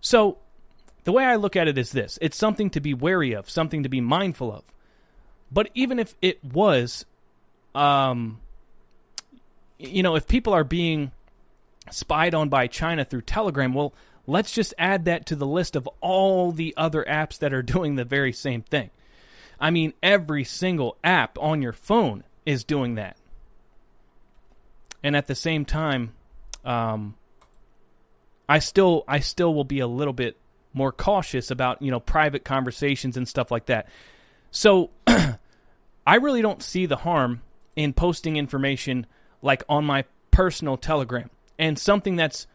So 0.00 0.38
the 1.02 1.10
way 1.10 1.24
I 1.24 1.34
look 1.34 1.56
at 1.56 1.66
it 1.66 1.76
is 1.76 1.90
this: 1.90 2.20
it's 2.22 2.36
something 2.36 2.70
to 2.70 2.80
be 2.80 2.94
wary 2.94 3.32
of, 3.32 3.50
something 3.50 3.82
to 3.82 3.88
be 3.88 4.00
mindful 4.00 4.52
of. 4.52 4.62
But 5.50 5.70
even 5.74 5.98
if 5.98 6.14
it 6.22 6.38
was, 6.44 7.04
um, 7.74 8.38
you 9.76 10.04
know, 10.04 10.14
if 10.14 10.28
people 10.28 10.52
are 10.52 10.62
being 10.62 11.10
spied 11.90 12.32
on 12.32 12.48
by 12.48 12.68
China 12.68 13.04
through 13.04 13.22
Telegram, 13.22 13.74
well, 13.74 13.92
let's 14.24 14.52
just 14.52 14.72
add 14.78 15.06
that 15.06 15.26
to 15.26 15.34
the 15.34 15.46
list 15.46 15.74
of 15.74 15.88
all 16.00 16.52
the 16.52 16.72
other 16.76 17.04
apps 17.08 17.40
that 17.40 17.52
are 17.52 17.62
doing 17.74 17.96
the 17.96 18.04
very 18.04 18.32
same 18.32 18.62
thing. 18.62 18.90
I 19.58 19.72
mean, 19.72 19.94
every 20.00 20.44
single 20.44 20.96
app 21.02 21.36
on 21.40 21.60
your 21.60 21.72
phone 21.72 22.22
is 22.46 22.62
doing 22.62 22.94
that. 22.94 23.16
And 25.02 25.16
at 25.16 25.26
the 25.26 25.34
same 25.34 25.64
time, 25.64 26.12
um, 26.64 27.16
I 28.50 28.58
still 28.58 29.04
I 29.06 29.20
still 29.20 29.54
will 29.54 29.62
be 29.62 29.78
a 29.78 29.86
little 29.86 30.12
bit 30.12 30.36
more 30.72 30.90
cautious 30.90 31.52
about 31.52 31.80
you 31.80 31.92
know 31.92 32.00
private 32.00 32.44
conversations 32.44 33.16
and 33.16 33.28
stuff 33.28 33.52
like 33.52 33.66
that. 33.66 33.88
So 34.50 34.90
I 35.06 36.16
really 36.16 36.42
don't 36.42 36.60
see 36.60 36.86
the 36.86 36.96
harm 36.96 37.42
in 37.76 37.92
posting 37.92 38.36
information 38.36 39.06
like 39.40 39.62
on 39.68 39.84
my 39.84 40.04
personal 40.32 40.76
Telegram 40.76 41.30
and 41.60 41.78
something 41.78 42.16
that's 42.16 42.48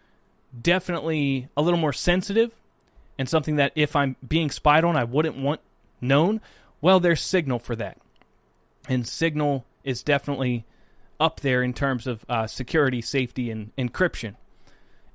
definitely 0.62 1.48
a 1.56 1.62
little 1.62 1.80
more 1.80 1.94
sensitive 1.94 2.52
and 3.18 3.30
something 3.30 3.56
that 3.56 3.72
if 3.76 3.96
I'm 3.96 4.18
being 4.28 4.50
spied 4.50 4.84
on 4.84 4.98
I 4.98 5.06
wouldn't 5.06 5.38
want 5.38 5.62
known. 6.02 6.42
Well, 6.82 7.00
there's 7.00 7.22
Signal 7.22 7.60
for 7.60 7.76
that, 7.78 7.98
and 8.90 9.08
Signal 9.08 9.66
is 9.86 10.04
definitely 10.04 10.66
up 11.22 11.40
there 11.40 11.64
in 11.64 11.72
terms 11.72 12.06
of 12.06 12.26
uh, 12.28 12.48
security, 12.48 13.02
safety, 13.02 13.50
and 13.50 13.74
encryption, 13.78 14.36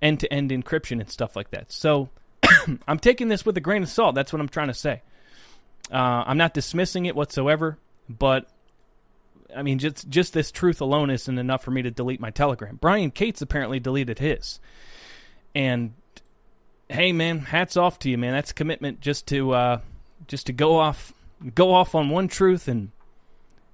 end 0.02 0.20
to 0.20 0.32
end 0.32 0.50
encryption 0.50 1.00
and 1.00 1.10
stuff 1.10 1.36
like 1.36 1.50
that. 1.50 1.72
So 1.72 2.08
I'm 2.88 2.98
taking 2.98 3.28
this 3.28 3.44
with 3.44 3.56
a 3.56 3.60
grain 3.60 3.82
of 3.82 3.88
salt. 3.88 4.14
That's 4.14 4.32
what 4.32 4.40
I'm 4.40 4.48
trying 4.48 4.68
to 4.68 4.74
say. 4.74 5.02
Uh, 5.92 6.24
I'm 6.26 6.38
not 6.38 6.54
dismissing 6.54 7.06
it 7.06 7.16
whatsoever, 7.16 7.78
but 8.08 8.48
I 9.54 9.62
mean, 9.62 9.78
just 9.78 10.08
just 10.08 10.32
this 10.32 10.52
truth 10.52 10.80
alone 10.80 11.10
isn't 11.10 11.38
enough 11.38 11.64
for 11.64 11.70
me 11.70 11.82
to 11.82 11.90
delete 11.90 12.20
my 12.20 12.30
Telegram. 12.30 12.78
Brian 12.80 13.10
Cates 13.10 13.42
apparently 13.42 13.80
deleted 13.80 14.18
his, 14.18 14.60
and 15.54 15.94
hey, 16.88 17.12
man, 17.12 17.40
hats 17.40 17.76
off 17.76 17.98
to 18.00 18.10
you, 18.10 18.18
man. 18.18 18.32
That's 18.32 18.52
commitment 18.52 19.00
just 19.00 19.26
to 19.28 19.52
uh, 19.52 19.80
just 20.28 20.46
to 20.46 20.52
go 20.52 20.76
off 20.78 21.12
go 21.54 21.72
off 21.72 21.94
on 21.94 22.10
one 22.10 22.28
truth 22.28 22.68
and 22.68 22.90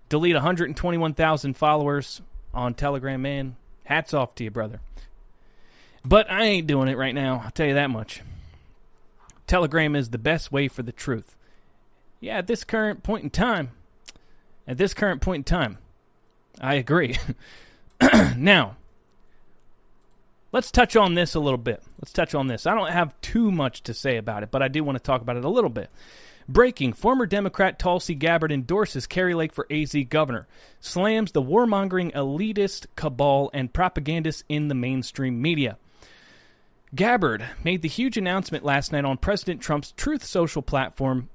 delete 0.08 0.34
121,000 0.34 1.54
followers 1.54 2.22
on 2.54 2.74
Telegram, 2.74 3.20
man. 3.20 3.56
Hats 3.84 4.14
off 4.14 4.34
to 4.36 4.44
you, 4.44 4.50
brother. 4.50 4.80
But 6.06 6.30
I 6.30 6.44
ain't 6.44 6.68
doing 6.68 6.86
it 6.86 6.96
right 6.96 7.16
now. 7.16 7.42
I'll 7.44 7.50
tell 7.50 7.66
you 7.66 7.74
that 7.74 7.90
much. 7.90 8.22
Telegram 9.48 9.96
is 9.96 10.10
the 10.10 10.18
best 10.18 10.52
way 10.52 10.68
for 10.68 10.84
the 10.84 10.92
truth. 10.92 11.34
Yeah, 12.20 12.38
at 12.38 12.46
this 12.46 12.62
current 12.62 13.02
point 13.02 13.24
in 13.24 13.30
time, 13.30 13.72
at 14.68 14.78
this 14.78 14.94
current 14.94 15.20
point 15.20 15.40
in 15.40 15.44
time, 15.44 15.78
I 16.60 16.74
agree. 16.74 17.16
now, 18.36 18.76
let's 20.52 20.70
touch 20.70 20.94
on 20.94 21.14
this 21.14 21.34
a 21.34 21.40
little 21.40 21.58
bit. 21.58 21.82
Let's 22.00 22.12
touch 22.12 22.36
on 22.36 22.46
this. 22.46 22.68
I 22.68 22.76
don't 22.76 22.92
have 22.92 23.20
too 23.20 23.50
much 23.50 23.82
to 23.82 23.92
say 23.92 24.16
about 24.16 24.44
it, 24.44 24.52
but 24.52 24.62
I 24.62 24.68
do 24.68 24.84
want 24.84 24.96
to 24.98 25.02
talk 25.02 25.22
about 25.22 25.36
it 25.36 25.44
a 25.44 25.50
little 25.50 25.70
bit. 25.70 25.90
Breaking 26.48 26.92
former 26.92 27.26
Democrat 27.26 27.80
Tulsi 27.80 28.14
Gabbard 28.14 28.52
endorses 28.52 29.08
Kari 29.08 29.34
Lake 29.34 29.52
for 29.52 29.66
AZ 29.72 29.92
governor, 30.08 30.46
slams 30.78 31.32
the 31.32 31.42
warmongering 31.42 32.12
elitist 32.12 32.86
cabal 32.94 33.50
and 33.52 33.72
propagandists 33.72 34.44
in 34.48 34.68
the 34.68 34.74
mainstream 34.76 35.42
media. 35.42 35.78
Gabbard 36.94 37.44
made 37.64 37.82
the 37.82 37.88
huge 37.88 38.16
announcement 38.16 38.64
last 38.64 38.92
night 38.92 39.04
on 39.04 39.16
President 39.16 39.60
Trump's 39.60 39.92
Truth 39.92 40.24
Social 40.24 40.62
platform, 40.62 41.28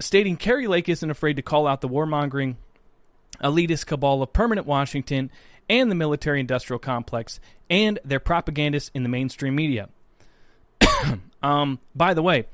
stating 0.00 0.36
Kari 0.36 0.66
Lake 0.66 0.88
isn't 0.88 1.10
afraid 1.10 1.36
to 1.36 1.42
call 1.42 1.66
out 1.66 1.80
the 1.80 1.88
warmongering 1.88 2.56
elitist 3.42 3.86
cabal 3.86 4.22
of 4.22 4.32
permanent 4.32 4.66
Washington 4.66 5.30
and 5.68 5.90
the 5.90 5.94
military 5.94 6.40
industrial 6.40 6.78
complex 6.78 7.40
and 7.70 7.98
their 8.04 8.20
propagandists 8.20 8.90
in 8.94 9.02
the 9.02 9.08
mainstream 9.08 9.54
media. 9.54 9.88
um, 11.42 11.78
by 11.94 12.14
the 12.14 12.22
way, 12.22 12.46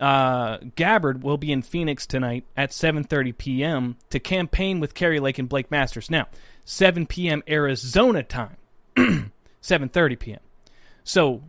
uh, 0.00 0.58
Gabbard 0.74 1.22
will 1.22 1.36
be 1.36 1.52
in 1.52 1.62
Phoenix 1.62 2.06
tonight 2.06 2.44
at 2.56 2.70
7:30 2.70 3.36
p.m. 3.38 3.96
to 4.10 4.18
campaign 4.18 4.80
with 4.80 4.94
Kari 4.94 5.20
Lake 5.20 5.38
and 5.38 5.48
Blake 5.48 5.70
Masters. 5.70 6.10
Now, 6.10 6.26
7 6.64 7.06
p.m. 7.06 7.42
Arizona 7.48 8.22
time, 8.22 8.56
7:30 8.96 10.18
p.m. 10.18 10.40
So 11.04 11.42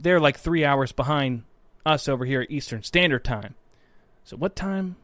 they're 0.00 0.20
like 0.20 0.38
three 0.38 0.64
hours 0.64 0.92
behind 0.92 1.44
us 1.84 2.08
over 2.08 2.24
here 2.24 2.42
at 2.42 2.50
Eastern 2.50 2.82
Standard 2.82 3.24
Time. 3.24 3.54
So 4.24 4.36
what 4.36 4.54
time? 4.56 4.96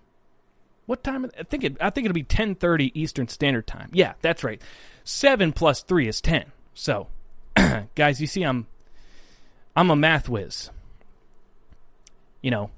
What 0.86 1.02
time? 1.02 1.30
I 1.38 1.44
think 1.44 1.64
it. 1.64 1.76
I 1.80 1.90
think 1.90 2.04
it'll 2.04 2.14
be 2.14 2.24
10:30 2.24 2.92
Eastern 2.94 3.28
Standard 3.28 3.66
Time. 3.66 3.90
Yeah, 3.92 4.14
that's 4.20 4.44
right. 4.44 4.60
Seven 5.02 5.52
plus 5.52 5.82
three 5.82 6.08
is 6.08 6.20
ten. 6.20 6.52
So, 6.74 7.08
guys, 7.94 8.20
you 8.20 8.26
see, 8.26 8.42
I'm 8.42 8.66
I'm 9.74 9.90
a 9.90 9.96
math 9.96 10.28
whiz 10.28 10.70
you 12.44 12.50
know. 12.50 12.70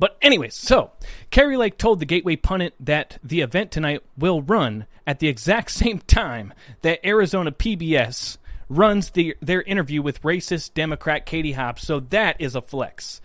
But 0.00 0.18
anyways, 0.20 0.54
so 0.54 0.90
Kari 1.30 1.56
Lake 1.56 1.78
told 1.78 2.00
the 2.00 2.04
Gateway 2.04 2.34
pundit 2.34 2.74
that 2.80 3.18
the 3.22 3.40
event 3.40 3.70
tonight 3.70 4.02
will 4.18 4.42
run 4.42 4.86
at 5.06 5.20
the 5.20 5.28
exact 5.28 5.70
same 5.82 6.00
time 6.00 6.52
that 6.82 7.06
Arizona 7.06 7.52
PBS 7.52 8.38
runs 8.76 9.10
the, 9.10 9.36
their 9.40 9.62
interview 9.62 10.02
with 10.02 10.22
racist 10.22 10.74
Democrat 10.74 11.26
Katie 11.26 11.52
Hobbs. 11.52 11.82
So 11.82 12.00
that 12.00 12.40
is 12.40 12.54
a 12.54 12.62
flex 12.62 13.20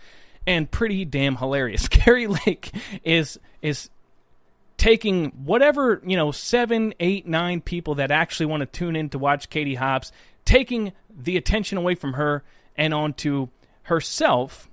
and 0.46 0.70
pretty 0.70 1.04
damn 1.04 1.36
hilarious. 1.36 1.88
Kari 1.90 2.26
Lake 2.26 2.72
is 3.04 3.38
is 3.62 3.90
taking 4.76 5.30
whatever 5.44 6.00
you 6.04 6.16
know 6.16 6.30
seven, 6.30 6.94
eight, 7.00 7.26
nine 7.26 7.60
people 7.60 7.96
that 7.96 8.10
actually 8.10 8.46
want 8.46 8.60
to 8.60 8.66
tune 8.66 8.96
in 8.96 9.08
to 9.10 9.18
watch 9.18 9.50
Katie 9.50 9.74
Hobbs, 9.74 10.12
taking 10.44 10.92
the 11.16 11.36
attention 11.36 11.78
away 11.78 11.94
from 11.94 12.14
her 12.14 12.44
and 12.76 12.94
onto 12.94 13.48
herself 13.82 14.68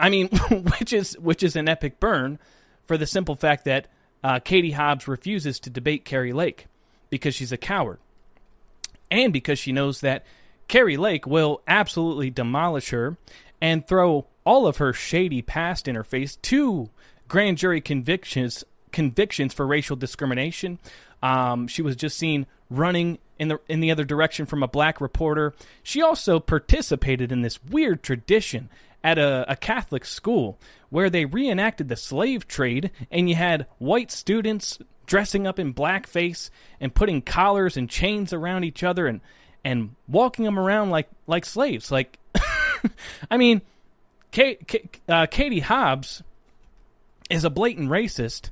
I 0.00 0.08
mean, 0.10 0.28
which 0.78 0.92
is 0.92 1.18
which 1.18 1.42
is 1.42 1.56
an 1.56 1.68
epic 1.68 2.00
burn 2.00 2.38
for 2.86 2.96
the 2.96 3.06
simple 3.06 3.34
fact 3.34 3.64
that 3.64 3.86
uh, 4.22 4.40
Katie 4.40 4.72
Hobbs 4.72 5.08
refuses 5.08 5.60
to 5.60 5.70
debate 5.70 6.04
Kari 6.04 6.32
Lake 6.32 6.66
because 7.10 7.34
she's 7.34 7.52
a 7.52 7.56
coward, 7.56 7.98
and 9.10 9.32
because 9.32 9.58
she 9.58 9.72
knows 9.72 10.00
that 10.00 10.24
Kari 10.68 10.96
Lake 10.96 11.26
will 11.26 11.62
absolutely 11.66 12.30
demolish 12.30 12.90
her 12.90 13.16
and 13.60 13.86
throw 13.86 14.26
all 14.44 14.66
of 14.66 14.76
her 14.76 14.92
shady 14.92 15.42
past 15.42 15.88
in 15.88 15.94
her 15.94 16.04
face. 16.04 16.36
Two 16.36 16.90
grand 17.26 17.58
jury 17.58 17.80
convictions 17.80 18.64
convictions 18.92 19.52
for 19.52 19.66
racial 19.66 19.96
discrimination. 19.96 20.78
Um, 21.22 21.68
she 21.68 21.82
was 21.82 21.96
just 21.96 22.16
seen 22.16 22.46
running 22.70 23.18
in 23.38 23.48
the 23.48 23.60
in 23.68 23.80
the 23.80 23.90
other 23.90 24.04
direction 24.04 24.46
from 24.46 24.62
a 24.62 24.68
black 24.68 25.00
reporter. 25.00 25.54
She 25.82 26.02
also 26.02 26.40
participated 26.40 27.32
in 27.32 27.42
this 27.42 27.62
weird 27.64 28.02
tradition 28.02 28.68
at 29.02 29.18
a, 29.18 29.44
a 29.50 29.56
Catholic 29.56 30.04
school 30.04 30.58
where 30.90 31.10
they 31.10 31.24
reenacted 31.24 31.88
the 31.88 31.96
slave 31.96 32.48
trade, 32.48 32.90
and 33.10 33.28
you 33.28 33.34
had 33.34 33.66
white 33.78 34.10
students 34.10 34.78
dressing 35.08 35.46
up 35.46 35.58
in 35.58 35.74
blackface 35.74 36.50
and 36.80 36.94
putting 36.94 37.20
collars 37.20 37.76
and 37.76 37.90
chains 37.90 38.32
around 38.32 38.62
each 38.62 38.84
other 38.84 39.08
and 39.08 39.20
and 39.64 39.96
walking 40.06 40.44
them 40.44 40.58
around 40.58 40.90
like 40.90 41.08
like 41.26 41.44
slaves. 41.44 41.90
Like, 41.90 42.18
I 43.30 43.36
mean, 43.36 43.62
Kate, 44.30 44.92
uh, 45.08 45.26
Katie 45.26 45.60
Hobbs 45.60 46.22
is 47.28 47.44
a 47.44 47.50
blatant 47.50 47.90
racist, 47.90 48.50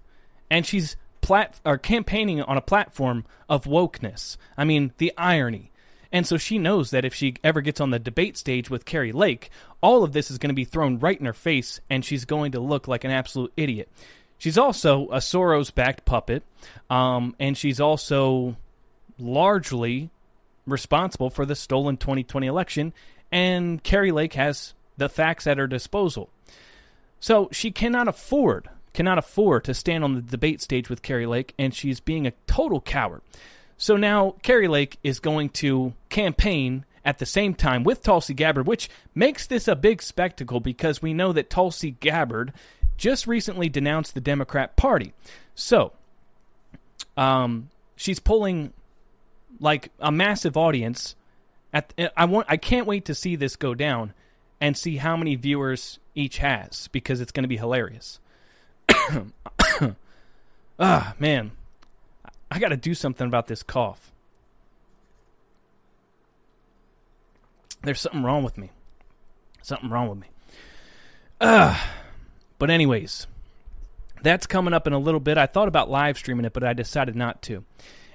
and 0.50 0.66
she's 0.66 0.96
plat 1.20 1.61
or 1.64 1.78
campaigning 1.78 2.42
on 2.42 2.57
a 2.57 2.62
platform 2.62 3.24
of 3.48 3.64
wokeness. 3.64 4.36
I 4.57 4.64
mean, 4.64 4.92
the 4.98 5.12
irony. 5.16 5.70
And 6.12 6.26
so 6.26 6.38
she 6.38 6.57
knows 6.57 6.90
that 6.92 7.04
if 7.04 7.14
she 7.14 7.34
ever 7.42 7.61
gets 7.61 7.80
on 7.80 7.90
the 7.90 7.98
debate 7.98 8.36
stage 8.36 8.70
with 8.70 8.84
Kari 8.84 9.12
Lake, 9.12 9.50
all 9.80 10.04
of 10.04 10.12
this 10.12 10.30
is 10.30 10.38
going 10.38 10.50
to 10.50 10.54
be 10.54 10.64
thrown 10.64 10.98
right 10.98 11.18
in 11.18 11.26
her 11.26 11.32
face 11.32 11.80
and 11.90 12.04
she's 12.04 12.24
going 12.24 12.52
to 12.52 12.61
look 12.61 12.86
like 12.86 13.04
an 13.04 13.11
absolute 13.11 13.52
idiot. 13.57 13.90
She's 14.39 14.59
also 14.59 15.09
a 15.09 15.18
Soros 15.18 15.74
backed 15.74 16.05
puppet, 16.05 16.43
um, 16.91 17.34
and 17.39 17.57
she's 17.57 17.80
also 17.80 18.57
largely 19.18 20.11
responsible 20.66 21.30
for 21.30 21.47
the 21.47 21.55
stolen 21.55 21.97
2020 21.97 22.47
election, 22.47 22.93
and 23.32 23.82
Kari 23.82 24.12
Lake 24.12 24.34
has 24.34 24.74
the 24.97 25.09
facts 25.09 25.47
at 25.47 25.59
her 25.59 25.66
disposal. 25.66 26.28
So 27.20 27.49
she 27.53 27.70
cannot 27.70 28.09
afford 28.09 28.68
cannot 28.97 29.18
afford 29.18 29.62
to 29.62 29.74
stand 29.74 30.03
on 30.03 30.14
the 30.14 30.22
debate 30.22 30.62
stage 30.62 30.89
with 30.89 31.03
Kari 31.03 31.26
Lake, 31.26 31.53
and 31.59 31.74
she's 31.74 32.01
being 32.01 32.26
a 32.26 32.32
total 32.47 32.80
coward. 32.80 33.20
So 33.76 33.99
now 33.99 34.37
Kari 34.43 34.68
Lake 34.68 34.99
is 35.05 35.20
going 35.20 35.51
to 35.51 35.93
campaign 36.09 36.87
at 37.05 37.18
the 37.18 37.26
same 37.26 37.55
time 37.55 37.84
with 37.84 38.03
Tulsi 38.03 38.32
Gabbard, 38.32 38.66
which 38.66 38.89
makes 39.14 39.47
this 39.47 39.68
a 39.68 39.76
big 39.76 40.01
spectacle 40.01 40.61
because 40.61 41.03
we 41.03 41.12
know 41.12 41.32
that 41.34 41.51
Tulsi 41.51 41.91
Gabbard 41.93 42.55
just 42.97 43.26
recently 43.26 43.68
denounced 43.68 44.14
the 44.14 44.20
Democrat 44.20 44.76
Party. 44.76 45.12
So, 45.55 45.92
um, 47.16 47.70
she's 47.97 48.20
pulling 48.20 48.72
like 49.61 49.90
a 50.01 50.12
massive 50.12 50.57
audience. 50.57 51.14
At 51.72 51.92
I 52.16 52.24
want 52.26 52.47
I 52.49 52.57
can't 52.57 52.86
wait 52.86 53.07
to 53.07 53.14
see 53.14 53.36
this 53.36 53.57
go 53.57 53.74
down 53.74 54.14
and 54.61 54.76
see 54.76 54.97
how 54.97 55.16
many 55.16 55.34
viewers 55.34 55.99
each 56.14 56.38
has 56.38 56.88
because 56.88 57.20
it's 57.20 57.32
going 57.32 57.44
to 57.44 57.49
be 57.49 57.57
hilarious. 57.57 58.20
ah, 60.78 61.14
man. 61.18 61.53
I 62.51 62.59
got 62.59 62.68
to 62.68 62.76
do 62.76 62.94
something 62.94 63.26
about 63.26 63.49
this 63.49 63.62
cough. 63.62 64.12
There's 67.82 68.01
something 68.01 68.22
wrong 68.22 68.44
with 68.44 68.57
me. 68.57 68.70
Something 69.62 69.90
wrong 69.90 70.09
with 70.09 70.18
me. 70.18 70.28
Ah. 71.40 71.92
But 72.59 72.70
anyways, 72.70 73.26
that's 74.22 74.46
coming 74.46 74.74
up 74.74 74.86
in 74.86 74.92
a 74.92 74.98
little 74.98 75.20
bit. 75.20 75.38
I 75.38 75.46
thought 75.46 75.68
about 75.68 75.90
live 75.90 76.16
streaming 76.18 76.44
it, 76.44 76.52
but 76.52 76.64
I 76.64 76.72
decided 76.72 77.16
not 77.16 77.42
to. 77.42 77.64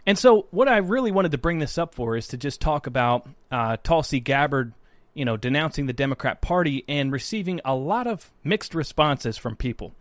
And 0.05 0.17
so, 0.17 0.47
what 0.51 0.67
I 0.67 0.77
really 0.77 1.11
wanted 1.11 1.31
to 1.31 1.37
bring 1.37 1.59
this 1.59 1.77
up 1.77 1.93
for 1.93 2.17
is 2.17 2.29
to 2.29 2.37
just 2.37 2.59
talk 2.59 2.87
about 2.87 3.29
uh, 3.51 3.77
Tulsi 3.83 4.19
Gabbard, 4.19 4.73
you 5.13 5.25
know, 5.25 5.37
denouncing 5.37 5.85
the 5.85 5.93
Democrat 5.93 6.41
Party 6.41 6.83
and 6.87 7.11
receiving 7.11 7.61
a 7.63 7.75
lot 7.75 8.07
of 8.07 8.31
mixed 8.43 8.73
responses 8.73 9.37
from 9.37 9.55
people. 9.55 9.93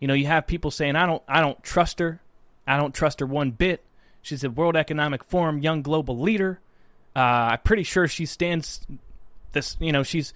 You 0.00 0.08
know, 0.08 0.14
you 0.14 0.26
have 0.26 0.46
people 0.46 0.70
saying, 0.70 0.96
"I 0.96 1.06
don't, 1.06 1.22
I 1.28 1.40
don't 1.40 1.62
trust 1.62 2.00
her. 2.00 2.20
I 2.66 2.76
don't 2.76 2.94
trust 2.94 3.20
her 3.20 3.26
one 3.26 3.52
bit." 3.52 3.84
She's 4.22 4.42
a 4.42 4.50
World 4.50 4.76
Economic 4.76 5.22
Forum 5.22 5.60
young 5.60 5.82
global 5.82 6.18
leader. 6.18 6.60
Uh, 7.14 7.50
I'm 7.52 7.60
pretty 7.60 7.84
sure 7.84 8.08
she 8.08 8.26
stands 8.26 8.80
this. 9.52 9.76
You 9.78 9.92
know, 9.92 10.02
she's. 10.02 10.34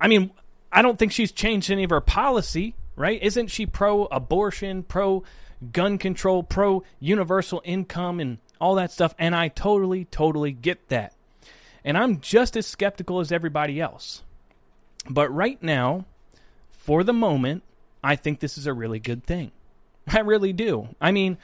I 0.00 0.08
mean, 0.08 0.30
I 0.72 0.82
don't 0.82 0.98
think 0.98 1.12
she's 1.12 1.32
changed 1.32 1.70
any 1.70 1.84
of 1.84 1.90
her 1.90 2.00
policy 2.00 2.74
right? 3.00 3.20
Isn't 3.22 3.48
she 3.48 3.64
pro 3.64 4.04
abortion, 4.04 4.82
pro 4.82 5.24
gun 5.72 5.96
control, 5.96 6.42
pro 6.42 6.84
universal 7.00 7.62
income, 7.64 8.20
and 8.20 8.38
all 8.60 8.74
that 8.74 8.92
stuff? 8.92 9.14
And 9.18 9.34
I 9.34 9.48
totally, 9.48 10.04
totally 10.04 10.52
get 10.52 10.88
that. 10.88 11.14
And 11.82 11.96
I'm 11.96 12.20
just 12.20 12.58
as 12.58 12.66
skeptical 12.66 13.20
as 13.20 13.32
everybody 13.32 13.80
else. 13.80 14.22
But 15.08 15.34
right 15.34 15.60
now, 15.62 16.04
for 16.72 17.02
the 17.02 17.14
moment, 17.14 17.62
I 18.04 18.16
think 18.16 18.40
this 18.40 18.58
is 18.58 18.66
a 18.66 18.74
really 18.74 18.98
good 18.98 19.24
thing. 19.24 19.50
I 20.06 20.20
really 20.20 20.52
do. 20.52 20.88
I 21.00 21.10
mean, 21.10 21.38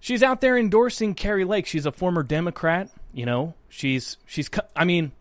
she's 0.00 0.22
out 0.22 0.40
there 0.40 0.56
endorsing 0.56 1.14
Kari 1.14 1.44
Lake. 1.44 1.66
She's 1.66 1.84
a 1.84 1.92
former 1.92 2.22
Democrat, 2.22 2.88
you 3.12 3.26
know. 3.26 3.52
She's 3.68 4.16
she's 4.24 4.48
I 4.74 4.86
mean, 4.86 5.12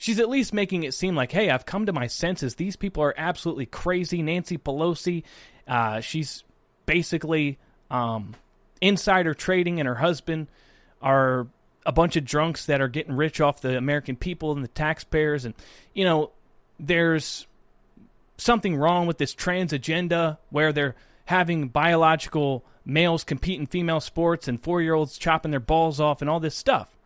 she's 0.00 0.18
at 0.18 0.30
least 0.30 0.54
making 0.54 0.82
it 0.82 0.94
seem 0.94 1.14
like, 1.14 1.30
hey, 1.30 1.50
I've 1.50 1.66
come 1.66 1.84
to 1.84 1.92
my 1.92 2.06
senses. 2.06 2.54
These 2.54 2.74
people 2.74 3.02
are 3.04 3.14
absolutely 3.18 3.66
crazy. 3.66 4.22
Nancy 4.22 4.56
Pelosi, 4.56 5.24
uh, 5.68 6.00
she's 6.00 6.42
basically 6.86 7.58
um, 7.90 8.34
insider 8.80 9.34
trading, 9.34 9.78
and 9.78 9.86
her 9.86 9.96
husband 9.96 10.48
are 11.02 11.46
a 11.84 11.92
bunch 11.92 12.16
of 12.16 12.24
drunks 12.24 12.64
that 12.66 12.80
are 12.80 12.88
getting 12.88 13.14
rich 13.14 13.42
off 13.42 13.60
the 13.60 13.76
American 13.76 14.16
people 14.16 14.52
and 14.52 14.64
the 14.64 14.68
taxpayers. 14.68 15.44
And, 15.44 15.54
you 15.92 16.04
know, 16.04 16.30
there's 16.78 17.46
something 18.38 18.76
wrong 18.76 19.06
with 19.06 19.18
this 19.18 19.34
trans 19.34 19.74
agenda 19.74 20.38
where 20.48 20.72
they're 20.72 20.96
having 21.26 21.68
biological 21.68 22.64
males 22.86 23.22
compete 23.22 23.60
in 23.60 23.66
female 23.66 24.00
sports 24.00 24.48
and 24.48 24.62
four 24.62 24.80
year 24.80 24.94
olds 24.94 25.18
chopping 25.18 25.50
their 25.50 25.60
balls 25.60 26.00
off 26.00 26.22
and 26.22 26.30
all 26.30 26.40
this 26.40 26.56
stuff. 26.56 26.96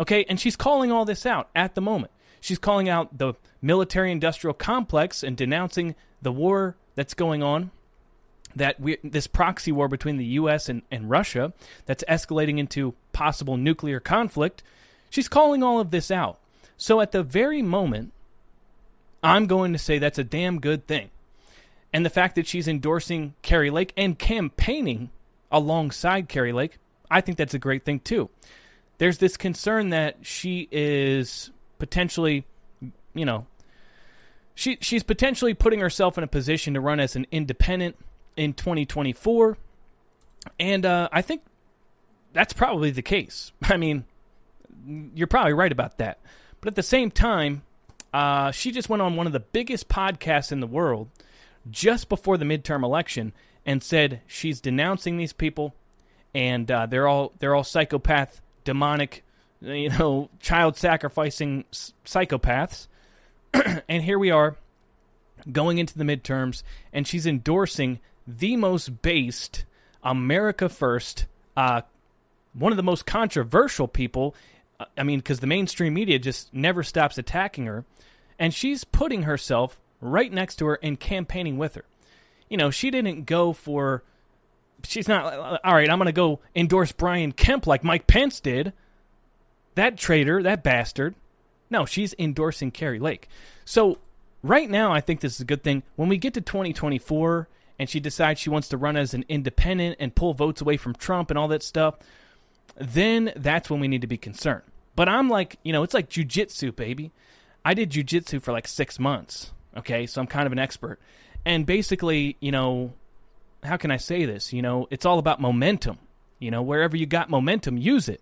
Okay, 0.00 0.24
and 0.28 0.40
she's 0.40 0.56
calling 0.56 0.90
all 0.90 1.04
this 1.04 1.24
out 1.24 1.48
at 1.54 1.76
the 1.76 1.80
moment. 1.80 2.10
She's 2.42 2.58
calling 2.58 2.88
out 2.88 3.18
the 3.18 3.34
military 3.62 4.10
industrial 4.10 4.52
complex 4.52 5.22
and 5.22 5.36
denouncing 5.36 5.94
the 6.20 6.32
war 6.32 6.74
that's 6.96 7.14
going 7.14 7.40
on. 7.40 7.70
That 8.56 8.80
we, 8.80 8.98
this 9.04 9.28
proxy 9.28 9.70
war 9.70 9.86
between 9.86 10.16
the 10.16 10.24
U.S. 10.24 10.68
And, 10.68 10.82
and 10.90 11.08
Russia 11.08 11.54
that's 11.86 12.04
escalating 12.08 12.58
into 12.58 12.94
possible 13.12 13.56
nuclear 13.56 14.00
conflict. 14.00 14.64
She's 15.08 15.28
calling 15.28 15.62
all 15.62 15.78
of 15.78 15.92
this 15.92 16.10
out. 16.10 16.40
So 16.76 17.00
at 17.00 17.12
the 17.12 17.22
very 17.22 17.62
moment, 17.62 18.12
I'm 19.22 19.46
going 19.46 19.72
to 19.72 19.78
say 19.78 19.98
that's 19.98 20.18
a 20.18 20.24
damn 20.24 20.58
good 20.60 20.88
thing. 20.88 21.10
And 21.92 22.04
the 22.04 22.10
fact 22.10 22.34
that 22.34 22.48
she's 22.48 22.66
endorsing 22.66 23.34
Kari 23.42 23.70
Lake 23.70 23.92
and 23.96 24.18
campaigning 24.18 25.10
alongside 25.52 26.28
Kari 26.28 26.52
Lake, 26.52 26.78
I 27.08 27.20
think 27.20 27.38
that's 27.38 27.54
a 27.54 27.58
great 27.58 27.84
thing 27.84 28.00
too. 28.00 28.30
There's 28.98 29.18
this 29.18 29.36
concern 29.36 29.90
that 29.90 30.16
she 30.22 30.68
is 30.72 31.52
potentially, 31.82 32.44
you 33.12 33.24
know, 33.24 33.44
she 34.54 34.78
she's 34.80 35.02
potentially 35.02 35.52
putting 35.52 35.80
herself 35.80 36.16
in 36.16 36.22
a 36.22 36.28
position 36.28 36.74
to 36.74 36.80
run 36.80 37.00
as 37.00 37.16
an 37.16 37.26
independent 37.32 37.96
in 38.36 38.52
2024, 38.52 39.58
and 40.60 40.86
uh, 40.86 41.08
I 41.10 41.22
think 41.22 41.42
that's 42.32 42.52
probably 42.52 42.92
the 42.92 43.02
case. 43.02 43.50
I 43.64 43.78
mean, 43.78 44.04
you're 45.12 45.26
probably 45.26 45.54
right 45.54 45.72
about 45.72 45.98
that, 45.98 46.20
but 46.60 46.68
at 46.68 46.76
the 46.76 46.84
same 46.84 47.10
time, 47.10 47.62
uh, 48.14 48.52
she 48.52 48.70
just 48.70 48.88
went 48.88 49.02
on 49.02 49.16
one 49.16 49.26
of 49.26 49.32
the 49.32 49.40
biggest 49.40 49.88
podcasts 49.88 50.52
in 50.52 50.60
the 50.60 50.68
world 50.68 51.08
just 51.68 52.08
before 52.08 52.38
the 52.38 52.44
midterm 52.44 52.84
election 52.84 53.32
and 53.66 53.82
said 53.82 54.20
she's 54.28 54.60
denouncing 54.60 55.16
these 55.16 55.32
people 55.32 55.74
and 56.32 56.70
uh, 56.70 56.86
they're 56.86 57.08
all 57.08 57.32
they're 57.40 57.56
all 57.56 57.64
psychopath, 57.64 58.40
demonic 58.62 59.24
you 59.62 59.88
know, 59.90 60.28
child 60.40 60.76
sacrificing 60.76 61.64
psychopaths. 62.04 62.88
and 63.88 64.02
here 64.02 64.18
we 64.18 64.30
are 64.30 64.56
going 65.50 65.78
into 65.78 65.96
the 65.96 66.04
midterms, 66.04 66.62
and 66.92 67.06
she's 67.06 67.26
endorsing 67.26 68.00
the 68.26 68.56
most 68.56 69.02
based, 69.02 69.64
America 70.02 70.68
First, 70.68 71.26
uh, 71.56 71.82
one 72.52 72.72
of 72.72 72.76
the 72.76 72.82
most 72.82 73.06
controversial 73.06 73.88
people. 73.88 74.34
Uh, 74.78 74.84
I 74.96 75.02
mean, 75.02 75.18
because 75.18 75.40
the 75.40 75.46
mainstream 75.46 75.94
media 75.94 76.18
just 76.18 76.52
never 76.52 76.82
stops 76.82 77.18
attacking 77.18 77.66
her. 77.66 77.84
And 78.38 78.52
she's 78.52 78.84
putting 78.84 79.22
herself 79.22 79.80
right 80.00 80.32
next 80.32 80.56
to 80.56 80.66
her 80.66 80.78
and 80.82 80.98
campaigning 80.98 81.58
with 81.58 81.74
her. 81.76 81.84
You 82.48 82.56
know, 82.56 82.70
she 82.70 82.90
didn't 82.90 83.24
go 83.24 83.52
for. 83.52 84.02
She's 84.84 85.08
not. 85.08 85.60
All 85.64 85.74
right, 85.74 85.88
I'm 85.88 85.98
going 85.98 86.06
to 86.06 86.12
go 86.12 86.40
endorse 86.54 86.92
Brian 86.92 87.32
Kemp 87.32 87.66
like 87.66 87.84
Mike 87.84 88.06
Pence 88.06 88.40
did. 88.40 88.72
That 89.74 89.96
traitor, 89.96 90.42
that 90.42 90.62
bastard. 90.62 91.14
No, 91.70 91.86
she's 91.86 92.14
endorsing 92.18 92.70
Kari 92.70 92.98
Lake. 92.98 93.28
So 93.64 93.98
right 94.42 94.68
now, 94.68 94.92
I 94.92 95.00
think 95.00 95.20
this 95.20 95.34
is 95.34 95.40
a 95.40 95.46
good 95.46 95.62
thing. 95.62 95.82
When 95.96 96.08
we 96.08 96.18
get 96.18 96.34
to 96.34 96.40
2024 96.40 97.48
and 97.78 97.88
she 97.88 98.00
decides 98.00 98.40
she 98.40 98.50
wants 98.50 98.68
to 98.68 98.76
run 98.76 98.96
as 98.96 99.14
an 99.14 99.24
independent 99.28 99.96
and 99.98 100.14
pull 100.14 100.34
votes 100.34 100.60
away 100.60 100.76
from 100.76 100.94
Trump 100.94 101.30
and 101.30 101.38
all 101.38 101.48
that 101.48 101.62
stuff, 101.62 101.94
then 102.76 103.32
that's 103.36 103.70
when 103.70 103.80
we 103.80 103.88
need 103.88 104.02
to 104.02 104.06
be 104.06 104.18
concerned. 104.18 104.62
But 104.94 105.08
I'm 105.08 105.28
like, 105.28 105.58
you 105.62 105.72
know, 105.72 105.82
it's 105.82 105.94
like 105.94 106.10
jujitsu, 106.10 106.74
baby. 106.76 107.12
I 107.64 107.74
did 107.74 107.90
jujitsu 107.90 108.42
for 108.42 108.52
like 108.52 108.68
six 108.68 108.98
months. 108.98 109.52
Okay, 109.76 110.06
so 110.06 110.20
I'm 110.20 110.26
kind 110.26 110.46
of 110.46 110.52
an 110.52 110.58
expert. 110.58 110.98
And 111.44 111.64
basically, 111.64 112.36
you 112.40 112.52
know, 112.52 112.92
how 113.62 113.76
can 113.76 113.90
I 113.90 113.96
say 113.96 114.26
this? 114.26 114.52
You 114.52 114.62
know, 114.62 114.86
it's 114.90 115.06
all 115.06 115.18
about 115.18 115.40
momentum. 115.40 115.98
You 116.38 116.50
know, 116.50 116.62
wherever 116.62 116.96
you 116.96 117.06
got 117.06 117.30
momentum, 117.30 117.78
use 117.78 118.08
it. 118.08 118.20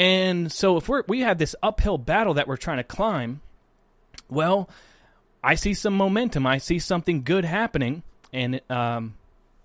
And 0.00 0.50
so 0.50 0.78
if 0.78 0.88
we're 0.88 1.02
we 1.08 1.20
have 1.20 1.36
this 1.36 1.54
uphill 1.62 1.98
battle 1.98 2.32
that 2.34 2.48
we're 2.48 2.56
trying 2.56 2.78
to 2.78 2.84
climb, 2.84 3.42
well, 4.30 4.70
I 5.44 5.56
see 5.56 5.74
some 5.74 5.94
momentum. 5.94 6.46
I 6.46 6.56
see 6.56 6.78
something 6.78 7.22
good 7.22 7.44
happening, 7.44 8.02
and 8.32 8.62
um, 8.70 9.16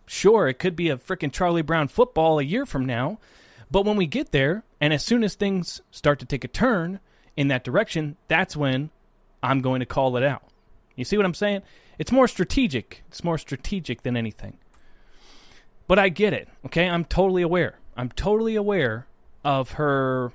sure, 0.06 0.50
it 0.50 0.56
could 0.56 0.76
be 0.76 0.90
a 0.90 0.98
freaking 0.98 1.32
Charlie 1.32 1.62
Brown 1.62 1.88
football 1.88 2.38
a 2.38 2.44
year 2.44 2.66
from 2.66 2.86
now. 2.86 3.18
But 3.72 3.86
when 3.86 3.96
we 3.96 4.08
get 4.08 4.34
there, 4.34 4.66
and 4.82 4.92
as 4.92 5.06
soon 5.06 5.24
as 5.24 5.36
things 5.36 5.82
start 5.90 6.20
to 6.20 6.26
take 6.26 6.44
a 6.44 6.50
turn 6.50 7.00
in 7.38 7.48
that 7.48 7.64
direction, 7.64 8.18
that's 8.28 8.58
when 8.58 8.90
I'm 9.42 9.62
going 9.62 9.80
to 9.80 9.86
call 9.86 10.18
it 10.18 10.24
out. 10.24 10.44
You 10.98 11.06
see 11.06 11.16
what 11.16 11.26
I'm 11.26 11.34
saying? 11.34 11.62
It's 11.98 12.12
more 12.12 12.28
strategic. 12.28 13.04
It's 13.08 13.24
more 13.24 13.38
strategic 13.38 14.04
than 14.04 14.18
anything. 14.18 14.58
But 15.88 15.98
I 15.98 16.10
get 16.10 16.34
it. 16.34 16.50
Okay, 16.66 16.90
I'm 16.90 17.06
totally 17.06 17.42
aware. 17.42 17.80
I'm 17.96 18.10
totally 18.10 18.58
aware 18.58 19.08
of 19.46 19.74
her 19.74 20.34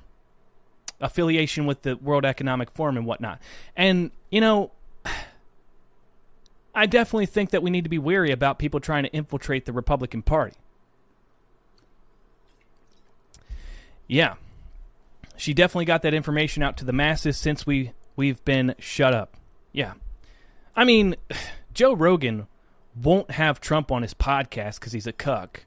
affiliation 1.00 1.66
with 1.66 1.82
the 1.82 1.96
World 1.96 2.24
Economic 2.24 2.70
Forum 2.70 2.96
and 2.96 3.04
whatnot. 3.04 3.42
And, 3.76 4.12
you 4.30 4.40
know, 4.40 4.70
I 6.74 6.86
definitely 6.86 7.26
think 7.26 7.50
that 7.50 7.62
we 7.62 7.70
need 7.70 7.84
to 7.84 7.90
be 7.90 7.98
wary 7.98 8.30
about 8.30 8.58
people 8.58 8.78
trying 8.78 9.02
to 9.02 9.10
infiltrate 9.10 9.66
the 9.66 9.72
Republican 9.72 10.22
Party. 10.22 10.54
Yeah. 14.06 14.34
She 15.36 15.54
definitely 15.54 15.86
got 15.86 16.02
that 16.02 16.14
information 16.14 16.62
out 16.62 16.76
to 16.78 16.84
the 16.84 16.92
masses 16.92 17.36
since 17.36 17.66
we 17.66 17.92
we've 18.14 18.44
been 18.44 18.76
shut 18.78 19.12
up. 19.12 19.36
Yeah. 19.72 19.94
I 20.76 20.84
mean, 20.84 21.16
Joe 21.74 21.94
Rogan 21.94 22.46
won't 23.00 23.32
have 23.32 23.60
Trump 23.60 23.90
on 23.90 24.02
his 24.02 24.14
podcast 24.14 24.78
because 24.78 24.92
he's 24.92 25.06
a 25.06 25.12
cuck. 25.12 25.64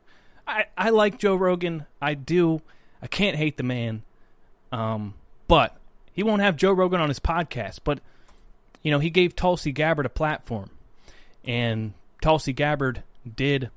I, 0.48 0.66
I 0.78 0.90
like 0.90 1.18
Joe 1.18 1.36
Rogan. 1.36 1.86
I 2.02 2.14
do. 2.14 2.62
I 3.04 3.08
can't 3.08 3.36
hate 3.36 3.58
the 3.58 3.64
man. 3.64 4.02
Um, 4.72 5.14
but 5.48 5.76
he 6.14 6.24
won't 6.24 6.42
have 6.42 6.56
Joe 6.56 6.72
Rogan 6.72 7.02
on 7.02 7.10
his 7.10 7.20
podcast. 7.20 7.82
But 7.84 8.00
you 8.82 8.92
know, 8.92 9.00
he 9.00 9.10
gave 9.10 9.36
Tulsi 9.36 9.72
Gabbard 9.72 10.06
a 10.06 10.10
platform, 10.10 10.70
and 11.44 11.94
Tulsi 12.22 12.54
Gabbard 12.54 13.04
did 13.36 13.70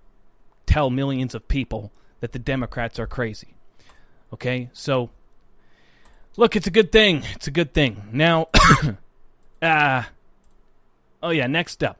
tell 0.64 0.90
millions 0.90 1.34
of 1.34 1.48
people 1.48 1.92
that 2.20 2.32
the 2.32 2.38
Democrats 2.38 2.98
are 2.98 3.06
crazy. 3.06 3.54
Okay, 4.32 4.70
so 4.72 5.10
look, 6.36 6.54
it's 6.54 6.66
a 6.68 6.72
good 6.72 6.92
thing. 6.92 7.24
It's 7.34 7.48
a 7.48 7.52
good 7.52 7.74
thing. 7.74 8.08
Now, 8.12 8.48
uh, 9.60 10.04
oh 11.22 11.30
yeah. 11.30 11.48
Next 11.48 11.82
up, 11.82 11.98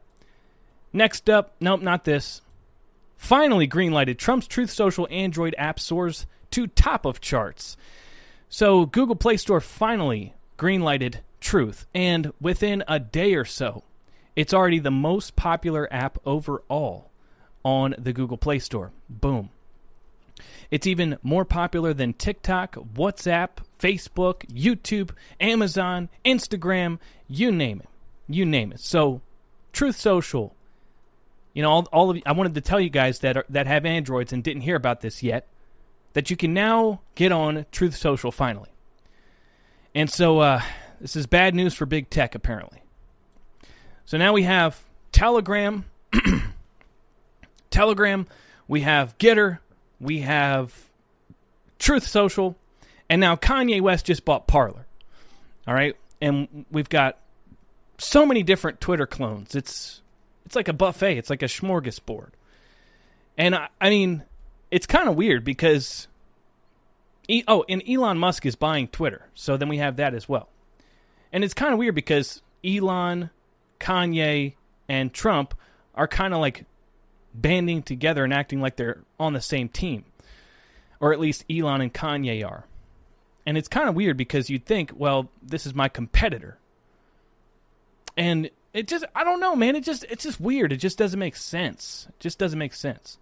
next 0.93 1.29
up. 1.29 1.55
Nope, 1.59 1.81
not 1.81 2.05
this. 2.05 2.41
Finally, 3.17 3.67
greenlighted. 3.67 4.17
Trump's 4.17 4.47
Truth 4.47 4.69
Social 4.69 5.07
Android 5.11 5.55
app 5.57 5.79
soars 5.79 6.25
to 6.57 6.65
top 6.65 7.05
of 7.05 7.21
charts. 7.21 7.77
So 8.49 8.87
Google 8.87 9.15
Play 9.15 9.37
Store 9.37 9.61
finally 9.61 10.33
greenlighted 10.57 11.19
Truth, 11.39 11.85
and 11.93 12.33
within 12.41 12.83
a 12.87 12.99
day 12.99 13.35
or 13.35 13.45
so, 13.45 13.83
it's 14.35 14.55
already 14.55 14.79
the 14.79 14.89
most 14.89 15.35
popular 15.35 15.87
app 15.93 16.17
overall 16.25 17.11
on 17.63 17.93
the 17.99 18.11
Google 18.11 18.37
Play 18.37 18.57
Store. 18.57 18.91
Boom. 19.07 19.51
It's 20.71 20.87
even 20.87 21.19
more 21.21 21.45
popular 21.45 21.93
than 21.93 22.13
TikTok, 22.13 22.73
WhatsApp, 22.73 23.49
Facebook, 23.79 24.47
YouTube, 24.47 25.11
Amazon, 25.39 26.09
Instagram, 26.25 26.97
you 27.27 27.51
name 27.51 27.81
it. 27.81 27.89
You 28.27 28.45
name 28.45 28.71
it. 28.71 28.79
So, 28.79 29.21
Truth 29.73 29.97
Social. 29.97 30.55
You 31.53 31.61
know, 31.61 31.69
all, 31.69 31.87
all 31.93 32.09
of 32.09 32.17
I 32.25 32.31
wanted 32.31 32.55
to 32.55 32.61
tell 32.61 32.79
you 32.79 32.89
guys 32.89 33.19
that 33.19 33.37
are, 33.37 33.45
that 33.49 33.67
have 33.67 33.85
Androids 33.85 34.33
and 34.33 34.43
didn't 34.43 34.63
hear 34.63 34.75
about 34.75 35.01
this 35.01 35.21
yet 35.21 35.47
that 36.17 36.31
you 36.31 36.35
can 36.35 36.51
now 36.51 36.99
get 37.13 37.31
on 37.31 37.63
Truth 37.71 37.95
Social 37.95 38.31
finally. 38.31 38.71
And 39.93 40.09
so 40.09 40.39
uh, 40.39 40.61
this 40.99 41.15
is 41.15 41.27
bad 41.27 41.53
news 41.53 41.75
for 41.75 41.85
big 41.85 42.09
tech, 42.09 42.33
apparently. 42.33 42.81
So 44.05 44.17
now 44.17 44.33
we 44.33 44.41
have 44.41 44.83
Telegram, 45.11 45.85
Telegram, 47.69 48.25
we 48.67 48.81
have 48.81 49.15
Gettr, 49.19 49.59
we 49.99 50.21
have 50.21 50.73
Truth 51.77 52.07
Social, 52.07 52.55
and 53.07 53.21
now 53.21 53.35
Kanye 53.35 53.79
West 53.79 54.07
just 54.07 54.25
bought 54.25 54.47
Parler. 54.47 54.87
All 55.67 55.75
right, 55.75 55.95
and 56.19 56.65
we've 56.71 56.89
got 56.89 57.19
so 57.99 58.25
many 58.25 58.41
different 58.41 58.81
Twitter 58.81 59.05
clones. 59.05 59.53
It's 59.53 60.01
it's 60.47 60.55
like 60.55 60.67
a 60.67 60.73
buffet. 60.73 61.19
It's 61.19 61.29
like 61.29 61.43
a 61.43 61.47
smorgasbord. 61.47 62.29
And 63.37 63.53
I, 63.53 63.67
I 63.79 63.91
mean, 63.91 64.23
it's 64.71 64.85
kind 64.85 65.07
of 65.07 65.15
weird 65.15 65.43
because 65.43 66.07
e- 67.27 67.43
oh, 67.47 67.65
and 67.69 67.81
Elon 67.87 68.17
Musk 68.17 68.45
is 68.45 68.55
buying 68.55 68.87
Twitter, 68.87 69.27
so 69.33 69.57
then 69.57 69.69
we 69.69 69.77
have 69.77 69.97
that 69.97 70.13
as 70.13 70.27
well. 70.27 70.49
And 71.31 71.43
it's 71.43 71.53
kind 71.53 71.73
of 71.73 71.79
weird 71.79 71.95
because 71.95 72.41
Elon, 72.63 73.29
Kanye, 73.79 74.53
and 74.87 75.13
Trump 75.13 75.53
are 75.95 76.07
kind 76.07 76.33
of 76.33 76.39
like 76.39 76.65
banding 77.33 77.83
together 77.83 78.23
and 78.23 78.33
acting 78.33 78.61
like 78.61 78.75
they're 78.75 79.03
on 79.19 79.33
the 79.33 79.41
same 79.41 79.69
team. 79.69 80.05
Or 80.99 81.13
at 81.13 81.19
least 81.19 81.45
Elon 81.49 81.81
and 81.81 81.93
Kanye 81.93 82.47
are. 82.47 82.65
And 83.45 83.57
it's 83.57 83.67
kind 83.67 83.87
of 83.87 83.95
weird 83.95 84.17
because 84.17 84.49
you'd 84.49 84.65
think, 84.65 84.91
well, 84.95 85.29
this 85.41 85.65
is 85.65 85.75
my 85.75 85.87
competitor. 85.89 86.57
And 88.17 88.49
it 88.73 88.87
just 88.87 89.05
I 89.15 89.23
don't 89.23 89.39
know, 89.39 89.55
man, 89.55 89.75
it 89.75 89.83
just 89.83 90.05
it's 90.09 90.23
just 90.23 90.39
weird. 90.39 90.73
It 90.73 90.77
just 90.77 90.97
doesn't 90.97 91.19
make 91.19 91.35
sense. 91.35 92.07
It 92.09 92.19
just 92.19 92.39
doesn't 92.39 92.59
make 92.59 92.73
sense. 92.73 93.19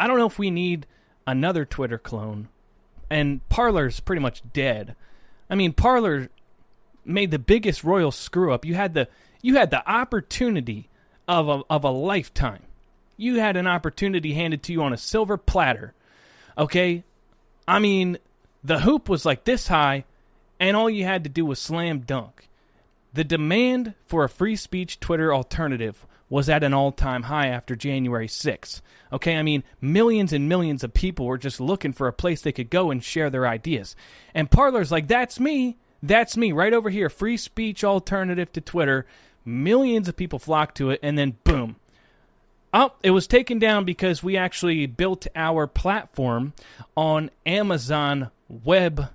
I 0.00 0.06
don't 0.06 0.18
know 0.18 0.26
if 0.26 0.38
we 0.38 0.50
need 0.50 0.86
another 1.26 1.66
Twitter 1.66 1.98
clone. 1.98 2.48
And 3.10 3.46
Parler's 3.50 4.00
pretty 4.00 4.22
much 4.22 4.42
dead. 4.52 4.96
I 5.50 5.56
mean, 5.56 5.74
Parler 5.74 6.30
made 7.04 7.30
the 7.30 7.38
biggest 7.38 7.84
royal 7.84 8.10
screw 8.10 8.52
up. 8.52 8.64
You 8.64 8.74
had 8.74 8.94
the 8.94 9.08
you 9.42 9.56
had 9.56 9.70
the 9.70 9.88
opportunity 9.88 10.88
of 11.28 11.48
a, 11.48 11.62
of 11.68 11.84
a 11.84 11.90
lifetime. 11.90 12.62
You 13.16 13.40
had 13.40 13.56
an 13.56 13.66
opportunity 13.66 14.32
handed 14.32 14.62
to 14.64 14.72
you 14.72 14.82
on 14.82 14.92
a 14.94 14.98
silver 14.98 15.36
platter. 15.36 15.92
Okay? 16.56 17.04
I 17.68 17.78
mean, 17.78 18.18
the 18.64 18.80
hoop 18.80 19.08
was 19.08 19.26
like 19.26 19.44
this 19.44 19.68
high, 19.68 20.04
and 20.58 20.76
all 20.76 20.88
you 20.88 21.04
had 21.04 21.24
to 21.24 21.30
do 21.30 21.44
was 21.44 21.58
slam 21.58 22.00
dunk. 22.00 22.48
The 23.12 23.24
demand 23.24 23.94
for 24.06 24.24
a 24.24 24.28
free 24.28 24.56
speech 24.56 25.00
Twitter 25.00 25.34
alternative 25.34 26.06
was 26.28 26.48
at 26.48 26.62
an 26.62 26.72
all 26.72 26.92
time 26.92 27.24
high 27.24 27.48
after 27.48 27.74
January 27.74 28.28
6th. 28.28 28.80
Okay, 29.12 29.36
I 29.36 29.42
mean, 29.42 29.64
millions 29.80 30.32
and 30.32 30.48
millions 30.48 30.84
of 30.84 30.94
people 30.94 31.26
were 31.26 31.38
just 31.38 31.60
looking 31.60 31.92
for 31.92 32.06
a 32.06 32.12
place 32.12 32.40
they 32.40 32.52
could 32.52 32.70
go 32.70 32.90
and 32.90 33.02
share 33.02 33.28
their 33.28 33.46
ideas. 33.46 33.96
And 34.32 34.50
Parler's 34.50 34.92
like, 34.92 35.08
that's 35.08 35.40
me. 35.40 35.76
That's 36.02 36.36
me 36.36 36.52
right 36.52 36.72
over 36.72 36.88
here. 36.88 37.10
Free 37.10 37.36
speech 37.36 37.82
alternative 37.82 38.52
to 38.52 38.60
Twitter. 38.60 39.06
Millions 39.44 40.08
of 40.08 40.16
people 40.16 40.38
flocked 40.38 40.76
to 40.76 40.90
it, 40.90 41.00
and 41.02 41.18
then 41.18 41.36
boom. 41.44 41.76
Oh, 42.72 42.92
it 43.02 43.10
was 43.10 43.26
taken 43.26 43.58
down 43.58 43.84
because 43.84 44.22
we 44.22 44.36
actually 44.36 44.86
built 44.86 45.26
our 45.34 45.66
platform 45.66 46.52
on 46.96 47.30
Amazon 47.44 48.30
Web 48.48 49.10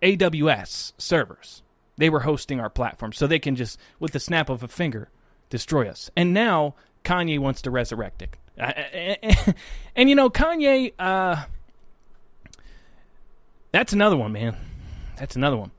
AWS 0.00 0.92
servers. 0.96 1.62
They 1.96 2.10
were 2.10 2.20
hosting 2.20 2.60
our 2.60 2.70
platform, 2.70 3.12
so 3.12 3.26
they 3.26 3.38
can 3.38 3.56
just, 3.56 3.78
with 3.98 4.12
the 4.12 4.20
snap 4.20 4.50
of 4.50 4.62
a 4.62 4.68
finger, 4.68 5.08
destroy 5.48 5.88
us. 5.88 6.10
And 6.16 6.34
now 6.34 6.74
Kanye 7.04 7.38
wants 7.38 7.62
to 7.62 7.70
resurrect 7.70 8.22
it. 8.22 8.36
and 9.96 10.08
you 10.08 10.14
know, 10.14 10.30
Kanye, 10.30 10.92
uh, 10.98 11.44
that's 13.72 13.92
another 13.92 14.16
one, 14.16 14.32
man. 14.32 14.56
That's 15.18 15.36
another 15.36 15.56
one. 15.56 15.70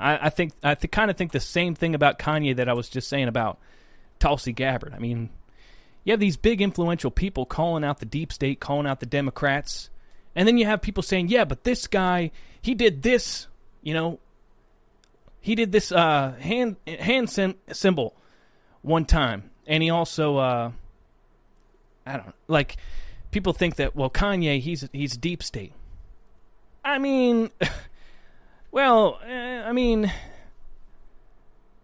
I, 0.00 0.26
I 0.26 0.30
think 0.30 0.52
I 0.62 0.74
th- 0.74 0.90
kind 0.90 1.10
of 1.10 1.16
think 1.16 1.32
the 1.32 1.40
same 1.40 1.74
thing 1.74 1.94
about 1.94 2.18
Kanye 2.18 2.56
that 2.56 2.68
I 2.68 2.72
was 2.72 2.88
just 2.88 3.08
saying 3.08 3.28
about 3.28 3.58
Tulsi 4.18 4.52
Gabbard. 4.52 4.94
I 4.94 4.98
mean, 4.98 5.30
you 6.04 6.12
have 6.12 6.20
these 6.20 6.36
big 6.36 6.60
influential 6.60 7.10
people 7.10 7.46
calling 7.46 7.84
out 7.84 7.98
the 7.98 8.06
deep 8.06 8.32
state, 8.32 8.60
calling 8.60 8.86
out 8.86 9.00
the 9.00 9.06
Democrats, 9.06 9.90
and 10.34 10.48
then 10.48 10.58
you 10.58 10.66
have 10.66 10.82
people 10.82 11.02
saying, 11.02 11.28
"Yeah, 11.28 11.44
but 11.44 11.64
this 11.64 11.86
guy, 11.86 12.30
he 12.60 12.74
did 12.74 13.02
this, 13.02 13.46
you 13.82 13.94
know, 13.94 14.18
he 15.44 15.54
did 15.54 15.72
this 15.72 15.92
uh, 15.92 16.32
hand 16.40 16.76
hand 16.86 17.28
sim- 17.28 17.56
symbol 17.70 18.16
one 18.82 19.04
time, 19.04 19.50
and 19.66 19.82
he 19.82 19.90
also, 19.90 20.38
uh, 20.38 20.72
I 22.06 22.16
don't 22.16 22.34
like 22.48 22.76
people 23.30 23.52
think 23.52 23.76
that 23.76 23.94
well, 23.94 24.10
Kanye, 24.10 24.60
he's 24.60 24.88
he's 24.92 25.16
deep 25.16 25.42
state. 25.42 25.72
I 26.84 26.98
mean. 26.98 27.50
Well, 28.74 29.20
uh, 29.24 29.28
I 29.68 29.70
mean, 29.70 30.12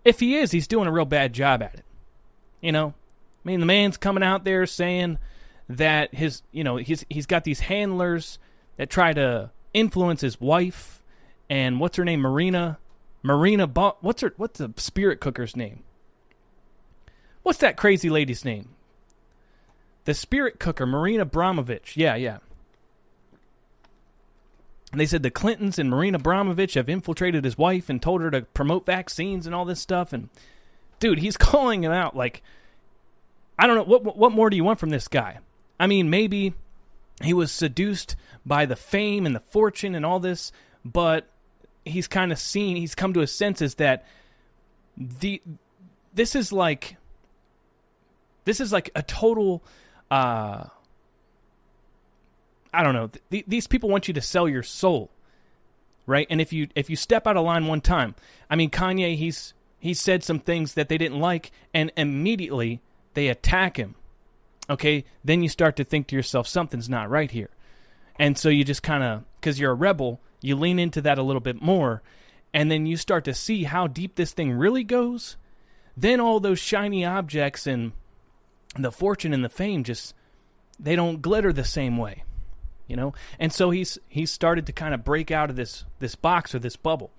if 0.05 0.19
he 0.19 0.35
is, 0.39 0.51
he's 0.51 0.67
doing 0.67 0.89
a 0.89 0.93
real 0.93 1.05
bad 1.05 1.33
job 1.33 1.63
at 1.63 1.75
it. 1.75 1.85
You 2.61 2.73
know, 2.73 2.89
I 2.89 3.49
mean, 3.49 3.61
the 3.61 3.67
man's 3.67 3.97
coming 3.97 4.25
out 4.25 4.43
there 4.43 4.67
saying 4.67 5.19
that 5.69 6.13
his, 6.13 6.43
you 6.51 6.65
know, 6.65 6.79
he's 6.79 7.07
he's 7.09 7.27
got 7.27 7.45
these 7.45 7.61
handlers 7.61 8.41
that 8.77 8.91
try 8.91 9.13
to 9.13 9.53
influence 9.73 10.21
his 10.21 10.41
wife, 10.41 11.01
and 11.49 11.79
what's 11.79 11.97
her 11.97 12.05
name, 12.05 12.23
Marina, 12.23 12.80
Marina, 13.23 13.67
Bo- 13.67 13.97
what's 14.01 14.23
her, 14.23 14.33
what's 14.37 14.59
the 14.59 14.73
spirit 14.77 15.21
cooker's 15.21 15.57
name? 15.57 15.83
What's 17.43 17.59
that 17.59 17.77
crazy 17.77 18.11
lady's 18.11 18.45
name? 18.45 18.71
The 20.05 20.15
spirit 20.15 20.59
cooker, 20.59 20.87
Marina 20.87 21.27
Abramović. 21.27 21.97
Yeah, 21.97 22.15
yeah. 22.17 22.39
They 24.93 25.07
said 25.07 25.23
the 25.23 25.31
Clintons 25.31 25.79
and 25.79 25.89
Marina 25.89 26.19
Abramović 26.19 26.75
have 26.75 26.89
infiltrated 26.89 27.45
his 27.45 27.57
wife 27.57 27.89
and 27.89 28.03
told 28.03 28.23
her 28.23 28.31
to 28.31 28.43
promote 28.43 28.87
vaccines 28.87 29.47
and 29.47 29.55
all 29.55 29.65
this 29.65 29.81
stuff. 29.81 30.13
And 30.13 30.31
dude, 30.99 31.21
he's 31.21 31.37
calling 31.37 31.85
him 31.85 31.93
out 31.93 32.17
like, 32.17 32.43
I 33.59 33.67
don't 33.67 33.77
know 33.77 33.85
what 33.85 34.17
what 34.17 34.33
more 34.33 34.49
do 34.49 34.57
you 34.57 34.65
want 34.65 34.81
from 34.81 34.91
this 34.91 35.07
guy? 35.07 35.39
I 35.79 35.87
mean, 35.87 36.11
maybe 36.11 36.55
he 37.23 37.35
was 37.35 37.53
seduced 37.53 38.17
by 38.45 38.67
the 38.67 38.77
fame 38.77 39.27
and 39.27 39.35
the 39.35 39.41
fortune 39.41 39.95
and 39.95 40.05
all 40.05 40.19
this, 40.19 40.51
but 40.85 41.29
he's 41.85 42.09
kind 42.09 42.33
of 42.33 42.39
seen, 42.39 42.77
he's 42.77 42.95
come 42.95 43.13
to 43.15 43.21
his 43.21 43.33
senses 43.33 43.77
that 43.77 44.07
the 44.97 45.41
this 46.13 46.35
is 46.35 46.53
like 46.53 46.97
this 48.45 48.61
is 48.61 48.73
like 48.73 48.91
a 48.95 49.03
total 49.03 49.63
uh 50.11 50.65
I 52.73 52.83
don't 52.83 52.95
know. 52.95 53.11
Th- 53.31 53.45
these 53.47 53.67
people 53.67 53.91
want 53.91 54.07
you 54.09 54.15
to 54.15 54.21
sell 54.21 54.49
your 54.49 54.63
soul, 54.63 55.11
right? 56.07 56.27
And 56.31 56.41
if 56.41 56.53
you 56.53 56.69
if 56.75 56.89
you 56.89 56.97
step 56.97 57.27
out 57.27 57.37
of 57.37 57.45
line 57.45 57.67
one 57.67 57.81
time, 57.81 58.15
I 58.49 58.57
mean 58.57 58.71
Kanye, 58.71 59.17
he's 59.17 59.55
he 59.79 59.95
said 59.95 60.23
some 60.23 60.39
things 60.39 60.75
that 60.75 60.89
they 60.89 60.99
didn't 60.99 61.19
like, 61.19 61.51
and 61.75 61.91
immediately 61.97 62.81
they 63.15 63.29
attack 63.29 63.77
him. 63.77 63.95
Okay, 64.69 65.05
then 65.25 65.43
you 65.43 65.49
start 65.49 65.75
to 65.77 65.85
think 65.85 66.07
to 66.09 66.17
yourself, 66.17 66.47
something's 66.47 66.89
not 66.89 67.11
right 67.11 67.31
here, 67.31 67.51
and 68.19 68.39
so 68.39 68.49
you 68.49 68.63
just 68.63 68.83
kind 68.85 69.03
of 69.03 69.25
because 69.41 69.59
you're 69.59 69.73
a 69.73 69.75
rebel, 69.75 70.21
you 70.41 70.57
lean 70.57 70.79
into 70.79 71.01
that 71.03 71.19
a 71.19 71.23
little 71.23 71.41
bit 71.41 71.61
more, 71.61 72.03
and 72.53 72.71
then 72.71 72.87
you 72.87 72.97
start 72.97 73.25
to 73.25 73.35
see 73.35 73.65
how 73.65 73.87
deep 73.87 74.17
this 74.17 74.33
thing 74.33 74.53
really 74.53 74.85
goes. 74.85 75.37
Then 75.97 76.21
all 76.21 76.41
those 76.41 76.59
shiny 76.59 77.05
objects 77.05 77.67
and 77.67 77.93
the 78.77 78.93
fortune 78.93 79.33
and 79.33 79.45
the 79.45 79.49
fame 79.49 79.85
just 79.85 80.15
they 80.79 80.97
don't 80.97 81.21
glitter 81.21 81.53
the 81.53 81.65
same 81.65 81.97
way 81.97 82.23
you 82.87 82.97
know 82.97 83.13
and 83.39 83.53
so 83.53 83.71
he's 83.71 83.99
he's 84.09 84.31
started 84.31 84.67
to 84.67 84.73
kind 84.73 84.95
of 84.95 85.05
break 85.05 85.31
out 85.31 85.51
of 85.51 85.57
this 85.57 85.85
this 85.99 86.15
box 86.15 86.55
or 86.55 86.59
this 86.59 86.77
bubble 86.77 87.11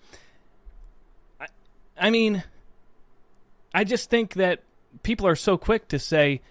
I, 1.39 1.47
I 1.97 2.09
mean 2.09 2.43
i 3.73 3.83
just 3.83 4.09
think 4.09 4.33
that 4.35 4.63
people 5.03 5.27
are 5.27 5.35
so 5.35 5.57
quick 5.57 5.87
to 5.89 5.99
say 5.99 6.41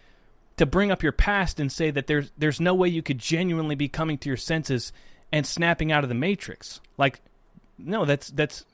to 0.56 0.66
bring 0.66 0.90
up 0.90 1.02
your 1.02 1.12
past 1.12 1.60
and 1.60 1.72
say 1.72 1.90
that 1.90 2.06
there's 2.06 2.30
there's 2.36 2.60
no 2.60 2.74
way 2.74 2.88
you 2.88 3.02
could 3.02 3.18
genuinely 3.18 3.74
be 3.74 3.88
coming 3.88 4.18
to 4.18 4.28
your 4.28 4.36
senses 4.36 4.92
and 5.32 5.46
snapping 5.46 5.92
out 5.92 6.02
of 6.02 6.08
the 6.08 6.14
matrix. 6.14 6.80
Like, 6.96 7.20
no, 7.78 8.04
that's 8.04 8.30
that's 8.30 8.64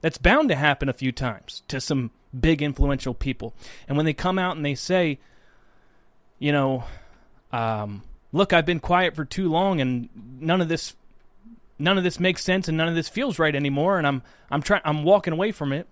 that's 0.00 0.18
bound 0.18 0.48
to 0.50 0.54
happen 0.54 0.88
a 0.88 0.92
few 0.92 1.12
times 1.12 1.62
to 1.68 1.80
some 1.80 2.10
big 2.38 2.62
influential 2.62 3.14
people. 3.14 3.54
And 3.88 3.96
when 3.96 4.06
they 4.06 4.12
come 4.12 4.38
out 4.38 4.56
and 4.56 4.64
they 4.64 4.74
say, 4.74 5.18
you 6.38 6.52
know, 6.52 6.84
um, 7.52 8.02
look, 8.32 8.52
I've 8.52 8.66
been 8.66 8.80
quiet 8.80 9.16
for 9.16 9.24
too 9.24 9.48
long, 9.48 9.80
and 9.80 10.08
none 10.14 10.60
of 10.60 10.68
this, 10.68 10.94
none 11.78 11.98
of 11.98 12.04
this 12.04 12.20
makes 12.20 12.44
sense, 12.44 12.68
and 12.68 12.76
none 12.76 12.88
of 12.88 12.94
this 12.94 13.08
feels 13.08 13.38
right 13.38 13.54
anymore, 13.54 13.98
and 13.98 14.06
I'm 14.06 14.22
I'm 14.50 14.62
trying, 14.62 14.82
I'm 14.84 15.02
walking 15.04 15.32
away 15.32 15.52
from 15.52 15.72
it, 15.72 15.86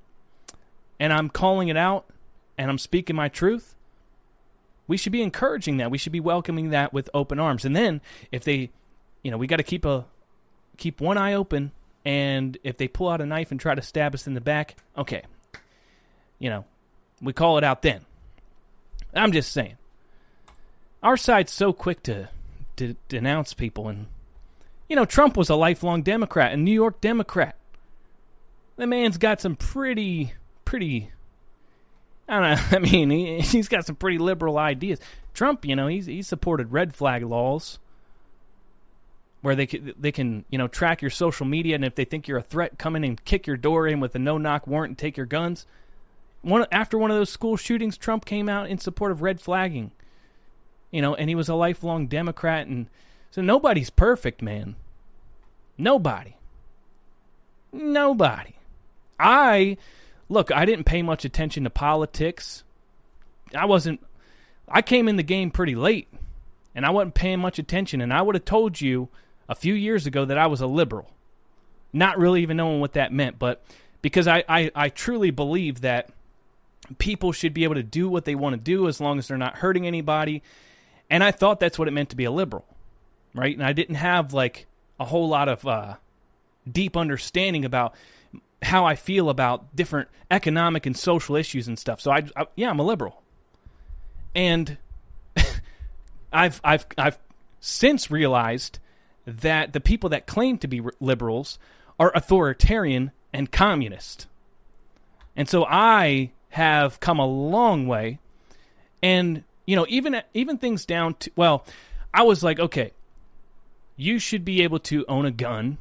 and 1.00 1.12
I'm 1.12 1.28
calling 1.28 1.68
it 1.68 1.76
out, 1.76 2.06
and 2.58 2.70
I'm 2.70 2.78
speaking 2.78 3.16
my 3.16 3.28
truth. 3.28 3.74
We 4.88 4.96
should 4.96 5.12
be 5.12 5.22
encouraging 5.22 5.78
that. 5.78 5.90
We 5.90 5.98
should 5.98 6.12
be 6.12 6.20
welcoming 6.20 6.70
that 6.70 6.92
with 6.92 7.10
open 7.12 7.40
arms. 7.40 7.64
And 7.64 7.74
then 7.74 8.00
if 8.30 8.44
they, 8.44 8.70
you 9.26 9.32
know, 9.32 9.38
we 9.38 9.48
got 9.48 9.56
to 9.56 9.64
keep 9.64 9.84
a 9.84 10.04
keep 10.76 11.00
one 11.00 11.18
eye 11.18 11.34
open. 11.34 11.72
And 12.04 12.56
if 12.62 12.76
they 12.76 12.86
pull 12.86 13.08
out 13.08 13.20
a 13.20 13.26
knife 13.26 13.50
and 13.50 13.58
try 13.58 13.74
to 13.74 13.82
stab 13.82 14.14
us 14.14 14.28
in 14.28 14.34
the 14.34 14.40
back, 14.40 14.76
okay, 14.96 15.22
you 16.38 16.48
know, 16.48 16.64
we 17.20 17.32
call 17.32 17.58
it 17.58 17.64
out 17.64 17.82
then. 17.82 18.02
I'm 19.12 19.32
just 19.32 19.50
saying. 19.50 19.78
Our 21.02 21.16
side's 21.16 21.52
so 21.52 21.72
quick 21.72 22.04
to, 22.04 22.28
to 22.76 22.94
denounce 23.08 23.52
people. 23.52 23.88
And, 23.88 24.06
you 24.88 24.94
know, 24.94 25.04
Trump 25.04 25.36
was 25.36 25.50
a 25.50 25.56
lifelong 25.56 26.02
Democrat, 26.02 26.52
a 26.52 26.56
New 26.56 26.72
York 26.72 27.00
Democrat. 27.00 27.56
The 28.76 28.86
man's 28.86 29.18
got 29.18 29.40
some 29.40 29.56
pretty, 29.56 30.34
pretty 30.64 31.10
I 32.28 32.40
don't 32.40 32.42
know. 32.42 32.76
I 32.76 32.78
mean, 32.78 33.10
he, 33.10 33.40
he's 33.40 33.66
got 33.66 33.86
some 33.86 33.96
pretty 33.96 34.18
liberal 34.18 34.56
ideas. 34.56 35.00
Trump, 35.34 35.64
you 35.64 35.74
know, 35.74 35.88
he's 35.88 36.06
he's 36.06 36.28
supported 36.28 36.70
red 36.70 36.94
flag 36.94 37.24
laws 37.24 37.80
where 39.42 39.54
they 39.54 39.66
can, 39.66 39.94
they 39.98 40.12
can 40.12 40.44
you 40.50 40.58
know 40.58 40.68
track 40.68 41.02
your 41.02 41.10
social 41.10 41.46
media, 41.46 41.74
and 41.74 41.84
if 41.84 41.94
they 41.94 42.04
think 42.04 42.28
you're 42.28 42.38
a 42.38 42.42
threat, 42.42 42.78
come 42.78 42.96
in 42.96 43.04
and 43.04 43.24
kick 43.24 43.46
your 43.46 43.56
door 43.56 43.86
in 43.86 44.00
with 44.00 44.14
a 44.14 44.18
no 44.18 44.38
knock 44.38 44.66
warrant 44.66 44.90
and 44.90 44.98
take 44.98 45.16
your 45.16 45.26
guns. 45.26 45.66
One 46.42 46.66
after 46.70 46.98
one 46.98 47.10
of 47.10 47.16
those 47.16 47.30
school 47.30 47.56
shootings, 47.56 47.96
Trump 47.96 48.24
came 48.24 48.48
out 48.48 48.68
in 48.68 48.78
support 48.78 49.12
of 49.12 49.22
red 49.22 49.40
flagging. 49.40 49.92
You 50.90 51.02
know, 51.02 51.14
and 51.14 51.28
he 51.28 51.34
was 51.34 51.48
a 51.48 51.54
lifelong 51.54 52.06
Democrat, 52.06 52.66
and 52.66 52.86
so 53.30 53.42
nobody's 53.42 53.90
perfect, 53.90 54.40
man. 54.40 54.76
Nobody. 55.76 56.36
Nobody. 57.72 58.54
I 59.18 59.76
look, 60.28 60.50
I 60.52 60.64
didn't 60.64 60.84
pay 60.84 61.02
much 61.02 61.24
attention 61.24 61.64
to 61.64 61.70
politics. 61.70 62.64
I 63.54 63.66
wasn't 63.66 64.00
I 64.68 64.82
came 64.82 65.08
in 65.08 65.16
the 65.16 65.22
game 65.22 65.50
pretty 65.50 65.74
late 65.74 66.08
and 66.74 66.84
I 66.84 66.90
wasn't 66.90 67.14
paying 67.14 67.38
much 67.38 67.58
attention 67.58 68.00
and 68.00 68.12
I 68.12 68.22
would 68.22 68.34
have 68.34 68.44
told 68.44 68.80
you 68.80 69.08
a 69.48 69.54
few 69.54 69.74
years 69.74 70.06
ago 70.06 70.24
that 70.24 70.38
I 70.38 70.46
was 70.46 70.60
a 70.60 70.66
liberal. 70.66 71.10
Not 71.92 72.18
really 72.18 72.42
even 72.42 72.56
knowing 72.56 72.80
what 72.80 72.94
that 72.94 73.12
meant, 73.12 73.38
but 73.38 73.62
because 74.02 74.28
I, 74.28 74.44
I, 74.48 74.70
I 74.74 74.88
truly 74.88 75.30
believe 75.30 75.80
that 75.80 76.10
people 76.98 77.32
should 77.32 77.54
be 77.54 77.64
able 77.64 77.74
to 77.74 77.82
do 77.82 78.08
what 78.08 78.24
they 78.24 78.34
want 78.34 78.54
to 78.54 78.60
do 78.60 78.88
as 78.88 79.00
long 79.00 79.18
as 79.18 79.28
they're 79.28 79.38
not 79.38 79.56
hurting 79.56 79.86
anybody. 79.86 80.42
And 81.10 81.24
I 81.24 81.30
thought 81.30 81.60
that's 81.60 81.78
what 81.78 81.88
it 81.88 81.92
meant 81.92 82.10
to 82.10 82.16
be 82.16 82.24
a 82.24 82.30
liberal. 82.30 82.64
Right? 83.34 83.56
And 83.56 83.64
I 83.64 83.72
didn't 83.72 83.96
have 83.96 84.32
like 84.32 84.66
a 84.98 85.04
whole 85.04 85.28
lot 85.28 85.48
of 85.48 85.66
uh, 85.66 85.96
deep 86.70 86.96
understanding 86.96 87.64
about 87.64 87.94
how 88.62 88.84
I 88.84 88.94
feel 88.94 89.28
about 89.28 89.74
different 89.76 90.08
economic 90.30 90.86
and 90.86 90.96
social 90.96 91.36
issues 91.36 91.68
and 91.68 91.78
stuff. 91.78 92.00
So 92.00 92.10
I, 92.10 92.24
I 92.36 92.46
yeah, 92.56 92.70
I'm 92.70 92.78
a 92.78 92.84
liberal, 92.84 93.22
and 94.34 94.78
I've 96.32 96.60
I've 96.64 96.86
I've 96.96 97.18
since 97.60 98.10
realized 98.10 98.78
that 99.26 99.72
the 99.72 99.80
people 99.80 100.08
that 100.10 100.26
claim 100.26 100.58
to 100.58 100.68
be 100.68 100.80
liberals 101.00 101.58
are 101.98 102.12
authoritarian 102.14 103.10
and 103.32 103.50
communist, 103.50 104.26
and 105.34 105.48
so 105.48 105.64
I 105.64 106.30
have 106.50 107.00
come 107.00 107.18
a 107.18 107.26
long 107.26 107.86
way, 107.86 108.18
and 109.02 109.44
you 109.66 109.76
know 109.76 109.86
even 109.88 110.22
even 110.32 110.58
things 110.58 110.86
down 110.86 111.14
to 111.14 111.30
well, 111.36 111.64
I 112.14 112.22
was 112.22 112.42
like 112.42 112.58
okay, 112.58 112.92
you 113.96 114.18
should 114.18 114.44
be 114.44 114.62
able 114.62 114.78
to 114.80 115.04
own 115.08 115.26
a 115.26 115.30
gun 115.30 115.78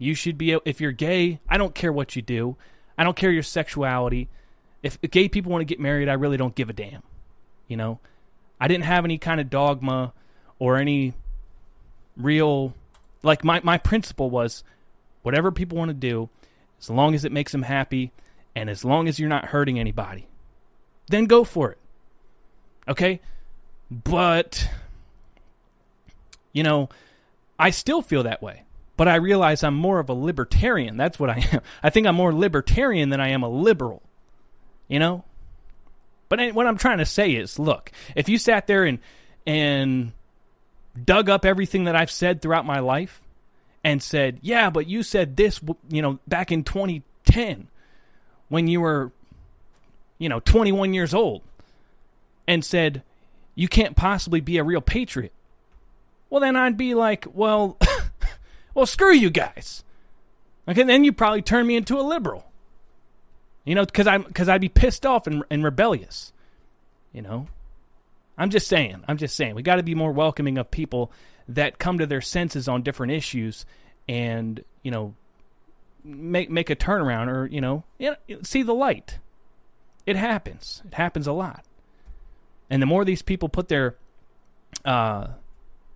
you 0.00 0.14
should 0.14 0.38
be 0.38 0.58
if 0.64 0.80
you're 0.80 0.92
gay, 0.92 1.40
I 1.46 1.58
don't 1.58 1.74
care 1.74 1.92
what 1.92 2.16
you 2.16 2.22
do. 2.22 2.56
I 2.96 3.04
don't 3.04 3.16
care 3.16 3.30
your 3.30 3.42
sexuality. 3.42 4.30
If 4.82 4.98
gay 5.02 5.28
people 5.28 5.52
want 5.52 5.60
to 5.60 5.66
get 5.66 5.78
married, 5.78 6.08
I 6.08 6.14
really 6.14 6.38
don't 6.38 6.54
give 6.54 6.70
a 6.70 6.72
damn. 6.72 7.02
You 7.68 7.76
know, 7.76 8.00
I 8.58 8.66
didn't 8.66 8.84
have 8.84 9.04
any 9.04 9.18
kind 9.18 9.42
of 9.42 9.50
dogma 9.50 10.14
or 10.58 10.78
any 10.78 11.12
real 12.22 12.74
like 13.22 13.44
my 13.44 13.60
my 13.62 13.78
principle 13.78 14.30
was 14.30 14.64
whatever 15.22 15.50
people 15.50 15.78
want 15.78 15.88
to 15.90 15.94
do 15.94 16.28
as 16.80 16.90
long 16.90 17.14
as 17.14 17.24
it 17.24 17.32
makes 17.32 17.52
them 17.52 17.62
happy 17.62 18.12
and 18.54 18.70
as 18.70 18.84
long 18.84 19.08
as 19.08 19.18
you're 19.18 19.28
not 19.28 19.46
hurting 19.46 19.78
anybody 19.78 20.26
then 21.08 21.26
go 21.26 21.44
for 21.44 21.70
it 21.70 21.78
okay 22.88 23.20
but 23.90 24.68
you 26.52 26.62
know 26.62 26.88
i 27.58 27.70
still 27.70 28.02
feel 28.02 28.22
that 28.22 28.42
way 28.42 28.64
but 29.00 29.08
I 29.08 29.14
realize 29.14 29.64
I'm 29.64 29.76
more 29.76 29.98
of 29.98 30.10
a 30.10 30.12
libertarian. 30.12 30.98
That's 30.98 31.18
what 31.18 31.30
I 31.30 31.42
am. 31.52 31.62
I 31.82 31.88
think 31.88 32.06
I'm 32.06 32.16
more 32.16 32.34
libertarian 32.34 33.08
than 33.08 33.18
I 33.18 33.28
am 33.28 33.42
a 33.42 33.48
liberal. 33.48 34.02
You 34.88 34.98
know? 34.98 35.24
But 36.28 36.40
eh, 36.40 36.50
what 36.50 36.66
I'm 36.66 36.76
trying 36.76 36.98
to 36.98 37.06
say 37.06 37.30
is, 37.30 37.58
look, 37.58 37.92
if 38.14 38.28
you 38.28 38.36
sat 38.36 38.66
there 38.66 38.84
and 38.84 38.98
and 39.46 40.12
dug 41.04 41.28
up 41.28 41.44
everything 41.44 41.84
that 41.84 41.96
I've 41.96 42.10
said 42.10 42.40
throughout 42.40 42.66
my 42.66 42.80
life 42.80 43.22
and 43.84 44.02
said, 44.02 44.38
"Yeah, 44.42 44.70
but 44.70 44.86
you 44.86 45.02
said 45.02 45.36
this, 45.36 45.60
you 45.88 46.02
know, 46.02 46.18
back 46.26 46.52
in 46.52 46.64
2010 46.64 47.68
when 48.48 48.66
you 48.66 48.80
were 48.80 49.12
you 50.18 50.28
know, 50.28 50.40
21 50.40 50.92
years 50.92 51.14
old." 51.14 51.42
And 52.46 52.64
said, 52.64 53.02
"You 53.54 53.68
can't 53.68 53.96
possibly 53.96 54.40
be 54.40 54.58
a 54.58 54.64
real 54.64 54.80
patriot." 54.80 55.32
Well, 56.28 56.40
then 56.40 56.56
I'd 56.56 56.76
be 56.76 56.94
like, 56.94 57.26
"Well, 57.32 57.78
Well, 58.74 58.86
screw 58.86 59.12
you 59.12 59.30
guys. 59.30 59.84
Okay, 60.68 60.82
then 60.82 61.04
you 61.04 61.12
probably 61.12 61.42
turn 61.42 61.66
me 61.66 61.76
into 61.76 61.98
a 61.98 62.02
liberal. 62.02 62.50
You 63.64 63.74
know, 63.74 63.84
because 63.84 64.06
I'm 64.06 64.22
because 64.22 64.48
I'd 64.48 64.60
be 64.60 64.68
pissed 64.68 65.04
off 65.04 65.26
and, 65.26 65.44
and 65.50 65.64
rebellious. 65.64 66.32
You 67.12 67.22
know, 67.22 67.48
I'm 68.40 68.50
just 68.50 68.66
saying. 68.68 69.04
I'm 69.06 69.18
just 69.18 69.36
saying. 69.36 69.54
We 69.54 69.62
got 69.62 69.76
to 69.76 69.82
be 69.82 69.94
more 69.94 70.12
welcoming 70.12 70.56
of 70.56 70.70
people 70.70 71.12
that 71.48 71.78
come 71.78 71.98
to 71.98 72.06
their 72.06 72.22
senses 72.22 72.68
on 72.68 72.82
different 72.82 73.12
issues, 73.12 73.66
and 74.08 74.64
you 74.82 74.90
know, 74.90 75.14
make 76.02 76.50
make 76.50 76.70
a 76.70 76.76
turnaround 76.76 77.28
or 77.28 77.46
you 77.46 77.60
know, 77.60 77.84
see 78.42 78.62
the 78.62 78.74
light. 78.74 79.18
It 80.06 80.16
happens. 80.16 80.82
It 80.86 80.94
happens 80.94 81.26
a 81.26 81.32
lot. 81.32 81.64
And 82.70 82.80
the 82.80 82.86
more 82.86 83.04
these 83.04 83.20
people 83.20 83.50
put 83.50 83.68
their 83.68 83.96
uh, 84.84 85.28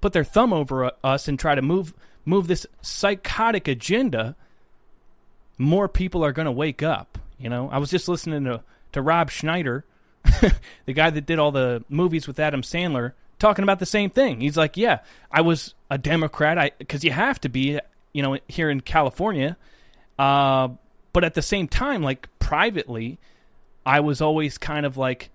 put 0.02 0.12
their 0.12 0.24
thumb 0.24 0.52
over 0.52 0.92
us 1.02 1.28
and 1.28 1.38
try 1.38 1.54
to 1.54 1.62
move 1.62 1.94
move 2.26 2.46
this 2.46 2.66
psychotic 2.82 3.68
agenda, 3.68 4.36
more 5.56 5.88
people 5.88 6.24
are 6.24 6.32
going 6.32 6.46
to 6.46 6.52
wake 6.52 6.82
up. 6.82 7.16
You 7.38 7.48
know, 7.48 7.70
I 7.70 7.78
was 7.78 7.90
just 7.90 8.06
listening 8.06 8.44
to 8.44 8.62
to 8.92 9.00
Rob 9.00 9.30
Schneider, 9.30 9.86
the 10.86 10.92
guy 10.92 11.10
that 11.10 11.26
did 11.26 11.38
all 11.38 11.52
the 11.52 11.84
movies 11.88 12.26
with 12.26 12.38
Adam 12.38 12.62
Sandler, 12.62 13.12
talking 13.38 13.62
about 13.62 13.78
the 13.78 13.86
same 13.86 14.10
thing. 14.10 14.40
He's 14.40 14.56
like, 14.56 14.76
"Yeah, 14.76 15.00
I 15.30 15.40
was 15.40 15.74
a 15.90 15.98
Democrat, 15.98 16.58
I 16.58 16.72
because 16.78 17.04
you 17.04 17.10
have 17.10 17.40
to 17.42 17.48
be, 17.48 17.80
you 18.12 18.22
know, 18.22 18.38
here 18.48 18.70
in 18.70 18.80
California, 18.80 19.56
uh, 20.18 20.68
but 21.12 21.24
at 21.24 21.34
the 21.34 21.42
same 21.42 21.68
time, 21.68 22.02
like 22.02 22.28
privately, 22.38 23.18
I 23.84 24.00
was 24.00 24.20
always 24.20 24.58
kind 24.58 24.86
of 24.86 24.96
like." 24.96 25.30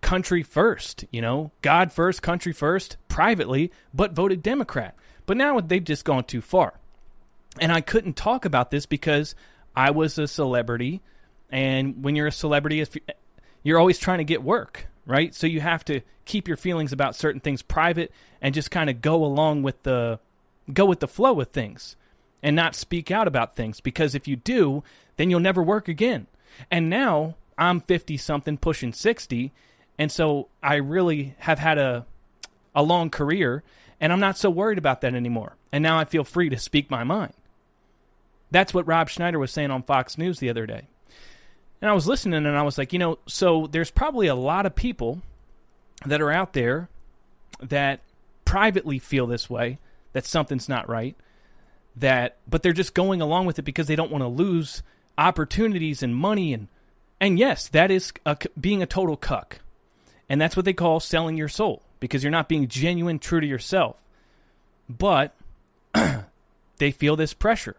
country 0.00 0.42
first, 0.42 1.06
you 1.10 1.22
know, 1.22 1.50
God 1.62 1.90
first, 1.90 2.20
country 2.20 2.52
first, 2.52 2.98
privately, 3.08 3.72
but 3.94 4.12
voted 4.12 4.42
Democrat. 4.42 4.94
But 5.24 5.38
now 5.38 5.58
they've 5.60 5.82
just 5.82 6.04
gone 6.04 6.24
too 6.24 6.42
far. 6.42 6.74
And 7.58 7.72
I 7.72 7.80
couldn't 7.80 8.14
talk 8.14 8.44
about 8.44 8.70
this 8.70 8.84
because 8.84 9.34
I 9.74 9.92
was 9.92 10.18
a 10.18 10.28
celebrity. 10.28 11.00
And 11.50 12.04
when 12.04 12.16
you're 12.16 12.26
a 12.26 12.32
celebrity, 12.32 12.84
you're 13.64 13.78
always 13.78 13.98
trying 13.98 14.18
to 14.18 14.24
get 14.24 14.44
work, 14.44 14.86
right? 15.04 15.34
So 15.34 15.48
you 15.48 15.60
have 15.60 15.84
to 15.86 16.02
keep 16.24 16.46
your 16.46 16.56
feelings 16.56 16.92
about 16.92 17.16
certain 17.16 17.40
things 17.40 17.62
private 17.62 18.12
and 18.40 18.54
just 18.54 18.70
kind 18.70 18.88
of 18.88 19.00
go 19.00 19.24
along 19.24 19.62
with 19.62 19.82
the 19.82 20.20
go 20.72 20.86
with 20.86 21.00
the 21.00 21.08
flow 21.08 21.40
of 21.40 21.48
things 21.48 21.96
and 22.42 22.54
not 22.54 22.74
speak 22.74 23.10
out 23.10 23.26
about 23.26 23.56
things 23.56 23.80
because 23.80 24.14
if 24.14 24.28
you 24.28 24.36
do, 24.36 24.82
then 25.16 25.30
you'll 25.30 25.40
never 25.40 25.62
work 25.62 25.88
again. 25.88 26.26
And 26.70 26.88
now 26.88 27.34
I'm 27.58 27.80
50 27.80 28.16
something 28.16 28.56
pushing 28.56 28.92
60 28.92 29.52
and 29.98 30.12
so 30.12 30.48
I 30.62 30.76
really 30.76 31.34
have 31.38 31.58
had 31.58 31.78
a 31.78 32.06
a 32.74 32.82
long 32.82 33.10
career 33.10 33.62
and 34.00 34.12
I'm 34.12 34.20
not 34.20 34.36
so 34.36 34.50
worried 34.50 34.78
about 34.78 35.00
that 35.00 35.14
anymore. 35.14 35.56
And 35.72 35.82
now 35.82 35.98
I 35.98 36.04
feel 36.04 36.24
free 36.24 36.48
to 36.50 36.58
speak 36.58 36.90
my 36.90 37.04
mind. 37.04 37.32
That's 38.50 38.74
what 38.74 38.86
Rob 38.86 39.08
Schneider 39.08 39.38
was 39.38 39.50
saying 39.50 39.70
on 39.70 39.82
Fox 39.82 40.18
News 40.18 40.38
the 40.38 40.50
other 40.50 40.66
day. 40.66 40.88
And 41.84 41.90
I 41.90 41.92
was 41.92 42.06
listening 42.06 42.46
and 42.46 42.56
I 42.56 42.62
was 42.62 42.78
like, 42.78 42.94
you 42.94 42.98
know, 42.98 43.18
so 43.26 43.66
there's 43.70 43.90
probably 43.90 44.26
a 44.26 44.34
lot 44.34 44.64
of 44.64 44.74
people 44.74 45.20
that 46.06 46.22
are 46.22 46.30
out 46.30 46.54
there 46.54 46.88
that 47.60 48.00
privately 48.46 48.98
feel 48.98 49.26
this 49.26 49.50
way, 49.50 49.78
that 50.14 50.24
something's 50.24 50.66
not 50.66 50.88
right. 50.88 51.14
that 51.94 52.38
but 52.48 52.62
they're 52.62 52.72
just 52.72 52.94
going 52.94 53.20
along 53.20 53.44
with 53.44 53.58
it 53.58 53.66
because 53.66 53.86
they 53.86 53.96
don't 53.96 54.10
want 54.10 54.22
to 54.22 54.28
lose 54.28 54.82
opportunities 55.18 56.02
and 56.02 56.16
money 56.16 56.54
and 56.54 56.68
and 57.20 57.38
yes, 57.38 57.68
that 57.68 57.90
is 57.90 58.14
a, 58.24 58.34
being 58.58 58.82
a 58.82 58.86
total 58.86 59.18
cuck. 59.18 59.60
And 60.26 60.40
that's 60.40 60.56
what 60.56 60.64
they 60.64 60.72
call 60.72 61.00
selling 61.00 61.36
your 61.36 61.48
soul 61.50 61.82
because 62.00 62.24
you're 62.24 62.30
not 62.30 62.48
being 62.48 62.66
genuine, 62.66 63.18
true 63.18 63.40
to 63.40 63.46
yourself. 63.46 64.02
But 64.88 65.34
they 66.78 66.92
feel 66.92 67.14
this 67.14 67.34
pressure. 67.34 67.76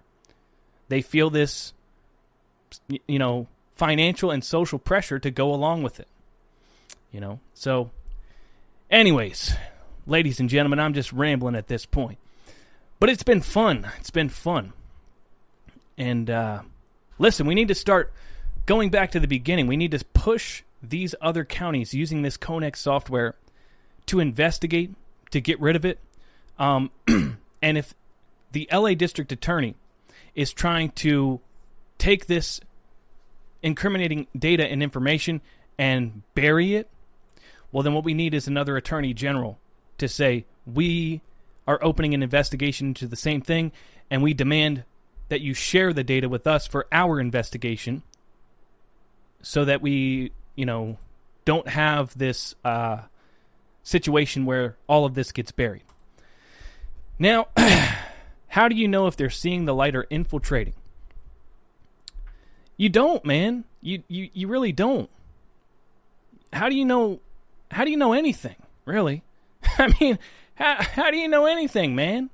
They 0.90 1.02
feel 1.02 1.32
this, 1.32 1.74
you 3.08 3.18
know, 3.18 3.48
financial 3.76 4.32
and 4.32 4.44
social 4.44 4.80
pressure 4.80 5.20
to 5.20 5.32
go 5.32 5.54
along 5.54 5.84
with 5.84 6.00
it. 6.00 6.08
You 7.12 7.22
know, 7.22 7.40
so, 7.54 7.92
anyways, 8.90 9.56
ladies 10.06 10.40
and 10.40 10.50
gentlemen, 10.50 10.80
I'm 10.80 10.94
just 10.94 11.14
rambling 11.14 11.56
at 11.56 11.68
this 11.68 11.86
point. 11.86 12.18
But 13.00 13.10
it's 13.10 13.24
been 13.24 13.42
fun. 13.42 13.90
It's 14.00 14.10
been 14.10 14.30
fun. 14.30 14.74
And 15.98 16.30
uh, 16.30 16.62
listen, 17.18 17.46
we 17.46 17.56
need 17.56 17.68
to 17.70 17.76
start 17.76 18.12
going 18.66 18.90
back 18.90 19.12
to 19.12 19.20
the 19.20 19.28
beginning. 19.28 19.68
We 19.68 19.78
need 19.78 19.92
to 19.92 20.04
push 20.14 20.64
these 20.82 21.16
other 21.22 21.46
counties 21.46 21.94
using 21.94 22.22
this 22.22 22.38
Konnech 22.38 22.76
software 22.76 23.36
to 24.08 24.20
investigate, 24.20 24.94
to 25.32 25.42
get 25.42 25.60
rid 25.60 25.76
of 25.76 25.86
it. 25.86 26.00
Um, 26.60 26.92
and 27.62 27.78
if 27.78 27.94
the 28.52 28.70
LA 28.72 28.94
district 28.94 29.32
attorney 29.32 29.76
is 30.36 30.54
trying 30.54 30.92
to 30.92 31.40
take 31.98 32.28
this 32.28 32.60
incriminating 33.66 34.28
data 34.38 34.64
and 34.66 34.84
information 34.84 35.42
and 35.78 36.22
bury 36.36 36.76
it, 36.76 36.88
well, 37.72 37.84
then 37.84 37.94
what 37.94 38.06
we 38.06 38.14
need 38.14 38.34
is 38.34 38.48
another 38.48 38.78
attorney 38.78 39.14
general 39.14 39.60
to 39.98 40.08
say, 40.08 40.46
we 40.66 41.22
are 41.68 41.80
opening 41.82 42.14
an 42.14 42.22
investigation 42.22 42.88
into 42.88 43.08
the 43.08 43.16
same 43.16 43.42
thing, 43.42 43.72
and 44.10 44.22
we 44.22 44.34
demand 44.34 44.84
that 45.30 45.42
you 45.42 45.56
share 45.56 45.92
the 45.92 46.04
data 46.04 46.30
with 46.30 46.46
us 46.46 46.68
for 46.68 46.86
our 46.92 47.20
investigation 47.20 48.04
so 49.42 49.66
that 49.66 49.82
we, 49.82 50.32
you 50.56 50.66
know, 50.66 50.98
don't 51.44 51.68
have 51.68 52.16
this 52.16 52.54
uh, 52.64 53.00
situation 53.82 54.46
where 54.46 54.78
all 54.88 55.06
of 55.06 55.16
this 55.16 55.32
gets 55.32 55.52
buried. 55.52 55.84
Now, 57.18 57.48
how 58.48 58.68
do 58.68 58.76
you 58.76 58.88
know 58.88 59.08
if 59.08 59.18
they're 59.18 59.30
seeing 59.32 59.66
the 59.66 59.74
light 59.74 59.96
or 59.96 60.04
infiltrating? 60.04 60.76
You 62.78 62.90
don't, 62.90 63.24
man. 63.26 63.64
You, 63.82 64.04
you 64.08 64.30
you 64.34 64.48
really 64.48 64.72
don't. 64.72 65.10
How 66.52 66.70
do 66.70 66.76
you 66.76 66.86
know 66.86 67.20
how 67.72 67.84
do 67.84 67.92
you 67.92 67.98
know 67.98 68.14
anything, 68.14 68.56
really? 68.86 69.24
I 69.78 69.94
mean, 70.00 70.20
how, 70.56 70.78
how 70.80 71.12
do 71.12 71.18
you 71.18 71.28
know 71.28 71.46
anything, 71.46 71.96
man? 71.96 72.30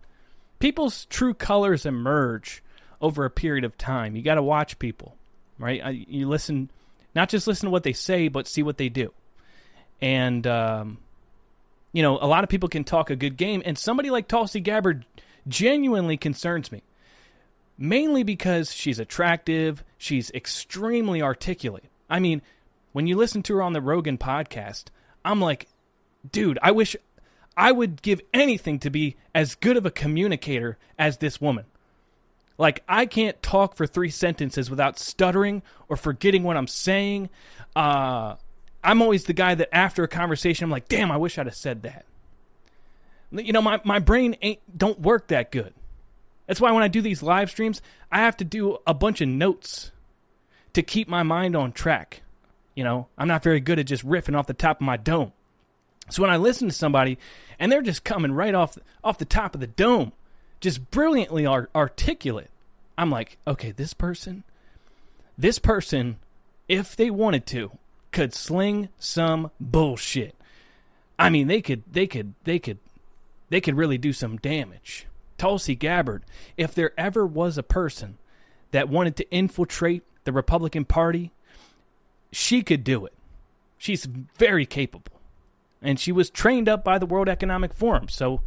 People's 0.59 1.05
true 1.05 1.33
colors 1.33 1.85
emerge 1.85 2.63
over 3.01 3.25
a 3.25 3.29
period 3.29 3.63
of 3.63 3.77
time. 3.77 4.15
You 4.15 4.21
got 4.21 4.35
to 4.35 4.43
watch 4.43 4.77
people, 4.77 5.15
right? 5.57 6.07
You 6.07 6.27
listen, 6.27 6.69
not 7.15 7.29
just 7.29 7.47
listen 7.47 7.67
to 7.67 7.71
what 7.71 7.83
they 7.83 7.93
say, 7.93 8.27
but 8.27 8.47
see 8.47 8.61
what 8.61 8.77
they 8.77 8.89
do. 8.89 9.11
And, 9.99 10.45
um, 10.45 10.99
you 11.93 12.03
know, 12.03 12.17
a 12.21 12.27
lot 12.27 12.43
of 12.43 12.49
people 12.49 12.69
can 12.69 12.83
talk 12.83 13.09
a 13.09 13.15
good 13.15 13.37
game, 13.37 13.61
and 13.65 13.77
somebody 13.77 14.09
like 14.09 14.27
Tulsi 14.27 14.59
Gabbard 14.59 15.05
genuinely 15.47 16.17
concerns 16.17 16.71
me. 16.71 16.83
Mainly 17.77 18.21
because 18.21 18.71
she's 18.71 18.99
attractive, 18.99 19.83
she's 20.01 20.31
extremely 20.31 21.21
articulate. 21.21 21.85
I 22.09 22.19
mean, 22.19 22.41
when 22.91 23.05
you 23.05 23.15
listen 23.15 23.43
to 23.43 23.55
her 23.55 23.61
on 23.61 23.73
the 23.73 23.81
Rogan 23.81 24.17
podcast, 24.17 24.85
I'm 25.23 25.39
like, 25.39 25.67
dude, 26.29 26.57
I 26.61 26.71
wish 26.71 26.95
I 27.55 27.71
would 27.71 28.01
give 28.01 28.19
anything 28.33 28.79
to 28.79 28.89
be 28.89 29.15
as 29.35 29.55
good 29.55 29.77
of 29.77 29.85
a 29.85 29.91
communicator 29.91 30.77
as 30.97 31.17
this 31.17 31.39
woman. 31.39 31.65
Like, 32.57 32.83
I 32.87 33.05
can't 33.05 33.41
talk 33.43 33.75
for 33.75 33.85
three 33.85 34.09
sentences 34.09 34.69
without 34.69 34.97
stuttering 34.97 35.61
or 35.87 35.97
forgetting 35.97 36.43
what 36.43 36.57
I'm 36.57 36.67
saying. 36.67 37.29
Uh, 37.75 38.35
I'm 38.83 39.01
always 39.01 39.25
the 39.25 39.33
guy 39.33 39.55
that 39.55 39.73
after 39.73 40.03
a 40.03 40.07
conversation, 40.07 40.65
I'm 40.65 40.71
like, 40.71 40.87
damn, 40.87 41.11
I 41.11 41.17
wish 41.17 41.37
I'd 41.37 41.45
have 41.45 41.55
said 41.55 41.83
that. 41.83 42.05
You 43.31 43.53
know, 43.53 43.61
my, 43.61 43.79
my 43.83 43.99
brain 43.99 44.35
ain't 44.41 44.59
don't 44.75 44.99
work 44.99 45.27
that 45.27 45.51
good. 45.51 45.73
That's 46.51 46.59
why 46.59 46.73
when 46.73 46.83
I 46.83 46.89
do 46.89 47.01
these 47.01 47.23
live 47.23 47.49
streams, 47.49 47.81
I 48.11 48.17
have 48.19 48.35
to 48.35 48.43
do 48.43 48.77
a 48.85 48.93
bunch 48.93 49.21
of 49.21 49.29
notes 49.29 49.93
to 50.73 50.83
keep 50.83 51.07
my 51.07 51.23
mind 51.23 51.55
on 51.55 51.71
track. 51.71 52.23
You 52.75 52.83
know, 52.83 53.07
I'm 53.17 53.29
not 53.29 53.41
very 53.41 53.61
good 53.61 53.79
at 53.79 53.85
just 53.85 54.05
riffing 54.05 54.35
off 54.37 54.47
the 54.47 54.53
top 54.53 54.81
of 54.81 54.85
my 54.85 54.97
dome. 54.97 55.31
So 56.09 56.21
when 56.21 56.29
I 56.29 56.35
listen 56.35 56.67
to 56.67 56.73
somebody 56.75 57.17
and 57.57 57.71
they're 57.71 57.81
just 57.81 58.03
coming 58.03 58.33
right 58.33 58.53
off 58.53 58.77
off 59.01 59.17
the 59.17 59.23
top 59.23 59.55
of 59.55 59.61
the 59.61 59.67
dome, 59.67 60.11
just 60.59 60.91
brilliantly 60.91 61.47
articulate, 61.47 62.49
I'm 62.97 63.09
like, 63.09 63.37
okay, 63.47 63.71
this 63.71 63.93
person, 63.93 64.43
this 65.37 65.57
person, 65.57 66.17
if 66.67 66.97
they 66.97 67.09
wanted 67.09 67.45
to, 67.45 67.71
could 68.11 68.33
sling 68.33 68.89
some 68.99 69.51
bullshit. 69.57 70.35
I 71.17 71.29
mean, 71.29 71.47
they 71.47 71.61
could, 71.61 71.83
they 71.89 72.07
could, 72.07 72.33
they 72.43 72.59
could, 72.59 72.79
they 73.47 73.61
could 73.61 73.77
really 73.77 73.97
do 73.97 74.11
some 74.11 74.35
damage. 74.35 75.07
Tulsi 75.41 75.73
Gabbard, 75.73 76.23
if 76.55 76.75
there 76.75 76.91
ever 76.99 77.25
was 77.25 77.57
a 77.57 77.63
person 77.63 78.19
that 78.69 78.89
wanted 78.89 79.15
to 79.15 79.29
infiltrate 79.31 80.03
the 80.23 80.31
Republican 80.31 80.85
Party, 80.85 81.31
she 82.31 82.61
could 82.61 82.83
do 82.83 83.07
it. 83.07 83.13
She's 83.79 84.05
very 84.05 84.67
capable 84.67 85.19
and 85.81 85.99
she 85.99 86.11
was 86.11 86.29
trained 86.29 86.69
up 86.69 86.83
by 86.83 86.99
the 86.99 87.07
World 87.07 87.27
Economic 87.27 87.73
Forum. 87.73 88.07
So, 88.07 88.41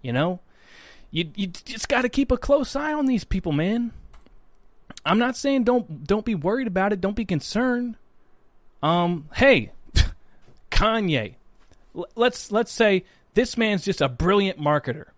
you 0.00 0.10
know, 0.10 0.40
you 1.10 1.30
you 1.36 1.48
just 1.48 1.86
got 1.86 2.00
to 2.00 2.08
keep 2.08 2.32
a 2.32 2.38
close 2.38 2.74
eye 2.74 2.94
on 2.94 3.04
these 3.04 3.24
people, 3.24 3.52
man. 3.52 3.92
I'm 5.04 5.18
not 5.18 5.36
saying 5.36 5.64
don't 5.64 6.04
don't 6.04 6.24
be 6.24 6.34
worried 6.34 6.66
about 6.66 6.94
it, 6.94 7.02
don't 7.02 7.14
be 7.14 7.26
concerned. 7.26 7.96
Um, 8.82 9.28
hey, 9.34 9.72
Kanye, 10.70 11.34
let's 12.16 12.50
let's 12.50 12.72
say 12.72 13.04
this 13.34 13.58
man's 13.58 13.84
just 13.84 14.00
a 14.00 14.08
brilliant 14.08 14.58
marketer. 14.58 15.08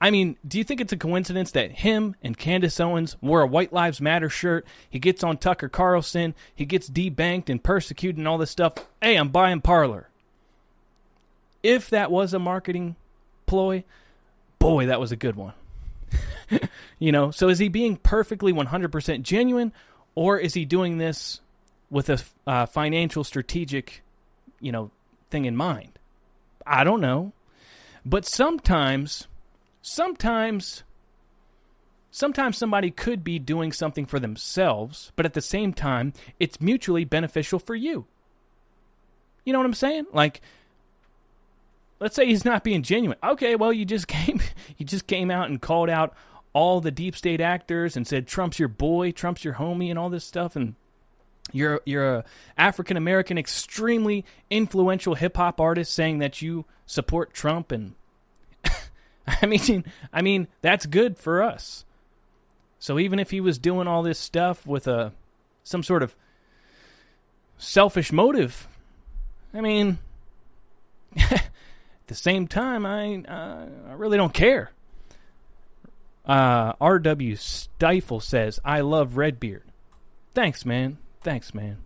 I 0.00 0.10
mean, 0.10 0.36
do 0.46 0.56
you 0.56 0.64
think 0.64 0.80
it's 0.80 0.92
a 0.92 0.96
coincidence 0.96 1.50
that 1.50 1.70
him 1.70 2.16
and 2.22 2.36
Candace 2.36 2.80
Owens 2.80 3.16
wore 3.20 3.42
a 3.42 3.46
White 3.46 3.72
Lives 3.72 4.00
Matter 4.00 4.30
shirt? 4.30 4.66
He 4.88 4.98
gets 4.98 5.22
on 5.22 5.36
Tucker 5.36 5.68
Carlson, 5.68 6.34
he 6.54 6.64
gets 6.64 6.88
debanked 6.88 7.50
and 7.50 7.62
persecuted 7.62 8.16
and 8.16 8.26
all 8.26 8.38
this 8.38 8.50
stuff. 8.50 8.74
Hey, 9.02 9.16
I'm 9.16 9.28
buying 9.28 9.60
Parler 9.60 10.10
if 11.62 11.90
that 11.90 12.10
was 12.10 12.34
a 12.34 12.38
marketing 12.38 12.96
ploy, 13.46 13.84
boy, 14.58 14.86
that 14.86 15.00
was 15.00 15.12
a 15.12 15.16
good 15.16 15.36
one. 15.36 15.54
you 16.98 17.12
know, 17.12 17.30
so 17.30 17.48
is 17.48 17.58
he 17.58 17.68
being 17.68 17.96
perfectly 17.96 18.52
100% 18.52 19.22
genuine 19.22 19.72
or 20.14 20.38
is 20.38 20.54
he 20.54 20.64
doing 20.64 20.98
this 20.98 21.40
with 21.90 22.08
a 22.08 22.20
uh, 22.46 22.66
financial 22.66 23.24
strategic, 23.24 24.02
you 24.60 24.72
know, 24.72 24.90
thing 25.30 25.44
in 25.44 25.56
mind? 25.56 25.98
I 26.66 26.84
don't 26.84 27.00
know. 27.00 27.32
But 28.04 28.24
sometimes 28.24 29.26
sometimes 29.82 30.82
sometimes 32.10 32.58
somebody 32.58 32.90
could 32.90 33.22
be 33.22 33.38
doing 33.38 33.72
something 33.72 34.04
for 34.04 34.18
themselves, 34.18 35.12
but 35.16 35.24
at 35.24 35.34
the 35.34 35.40
same 35.40 35.72
time, 35.72 36.12
it's 36.40 36.60
mutually 36.60 37.04
beneficial 37.04 37.58
for 37.58 37.74
you. 37.74 38.06
You 39.44 39.52
know 39.52 39.58
what 39.58 39.66
I'm 39.66 39.74
saying? 39.74 40.06
Like 40.12 40.40
let's 41.98 42.16
say 42.16 42.26
he's 42.26 42.44
not 42.44 42.64
being 42.64 42.82
genuine. 42.82 43.18
Okay, 43.22 43.56
well 43.56 43.72
you 43.72 43.84
just 43.84 44.08
came 44.08 44.40
you 44.76 44.86
just 44.86 45.06
came 45.06 45.30
out 45.30 45.48
and 45.48 45.60
called 45.60 45.90
out 45.90 46.14
all 46.52 46.80
the 46.80 46.90
deep 46.90 47.16
state 47.16 47.40
actors 47.40 47.96
and 47.96 48.06
said 48.06 48.26
Trump's 48.26 48.58
your 48.58 48.68
boy, 48.68 49.12
Trump's 49.12 49.44
your 49.44 49.54
homie 49.54 49.90
and 49.90 49.98
all 49.98 50.10
this 50.10 50.24
stuff 50.24 50.56
and 50.56 50.74
you're 51.52 51.80
you're 51.84 52.16
a 52.16 52.24
African 52.56 52.96
American 52.96 53.38
extremely 53.38 54.24
influential 54.50 55.14
hip 55.14 55.36
hop 55.36 55.60
artist 55.60 55.92
saying 55.92 56.18
that 56.18 56.42
you 56.42 56.64
support 56.86 57.32
Trump 57.32 57.72
and 57.72 57.94
I 59.42 59.46
mean 59.46 59.84
I 60.12 60.22
mean 60.22 60.48
that's 60.62 60.86
good 60.86 61.18
for 61.18 61.42
us. 61.42 61.84
So 62.78 62.98
even 62.98 63.18
if 63.18 63.30
he 63.30 63.40
was 63.40 63.58
doing 63.58 63.86
all 63.86 64.02
this 64.02 64.18
stuff 64.18 64.66
with 64.66 64.86
a 64.86 65.12
some 65.62 65.82
sort 65.82 66.02
of 66.02 66.14
selfish 67.58 68.10
motive, 68.12 68.66
I 69.52 69.60
mean 69.60 69.98
at 71.16 71.50
the 72.06 72.14
same 72.14 72.46
time, 72.46 72.86
I 72.86 73.22
uh, 73.28 73.66
I 73.88 73.92
really 73.94 74.16
don't 74.16 74.34
care. 74.34 74.70
Uh, 76.26 76.74
R.W. 76.80 77.36
Stifle 77.36 78.20
says, 78.20 78.60
"I 78.64 78.80
love 78.80 79.16
Redbeard." 79.16 79.64
Thanks, 80.34 80.64
man. 80.64 80.98
Thanks, 81.22 81.54
man. 81.54 81.78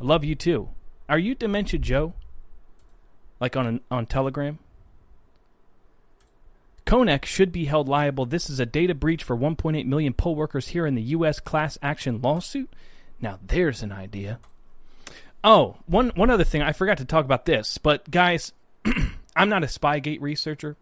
I 0.00 0.04
love 0.04 0.24
you 0.24 0.34
too. 0.34 0.68
Are 1.08 1.18
you 1.18 1.34
Dementia 1.34 1.78
Joe? 1.78 2.14
Like 3.40 3.56
on 3.56 3.66
an, 3.66 3.80
on 3.90 4.06
Telegram? 4.06 4.58
Konnech 6.92 7.24
should 7.24 7.52
be 7.52 7.64
held 7.64 7.88
liable. 7.88 8.26
This 8.26 8.50
is 8.50 8.60
a 8.60 8.66
data 8.66 8.94
breach 8.94 9.24
for 9.24 9.34
1.8 9.34 9.86
million 9.86 10.12
poll 10.12 10.34
workers 10.34 10.68
here 10.68 10.86
in 10.86 10.94
the 10.94 11.00
U.S. 11.02 11.40
class 11.40 11.78
action 11.80 12.20
lawsuit. 12.20 12.68
Now 13.18 13.38
there's 13.42 13.82
an 13.82 13.92
idea. 13.92 14.38
Oh, 15.42 15.76
one 15.86 16.10
one 16.16 16.28
other 16.28 16.44
thing 16.44 16.60
I 16.60 16.72
forgot 16.72 16.98
to 16.98 17.06
talk 17.06 17.24
about 17.24 17.46
this, 17.46 17.78
but 17.78 18.10
guys, 18.10 18.52
I'm 19.34 19.48
not 19.48 19.64
a 19.64 19.68
Spygate 19.68 20.20
researcher, 20.20 20.76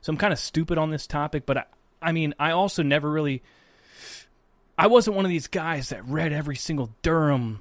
so 0.00 0.10
I'm 0.10 0.16
kind 0.16 0.32
of 0.32 0.38
stupid 0.38 0.78
on 0.78 0.90
this 0.90 1.06
topic, 1.06 1.44
but 1.44 1.58
I, 1.58 1.64
I 2.00 2.12
mean, 2.12 2.34
I 2.40 2.52
also 2.52 2.82
never 2.82 3.10
really. 3.10 3.42
I 4.78 4.86
wasn't 4.86 5.16
one 5.16 5.26
of 5.26 5.30
these 5.30 5.48
guys 5.48 5.90
that 5.90 6.02
read 6.06 6.32
every 6.32 6.56
single 6.56 6.94
Durham 7.02 7.60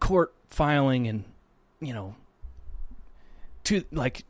court 0.00 0.34
filing 0.50 1.08
and, 1.08 1.24
you 1.80 1.94
know, 1.94 2.14
to 3.64 3.84
like 3.90 4.24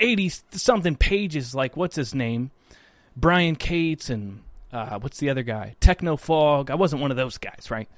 80 0.00 0.32
something 0.52 0.96
pages, 0.96 1.54
like, 1.54 1.76
what's 1.76 1.96
his 1.96 2.14
name? 2.14 2.50
Brian 3.16 3.56
Cates 3.56 4.10
and, 4.10 4.40
uh, 4.72 4.98
what's 4.98 5.18
the 5.18 5.30
other 5.30 5.42
guy? 5.42 5.76
Techno 5.80 6.16
Fog. 6.16 6.70
I 6.70 6.74
wasn't 6.74 7.02
one 7.02 7.10
of 7.10 7.16
those 7.16 7.38
guys, 7.38 7.70
right? 7.70 7.88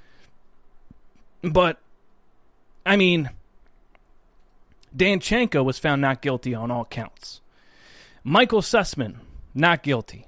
But, 1.42 1.78
I 2.84 2.96
mean, 2.96 3.30
Danchenko 4.96 5.64
was 5.64 5.78
found 5.78 6.03
not 6.03 6.22
guilty 6.22 6.55
on 6.55 6.70
all 6.70 6.84
counts. 6.84 7.40
Michael 8.24 8.62
Sussmann, 8.62 9.16
not 9.55 9.82
guilty. 9.82 10.26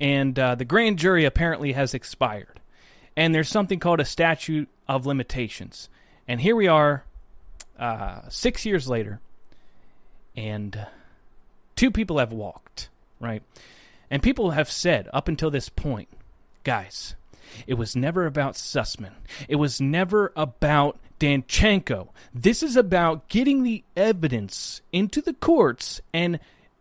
And 0.00 0.38
uh, 0.38 0.54
the 0.54 0.64
grand 0.64 0.98
jury 0.98 1.24
apparently 1.24 1.72
has 1.72 1.94
expired. 1.94 2.60
And 3.16 3.34
there's 3.34 3.48
something 3.48 3.78
called 3.78 4.00
a 4.00 4.04
statute 4.04 4.68
of 4.86 5.06
limitations. 5.06 5.88
And 6.28 6.40
here 6.40 6.54
we 6.54 6.68
are, 6.68 7.04
uh, 7.78 8.22
six 8.28 8.66
years 8.66 8.88
later, 8.88 9.20
and 10.36 10.86
two 11.74 11.90
people 11.90 12.18
have 12.18 12.32
walked, 12.32 12.88
right? 13.20 13.42
And 14.10 14.22
people 14.22 14.50
have 14.50 14.70
said 14.70 15.08
up 15.12 15.28
until 15.28 15.50
this 15.50 15.68
point, 15.68 16.08
guys, 16.64 17.14
it 17.66 17.74
was 17.74 17.96
never 17.96 18.26
about 18.26 18.54
Sussmann. 18.54 19.14
It 19.48 19.56
was 19.56 19.80
never 19.80 20.32
about 20.36 20.98
Danchenko. 21.18 22.08
This 22.34 22.62
is 22.62 22.76
about 22.76 23.28
getting 23.28 23.62
the 23.62 23.84
evidence 23.96 24.80
into 24.92 25.20
the 25.20 25.32
courts 25.32 26.00
and, 26.12 26.38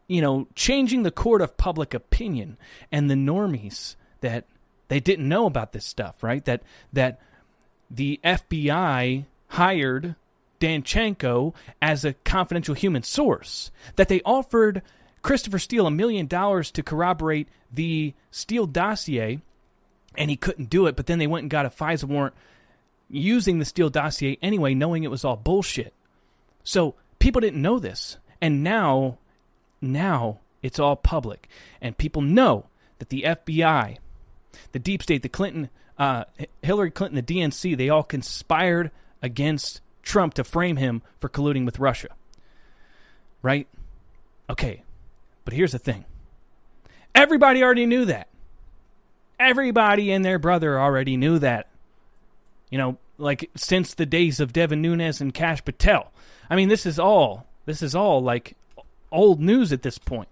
you 0.08 0.22
know, 0.22 0.48
changing 0.56 1.04
the 1.04 1.12
court 1.12 1.42
of 1.42 1.58
public 1.58 1.94
opinion 1.94 2.58
and 2.92 3.10
the 3.10 3.16
normies 3.16 3.96
that 4.22 4.46
they 4.88 5.00
didn't 5.00 5.28
know 5.28 5.46
about 5.46 5.72
this 5.72 5.86
stuff, 5.86 6.22
right? 6.22 6.44
That 6.46 6.62
that 6.94 7.20
the 7.90 8.20
FBI 8.24 9.26
hired 9.50 10.16
Danchenko 10.66 11.54
as 11.80 12.04
a 12.04 12.14
confidential 12.14 12.74
human 12.74 13.04
source. 13.04 13.70
That 13.98 14.08
they 14.08 14.22
offered 14.26 14.82
Christopher 15.22 15.60
Steele 15.60 15.86
a 15.86 15.92
million 15.92 16.26
dollars 16.26 16.72
to 16.72 16.82
corroborate 16.82 17.48
the 17.72 18.14
Steele 18.32 18.66
dossier, 18.66 19.42
and 20.18 20.30
he 20.32 20.36
couldn't 20.36 20.72
do 20.72 20.88
it. 20.88 20.96
But 20.96 21.06
then 21.06 21.20
they 21.20 21.28
went 21.28 21.44
and 21.44 21.52
got 21.52 21.68
a 21.68 21.70
FISA 21.70 22.06
warrant 22.06 22.34
using 23.10 23.60
the 23.60 23.66
Steele 23.66 23.92
dossier 23.92 24.40
anyway, 24.42 24.74
knowing 24.74 25.04
it 25.04 25.12
was 25.12 25.24
all 25.24 25.36
bullshit. 25.36 25.94
So 26.64 26.96
people 27.20 27.42
didn't 27.42 27.62
know 27.62 27.78
this, 27.78 28.18
and 28.42 28.64
now, 28.64 29.20
now 29.82 30.40
it's 30.64 30.80
all 30.80 30.96
public, 30.96 31.48
and 31.80 31.96
people 31.96 32.24
know 32.24 32.66
that 32.98 33.10
the 33.10 33.24
FBI, 33.28 33.98
the 34.72 34.80
deep 34.80 35.04
state, 35.04 35.22
the 35.22 35.30
Clinton, 35.30 35.70
uh, 36.00 36.24
Hillary 36.64 36.90
Clinton, 36.90 37.24
the 37.24 37.36
DNC, 37.36 37.78
they 37.78 37.90
all 37.90 38.02
conspired 38.02 38.90
against 39.22 39.82
Trump 40.06 40.36
to 40.36 40.44
frame 40.44 40.78
him 40.78 41.02
for 41.20 41.28
colluding 41.28 41.66
with 41.66 41.80
Russia. 41.80 42.10
Right? 43.42 43.68
Okay, 44.50 44.84
but 45.44 45.54
here's 45.54 45.74
the 45.74 45.80
thing. 45.80 46.06
Everybody 47.14 47.64
already 47.64 47.86
knew 47.86 48.06
that. 48.06 48.30
Everybody 49.40 50.12
and 50.12 50.24
their 50.24 50.40
brother 50.40 50.80
already 50.80 51.18
knew 51.18 51.40
that. 51.40 51.68
You 52.70 52.78
know, 52.78 52.98
like 53.18 53.50
since 53.56 53.94
the 53.94 54.06
days 54.06 54.40
of 54.40 54.54
Devin 54.54 54.82
Nunes 54.82 55.22
and 55.22 55.34
Kash 55.34 55.64
Patel. 55.64 56.12
I 56.50 56.56
mean, 56.56 56.70
this 56.70 56.86
is 56.86 57.00
all 57.00 57.48
this 57.66 57.82
is 57.82 57.96
all 57.96 58.22
like 58.22 58.56
old 59.12 59.42
news 59.42 59.74
at 59.74 59.82
this 59.82 59.98
point. 59.98 60.30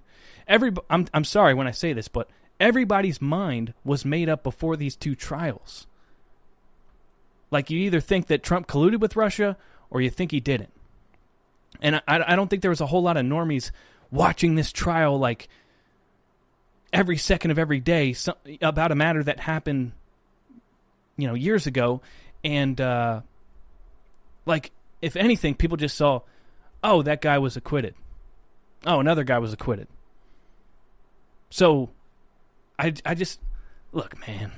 Every 0.48 0.72
I'm 0.90 1.08
I'm 1.14 1.24
sorry 1.24 1.54
when 1.54 1.68
I 1.68 1.72
say 1.72 1.94
this, 1.94 2.08
but 2.08 2.30
everybody's 2.60 3.22
mind 3.22 3.74
was 3.84 4.06
made 4.06 4.30
up 4.30 4.44
before 4.44 4.76
these 4.76 4.96
two 4.96 5.16
trials. 5.16 5.88
Like 7.54 7.70
you 7.70 7.80
either 7.80 8.00
think 8.00 8.28
that 8.28 8.42
Trump 8.42 8.68
colluded 8.68 9.00
with 9.00 9.16
Russia 9.16 9.56
or 9.92 10.02
you 10.02 10.10
think 10.10 10.32
he 10.32 10.40
didn't. 10.40 10.72
And 11.82 11.98
I, 12.08 12.34
I 12.34 12.36
don't 12.36 12.50
think 12.50 12.64
there 12.64 12.70
was 12.72 12.82
a 12.82 12.88
whole 12.88 13.04
lot 13.04 13.16
of 13.16 13.26
normies 13.26 13.72
watching 14.12 14.56
this 14.56 14.72
trial 14.72 15.20
like 15.20 15.48
every 16.92 17.18
second 17.18 17.52
of 17.52 17.60
every 17.60 17.80
day 17.80 18.16
about 18.62 18.92
a 18.92 18.96
matter 18.96 19.24
that 19.24 19.40
happened, 19.40 19.92
you 21.16 21.28
know, 21.28 21.36
years 21.36 21.68
ago 21.68 22.02
and 22.44 22.82
uh, 22.82 23.22
like 24.46 24.72
if 25.02 25.16
anything, 25.16 25.54
people 25.54 25.78
just 25.78 25.96
saw, 25.96 26.22
oh, 26.84 27.04
that 27.04 27.22
guy 27.22 27.38
was 27.38 27.56
acquitted. 27.56 27.94
Oh, 28.86 29.00
another 29.00 29.24
guy 29.24 29.38
was 29.38 29.54
acquitted. 29.54 29.88
So, 31.52 31.92
I 32.80 32.94
I 33.06 33.14
just 33.14 33.40
look, 33.92 34.20
man. 34.28 34.52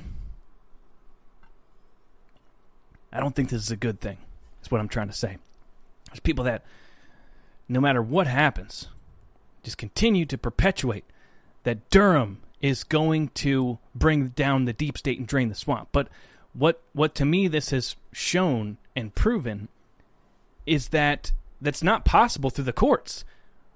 I 3.11 3.19
don't 3.19 3.35
think 3.35 3.49
this 3.49 3.61
is 3.61 3.71
a 3.71 3.77
good 3.77 3.99
thing. 3.99 4.17
That's 4.59 4.71
what 4.71 4.81
I'm 4.81 4.87
trying 4.87 5.07
to 5.07 5.13
say. 5.13 5.37
There's 6.07 6.19
people 6.19 6.45
that, 6.45 6.63
no 7.69 7.79
matter 7.79 8.01
what 8.01 8.27
happens, 8.27 8.87
just 9.63 9.77
continue 9.77 10.25
to 10.25 10.37
perpetuate 10.37 11.05
that 11.63 11.89
Durham 11.89 12.41
is 12.61 12.83
going 12.83 13.29
to 13.29 13.79
bring 13.93 14.29
down 14.29 14.65
the 14.65 14.73
deep 14.73 14.97
state 14.97 15.19
and 15.19 15.27
drain 15.27 15.49
the 15.49 15.55
swamp. 15.55 15.89
But 15.91 16.07
what 16.53 16.81
what 16.93 17.13
to 17.15 17.25
me 17.25 17.47
this 17.47 17.71
has 17.71 17.95
shown 18.13 18.77
and 18.95 19.13
proven 19.13 19.67
is 20.65 20.89
that 20.89 21.31
that's 21.61 21.83
not 21.83 22.05
possible 22.05 22.49
through 22.49 22.63
the 22.63 22.73
courts. 22.73 23.25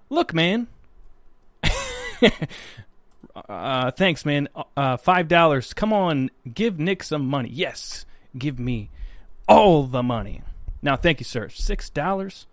Look, 0.10 0.34
man. 0.34 0.68
uh, 3.50 3.92
thanks, 3.92 4.26
man. 4.26 4.48
Uh, 4.76 4.98
Five 4.98 5.28
dollars. 5.28 5.74
Come 5.74 5.94
on, 5.94 6.32
give 6.52 6.80
Nick 6.80 7.04
some 7.04 7.28
money. 7.28 7.50
Yes, 7.52 8.06
give 8.38 8.60
me 8.60 8.90
all 9.50 9.84
the 9.84 10.04
money. 10.04 10.44
Now, 10.82 10.96
thank 10.96 11.20
you, 11.20 11.26
sir. 11.26 11.50
Six 11.50 11.90
dollars, 11.90 12.46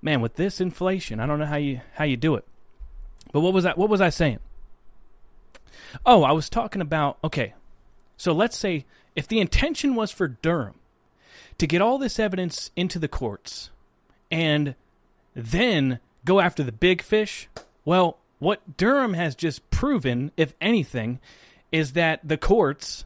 man. 0.00 0.20
With 0.20 0.36
this 0.36 0.60
inflation, 0.60 1.18
I 1.18 1.26
don't 1.26 1.40
know 1.40 1.46
how 1.46 1.56
you 1.56 1.80
how 1.94 2.04
you 2.04 2.16
do 2.16 2.36
it. 2.36 2.44
But 3.32 3.40
what 3.40 3.52
was 3.52 3.64
that? 3.64 3.76
What 3.78 3.88
was 3.88 4.00
I 4.00 4.10
saying? 4.10 4.38
Oh, 6.06 6.22
I 6.22 6.32
was 6.32 6.48
talking 6.48 6.82
about. 6.82 7.18
Okay, 7.24 7.54
so 8.16 8.32
let's 8.32 8.56
say 8.56 8.84
if 9.16 9.26
the 9.26 9.40
intention 9.40 9.94
was 9.96 10.12
for 10.12 10.28
Durham 10.28 10.74
to 11.58 11.66
get 11.66 11.82
all 11.82 11.98
this 11.98 12.18
evidence 12.18 12.70
into 12.76 12.98
the 12.98 13.08
courts 13.08 13.70
and 14.30 14.74
then 15.34 15.98
go 16.24 16.40
after 16.40 16.62
the 16.62 16.72
big 16.72 17.02
fish, 17.02 17.48
well, 17.84 18.18
what 18.38 18.76
Durham 18.76 19.14
has 19.14 19.34
just 19.34 19.68
proven, 19.70 20.30
if 20.36 20.54
anything, 20.60 21.20
is 21.70 21.92
that 21.92 22.20
the 22.22 22.36
courts 22.36 23.04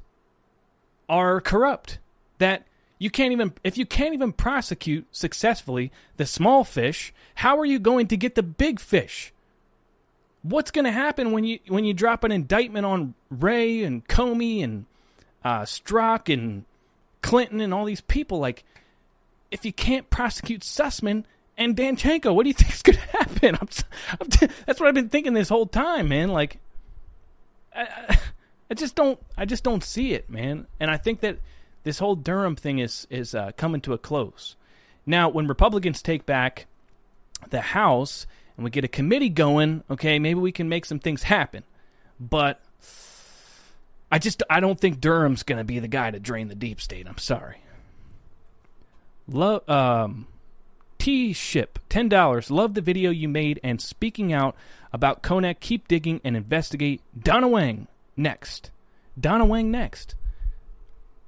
are 1.08 1.40
corrupt. 1.40 1.98
That 2.38 2.66
you 2.98 3.10
can't 3.10 3.32
even 3.32 3.52
if 3.62 3.76
you 3.76 3.86
can't 3.86 4.14
even 4.14 4.32
prosecute 4.32 5.06
successfully 5.10 5.92
the 6.16 6.26
small 6.26 6.64
fish, 6.64 7.12
how 7.36 7.58
are 7.58 7.66
you 7.66 7.78
going 7.78 8.06
to 8.08 8.16
get 8.16 8.34
the 8.34 8.42
big 8.42 8.80
fish? 8.80 9.32
What's 10.42 10.70
going 10.70 10.84
to 10.84 10.92
happen 10.92 11.32
when 11.32 11.44
you 11.44 11.58
when 11.68 11.84
you 11.84 11.92
drop 11.94 12.24
an 12.24 12.32
indictment 12.32 12.86
on 12.86 13.14
Wray 13.30 13.82
and 13.82 14.06
Comey 14.06 14.62
and 14.62 14.86
uh, 15.44 15.64
and 16.28 16.64
Clinton 17.22 17.60
and 17.60 17.72
all 17.72 17.84
these 17.84 18.00
people. 18.00 18.38
Like, 18.38 18.64
if 19.50 19.64
you 19.64 19.72
can't 19.72 20.10
prosecute 20.10 20.62
Sussmann 20.62 21.24
and 21.56 21.76
Danchenko, 21.76 22.34
what 22.34 22.44
do 22.44 22.48
you 22.48 22.54
think 22.58 22.72
is 22.72 22.82
going 22.82 22.98
to 22.98 23.18
happen? 23.18 23.56
I'm, 23.60 23.68
I'm 24.20 24.28
that's 24.66 24.80
what 24.80 24.88
I've 24.88 24.94
been 24.94 25.08
thinking 25.08 25.34
this 25.34 25.48
whole 25.48 25.66
time, 25.66 26.08
man. 26.08 26.30
Like, 26.30 26.58
I, 27.74 28.18
I, 28.70 28.74
just 28.74 28.94
don't, 28.94 29.20
I 29.36 29.44
just 29.44 29.62
don't 29.62 29.84
see 29.84 30.14
it, 30.14 30.28
man. 30.28 30.66
And 30.80 30.90
I 30.90 30.96
think 30.96 31.20
that 31.20 31.38
this 31.86 32.00
whole 32.00 32.16
Durham 32.16 32.56
thing 32.56 32.80
is 32.80 33.06
is 33.10 33.32
uh, 33.32 33.52
coming 33.56 33.80
to 33.82 33.92
a 33.92 33.98
close. 33.98 34.56
Now, 35.06 35.28
when 35.28 35.46
Republicans 35.46 36.02
take 36.02 36.26
back 36.26 36.66
the 37.50 37.60
House 37.60 38.26
and 38.56 38.64
we 38.64 38.72
get 38.72 38.82
a 38.82 38.88
committee 38.88 39.28
going, 39.28 39.84
okay, 39.88 40.18
maybe 40.18 40.40
we 40.40 40.50
can 40.50 40.68
make 40.68 40.84
some 40.84 40.98
things 40.98 41.22
happen. 41.22 41.62
But 42.18 42.60
I 44.10 44.18
just 44.18 44.42
I 44.50 44.58
don't 44.58 44.80
think 44.80 45.00
Durham's 45.00 45.44
going 45.44 45.58
to 45.58 45.64
be 45.64 45.78
the 45.78 45.86
guy 45.86 46.10
to 46.10 46.18
drain 46.18 46.48
the 46.48 46.56
deep 46.56 46.80
state. 46.80 47.06
I'm 47.06 47.18
sorry. 47.18 47.58
Love 49.28 49.68
um 49.70 50.26
T 50.98 51.32
ship 51.32 51.78
ten 51.88 52.08
dollars. 52.08 52.50
Love 52.50 52.74
the 52.74 52.80
video 52.80 53.12
you 53.12 53.28
made 53.28 53.60
and 53.62 53.80
speaking 53.80 54.32
out 54.32 54.56
about 54.92 55.22
Konnech. 55.22 55.60
Keep 55.60 55.86
digging 55.86 56.20
and 56.24 56.36
investigate. 56.36 57.00
Donna 57.16 57.46
Wang 57.46 57.86
next. 58.16 58.72
Donna 59.16 59.44
Wang 59.44 59.70
next. 59.70 60.16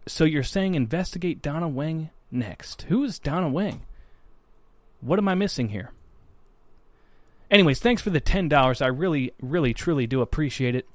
So 0.09 0.25
you're 0.25 0.43
saying 0.43 0.75
investigate 0.75 1.43
Donna 1.43 1.69
Wang 1.69 2.11
next? 2.31 2.83
Who 2.83 3.05
is 3.05 3.19
Donna 3.19 3.49
Wang? 3.49 3.83
What 5.01 5.19
am 5.19 5.29
I 5.29 5.35
missing 5.35 5.69
here? 5.69 5.93
Anyways, 7.51 7.79
thanks 7.79 8.03
for 8.03 8.11
the 8.11 8.21
ten 8.21 8.49
dollars. 8.49 8.83
I 8.83 8.89
really, 8.89 9.33
really, 9.41 9.73
truly 9.73 10.07
do 10.07 10.21
appreciate 10.21 10.75
it. 10.75 10.87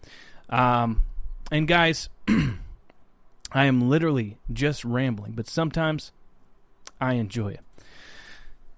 Um, 0.49 1.03
and 1.51 1.67
guys, 1.67 2.09
I 3.51 3.65
am 3.65 3.89
literally 3.89 4.37
just 4.51 4.83
rambling, 4.83 5.31
but 5.33 5.47
sometimes 5.47 6.11
I 6.99 7.13
enjoy 7.13 7.53
it. 7.53 7.61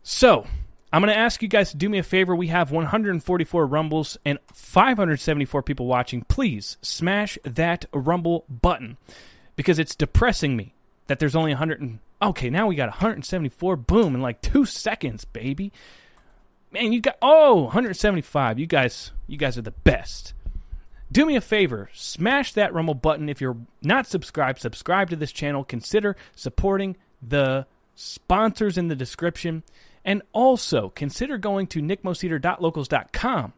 So, 0.03 0.45
I'm 0.93 1.01
going 1.01 1.13
to 1.13 1.19
ask 1.19 1.41
you 1.41 1.47
guys 1.47 1.71
to 1.71 1.77
do 1.77 1.89
me 1.89 1.97
a 1.97 2.03
favor. 2.03 2.35
We 2.35 2.47
have 2.47 2.71
144 2.71 3.65
Rumbles 3.65 4.17
and 4.23 4.39
574 4.53 5.63
people 5.63 5.87
watching. 5.87 6.21
Please 6.21 6.77
smash 6.81 7.37
that 7.43 7.85
Rumble 7.91 8.45
button 8.47 8.97
because 9.56 9.80
it's 9.80 9.95
depressing 9.95 10.56
me 10.56 10.73
that 11.07 11.19
there's 11.19 11.36
only 11.36 11.52
100. 11.52 11.82
And, 11.82 11.99
okay, 12.22 12.49
now 12.49 12.68
we 12.68 12.76
got 12.76 12.90
174. 12.90 13.76
Boom, 13.76 14.15
in 14.15 14.22
like 14.22 14.41
two 14.41 14.65
seconds, 14.65 15.26
baby. 15.26 15.72
Man, 16.72 16.91
you 16.91 17.02
got 17.02 17.18
oh 17.22 17.64
175. 17.64 18.60
You 18.60 18.65
guys, 18.65 19.11
you 19.27 19.38
guys 19.38 19.57
are 19.57 19.61
the 19.61 19.72
best. 19.72 20.34
Do 21.11 21.26
me 21.26 21.36
a 21.36 21.41
favor, 21.41 21.90
smash 21.94 22.53
that 22.53 22.73
Rumble 22.73 22.95
button. 22.95 23.30
If 23.30 23.40
you're 23.40 23.57
not 23.82 24.07
subscribed, 24.07 24.60
subscribe 24.60 25.10
to 25.11 25.15
this 25.15 25.32
channel. 25.32 25.64
Consider 25.64 26.18
supporting 26.36 26.98
the 27.22 27.68
sponsors 27.95 28.77
in 28.77 28.88
the 28.88 28.95
description. 28.95 29.64
And 30.03 30.22
also 30.34 30.90
consider 30.90 31.38
going 31.38 31.68
to 31.68 31.82
nickmoseder.locals.com. 31.82 33.53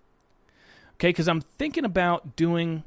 Okay, 0.93 1.09
because 1.09 1.27
I'm 1.27 1.41
thinking 1.41 1.85
about 1.85 2.35
doing 2.35 2.83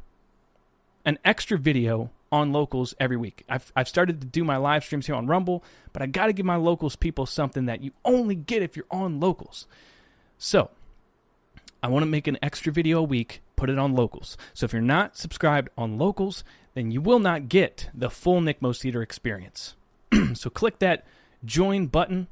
an 1.04 1.18
extra 1.24 1.58
video 1.58 2.10
on 2.32 2.52
locals 2.52 2.94
every 3.00 3.16
week. 3.16 3.44
I've, 3.48 3.72
I've 3.74 3.88
started 3.88 4.20
to 4.20 4.26
do 4.26 4.44
my 4.44 4.56
live 4.56 4.84
streams 4.84 5.06
here 5.06 5.14
on 5.14 5.26
Rumble, 5.26 5.64
but 5.92 6.02
I 6.02 6.06
got 6.06 6.26
to 6.26 6.32
give 6.32 6.46
my 6.46 6.56
locals 6.56 6.96
people 6.96 7.26
something 7.26 7.66
that 7.66 7.82
you 7.82 7.92
only 8.04 8.34
get 8.34 8.62
if 8.62 8.76
you're 8.76 8.86
on 8.90 9.20
locals. 9.20 9.66
So, 10.38 10.70
I 11.82 11.88
want 11.88 12.02
to 12.02 12.10
make 12.10 12.26
an 12.26 12.38
extra 12.42 12.72
video 12.72 12.98
a 12.98 13.02
week, 13.02 13.42
put 13.56 13.70
it 13.70 13.78
on 13.78 13.94
locals. 13.94 14.36
So, 14.54 14.64
if 14.64 14.72
you're 14.72 14.82
not 14.82 15.16
subscribed 15.16 15.70
on 15.76 15.98
locals, 15.98 16.44
then 16.74 16.90
you 16.90 17.00
will 17.00 17.18
not 17.18 17.48
get 17.48 17.90
the 17.92 18.10
full 18.10 18.40
Nick 18.40 18.60
Moseder 18.60 19.02
experience. 19.02 19.74
so, 20.34 20.50
click 20.50 20.78
that 20.78 21.04
join 21.44 21.86
button 21.86 22.28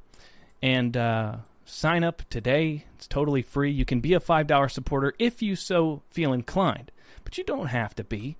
and 0.63 0.97
uh, 0.97 1.37
sign 1.65 2.05
up 2.05 2.23
today. 2.31 2.85
It's 2.97 3.07
totally 3.07 3.43
free. 3.43 3.71
You 3.71 3.85
can 3.85 4.01
be 4.01 4.15
a 4.15 4.21
$5 4.21 4.71
supporter 4.71 5.15
if 5.19 5.43
you 5.43 5.57
so 5.57 6.03
feel 6.11 6.33
inclined, 6.33 6.91
but 7.25 7.39
you 7.39 7.45
don't 7.45 7.67
have 7.67 7.95
to 7.97 8.05
be. 8.05 8.37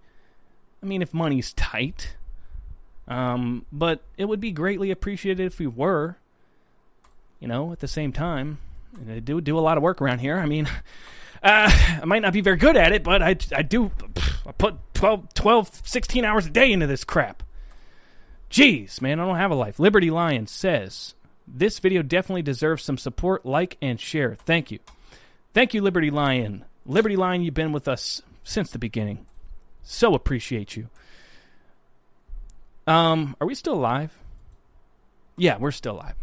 I 0.83 0.87
mean, 0.87 1.03
if 1.03 1.13
money's 1.13 1.53
tight. 1.53 2.17
Um, 3.07 3.65
but 3.73 4.03
it 4.17 4.27
would 4.27 4.41
be 4.41 4.53
greatly 4.53 4.91
appreciated 4.91 5.47
if 5.47 5.59
we 5.59 5.67
were. 5.67 6.17
You 7.41 7.49
know, 7.49 7.73
at 7.73 7.81
the 7.81 7.89
same 7.89 8.13
time, 8.13 8.59
I 9.09 9.21
do 9.21 9.41
do 9.41 9.59
a 9.59 9.61
lot 9.61 9.77
of 9.77 9.83
work 9.83 10.03
around 10.03 10.19
here. 10.19 10.39
I 10.39 10.47
mean, 10.47 10.67
uh, 11.43 11.71
I 12.03 12.05
might 12.05 12.23
not 12.23 12.33
be 12.33 12.41
very 12.41 12.57
good 12.57 12.77
at 12.77 12.93
it, 12.93 13.03
but 13.03 13.23
I, 13.23 13.37
I 13.55 13.63
do 13.63 13.91
I 14.47 14.53
put 14.53 14.77
12, 14.95 15.35
12, 15.35 15.83
16 15.85 16.25
hours 16.25 16.47
a 16.47 16.51
day 16.51 16.73
into 16.73 16.87
this 16.87 17.05
crap. 17.05 17.43
Jeez, 18.51 19.01
man, 19.03 19.21
I 19.21 19.27
don't 19.27 19.37
have 19.37 19.51
a 19.51 19.55
life. 19.55 19.79
Liberty 19.79 20.11
Lion 20.11 20.47
says, 20.47 21.15
this 21.47 21.79
video 21.79 22.03
definitely 22.03 22.43
deserves 22.43 22.83
some 22.83 22.99
support. 22.99 23.45
Like 23.45 23.77
and 23.83 24.01
share. 24.01 24.35
Thank 24.35 24.71
you. 24.71 24.79
Thank 25.55 25.75
you, 25.75 25.83
Liberty 25.83 26.11
Lion. 26.11 26.65
Liberty 26.87 27.17
Lion, 27.17 27.43
you've 27.43 27.55
been 27.55 27.73
with 27.73 27.89
us 27.89 28.23
since 28.43 28.71
the 28.71 28.79
beginning. 28.79 29.27
So 29.91 30.15
appreciate 30.15 30.77
you. 30.77 30.91
Um, 32.87 33.35
are 33.41 33.47
we 33.47 33.55
still 33.55 33.73
alive? 33.73 34.13
Yeah, 35.39 35.57
we're 35.57 35.71
still 35.71 35.95
alive. 35.95 36.15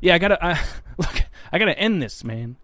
Yeah, 0.00 0.16
I 0.16 0.18
gotta 0.18 0.44
I, 0.44 0.60
look. 0.98 1.22
I 1.52 1.60
gotta 1.60 1.78
end 1.78 2.02
this, 2.02 2.24
man. 2.24 2.56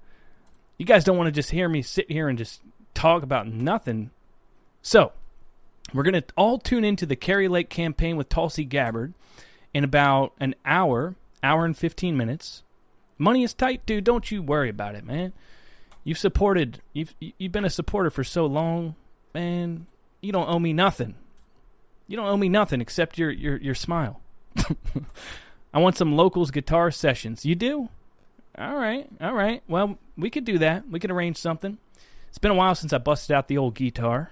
You 0.77 0.86
guys 0.86 1.05
don't 1.05 1.16
want 1.16 1.28
to 1.28 1.32
just 1.32 1.52
hear 1.52 1.69
me 1.69 1.82
sit 1.82 2.11
here 2.11 2.28
and 2.28 2.36
just 2.36 2.62
talk 2.94 3.23
about 3.23 3.47
nothing. 3.47 4.11
So, 4.82 5.12
we're 5.94 6.02
gonna 6.02 6.24
all 6.36 6.59
tune 6.59 6.85
into 6.85 7.06
the 7.06 7.15
Kari 7.15 7.47
Lake 7.47 7.70
campaign 7.70 8.16
with 8.16 8.28
Tulsi 8.28 8.65
Gabbard 8.65 9.15
in 9.73 9.85
about 9.85 10.32
an 10.40 10.56
hour 10.65 11.15
hour 11.44 11.65
and 11.65 11.78
15 11.78 12.16
minutes. 12.16 12.65
Money 13.19 13.44
is 13.44 13.55
tight, 13.55 13.86
dude. 13.86 14.02
Don't 14.02 14.32
you 14.32 14.43
worry 14.43 14.69
about 14.69 14.97
it, 14.97 15.05
man. 15.05 15.32
You've 16.02 16.19
supported, 16.19 16.82
you've 16.93 17.15
you've 17.20 17.52
been 17.52 17.65
a 17.65 17.70
supporter 17.70 18.11
for 18.11 18.24
so 18.24 18.47
long, 18.47 18.97
man. 19.32 19.86
You 20.24 20.32
don't 20.32 20.48
owe 20.48 20.59
me 20.59 20.72
nothing. 20.72 21.14
You 22.06 22.16
don't 22.16 22.26
owe 22.26 22.36
me 22.36 22.48
nothing 22.48 22.80
except 22.80 23.18
your 23.18 23.30
your 23.30 23.56
your 23.59 23.74
smile. 23.74 24.20
I 25.74 25.78
want 25.78 25.96
some 25.96 26.16
locals 26.16 26.51
guitar 26.51 26.90
sessions. 26.90 27.44
You 27.44 27.55
do? 27.55 27.88
All 28.56 28.74
right, 28.76 29.09
all 29.20 29.34
right. 29.34 29.62
Well, 29.68 29.98
we 30.16 30.30
could 30.30 30.44
do 30.44 30.59
that. 30.59 30.88
We 30.88 31.01
could 31.01 31.10
arrange 31.10 31.36
something. 31.36 31.78
It's 32.28 32.38
been 32.38 32.52
a 32.52 32.55
while 32.55 32.74
since 32.74 32.92
I 32.92 32.98
busted 32.98 33.34
out 33.34 33.48
the 33.48 33.59
old 33.59 33.74
guitar, 33.74 34.30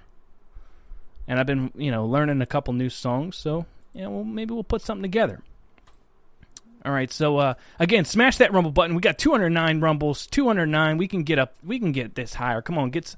and 1.29 1.39
I've 1.39 1.47
been, 1.47 1.73
you 1.75 1.91
know, 1.91 2.07
learning 2.07 2.41
a 2.41 2.47
couple 2.47 2.73
new 2.73 2.89
songs. 2.89 3.37
So, 3.37 3.67
yeah, 3.93 4.07
well, 4.07 4.25
maybe 4.25 4.55
we'll 4.55 4.65
put 4.65 4.83
something 4.83 5.03
together. 5.03 5.43
All 6.85 6.93
right, 6.93 7.13
so 7.13 7.39
uh, 7.39 7.55
again, 7.79 8.05
smash 8.05 8.39
that 8.39 8.53
rumble 8.53 8.73
button. 8.73 8.95
We 8.97 9.03
got 9.03 9.19
209 9.19 9.81
rumbles, 9.81 10.27
209. 10.27 10.97
We 10.99 11.07
can 11.07 11.23
get 11.23 11.39
up. 11.39 11.55
We 11.63 11.79
can 11.79 11.93
get 11.93 12.15
this 12.15 12.35
higher. 12.35 12.63
Come 12.63 12.79
on, 12.79 12.91
get. 12.91 13.15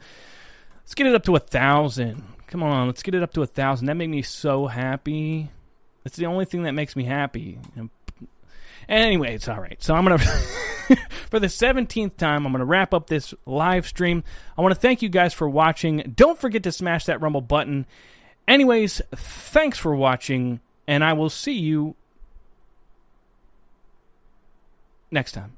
Let's 0.85 0.95
get 0.95 1.07
it 1.07 1.15
up 1.15 1.25
to 1.25 1.37
a 1.37 1.41
thousand. 1.41 2.23
Come 2.47 2.63
on, 2.63 2.87
let's 2.87 3.03
get 3.03 3.15
it 3.15 3.23
up 3.23 3.33
to 3.35 3.43
a 3.43 3.47
thousand. 3.47 3.87
That 3.87 3.95
made 3.95 4.11
me 4.11 4.23
so 4.23 4.67
happy. 4.67 5.51
That's 6.05 6.17
the 6.17 6.27
only 6.27 6.45
thing 6.45 6.65
that 6.65 6.73
makes 6.73 6.95
me 6.95 7.05
happy. 7.05 7.59
Anyway, 8.89 9.35
it's 9.35 9.49
all 9.49 9.59
right. 9.59 9.83
So 9.83 9.95
I'm 9.95 10.05
gonna, 10.05 10.19
for 11.31 11.41
the 11.41 11.47
17th 11.47 12.17
time, 12.17 12.47
I'm 12.47 12.53
gonna 12.53 12.67
wrap 12.67 12.93
up 12.93 13.07
this 13.07 13.33
live 13.47 13.87
stream. 13.87 14.23
I 14.57 14.61
want 14.61 14.75
to 14.75 14.81
thank 14.81 15.01
you 15.01 15.09
guys 15.09 15.33
for 15.33 15.49
watching. 15.49 16.13
Don't 16.15 16.39
forget 16.39 16.63
to 16.65 16.73
smash 16.73 17.07
that 17.07 17.23
rumble 17.23 17.41
button. 17.41 17.87
Anyways, 18.47 19.01
thanks 19.15 19.79
for 19.79 19.95
watching, 19.95 20.61
and 20.87 21.03
I 21.03 21.15
will 21.15 21.31
see 21.31 21.55
you 21.55 21.97
next 25.11 25.33
time. 25.33 25.55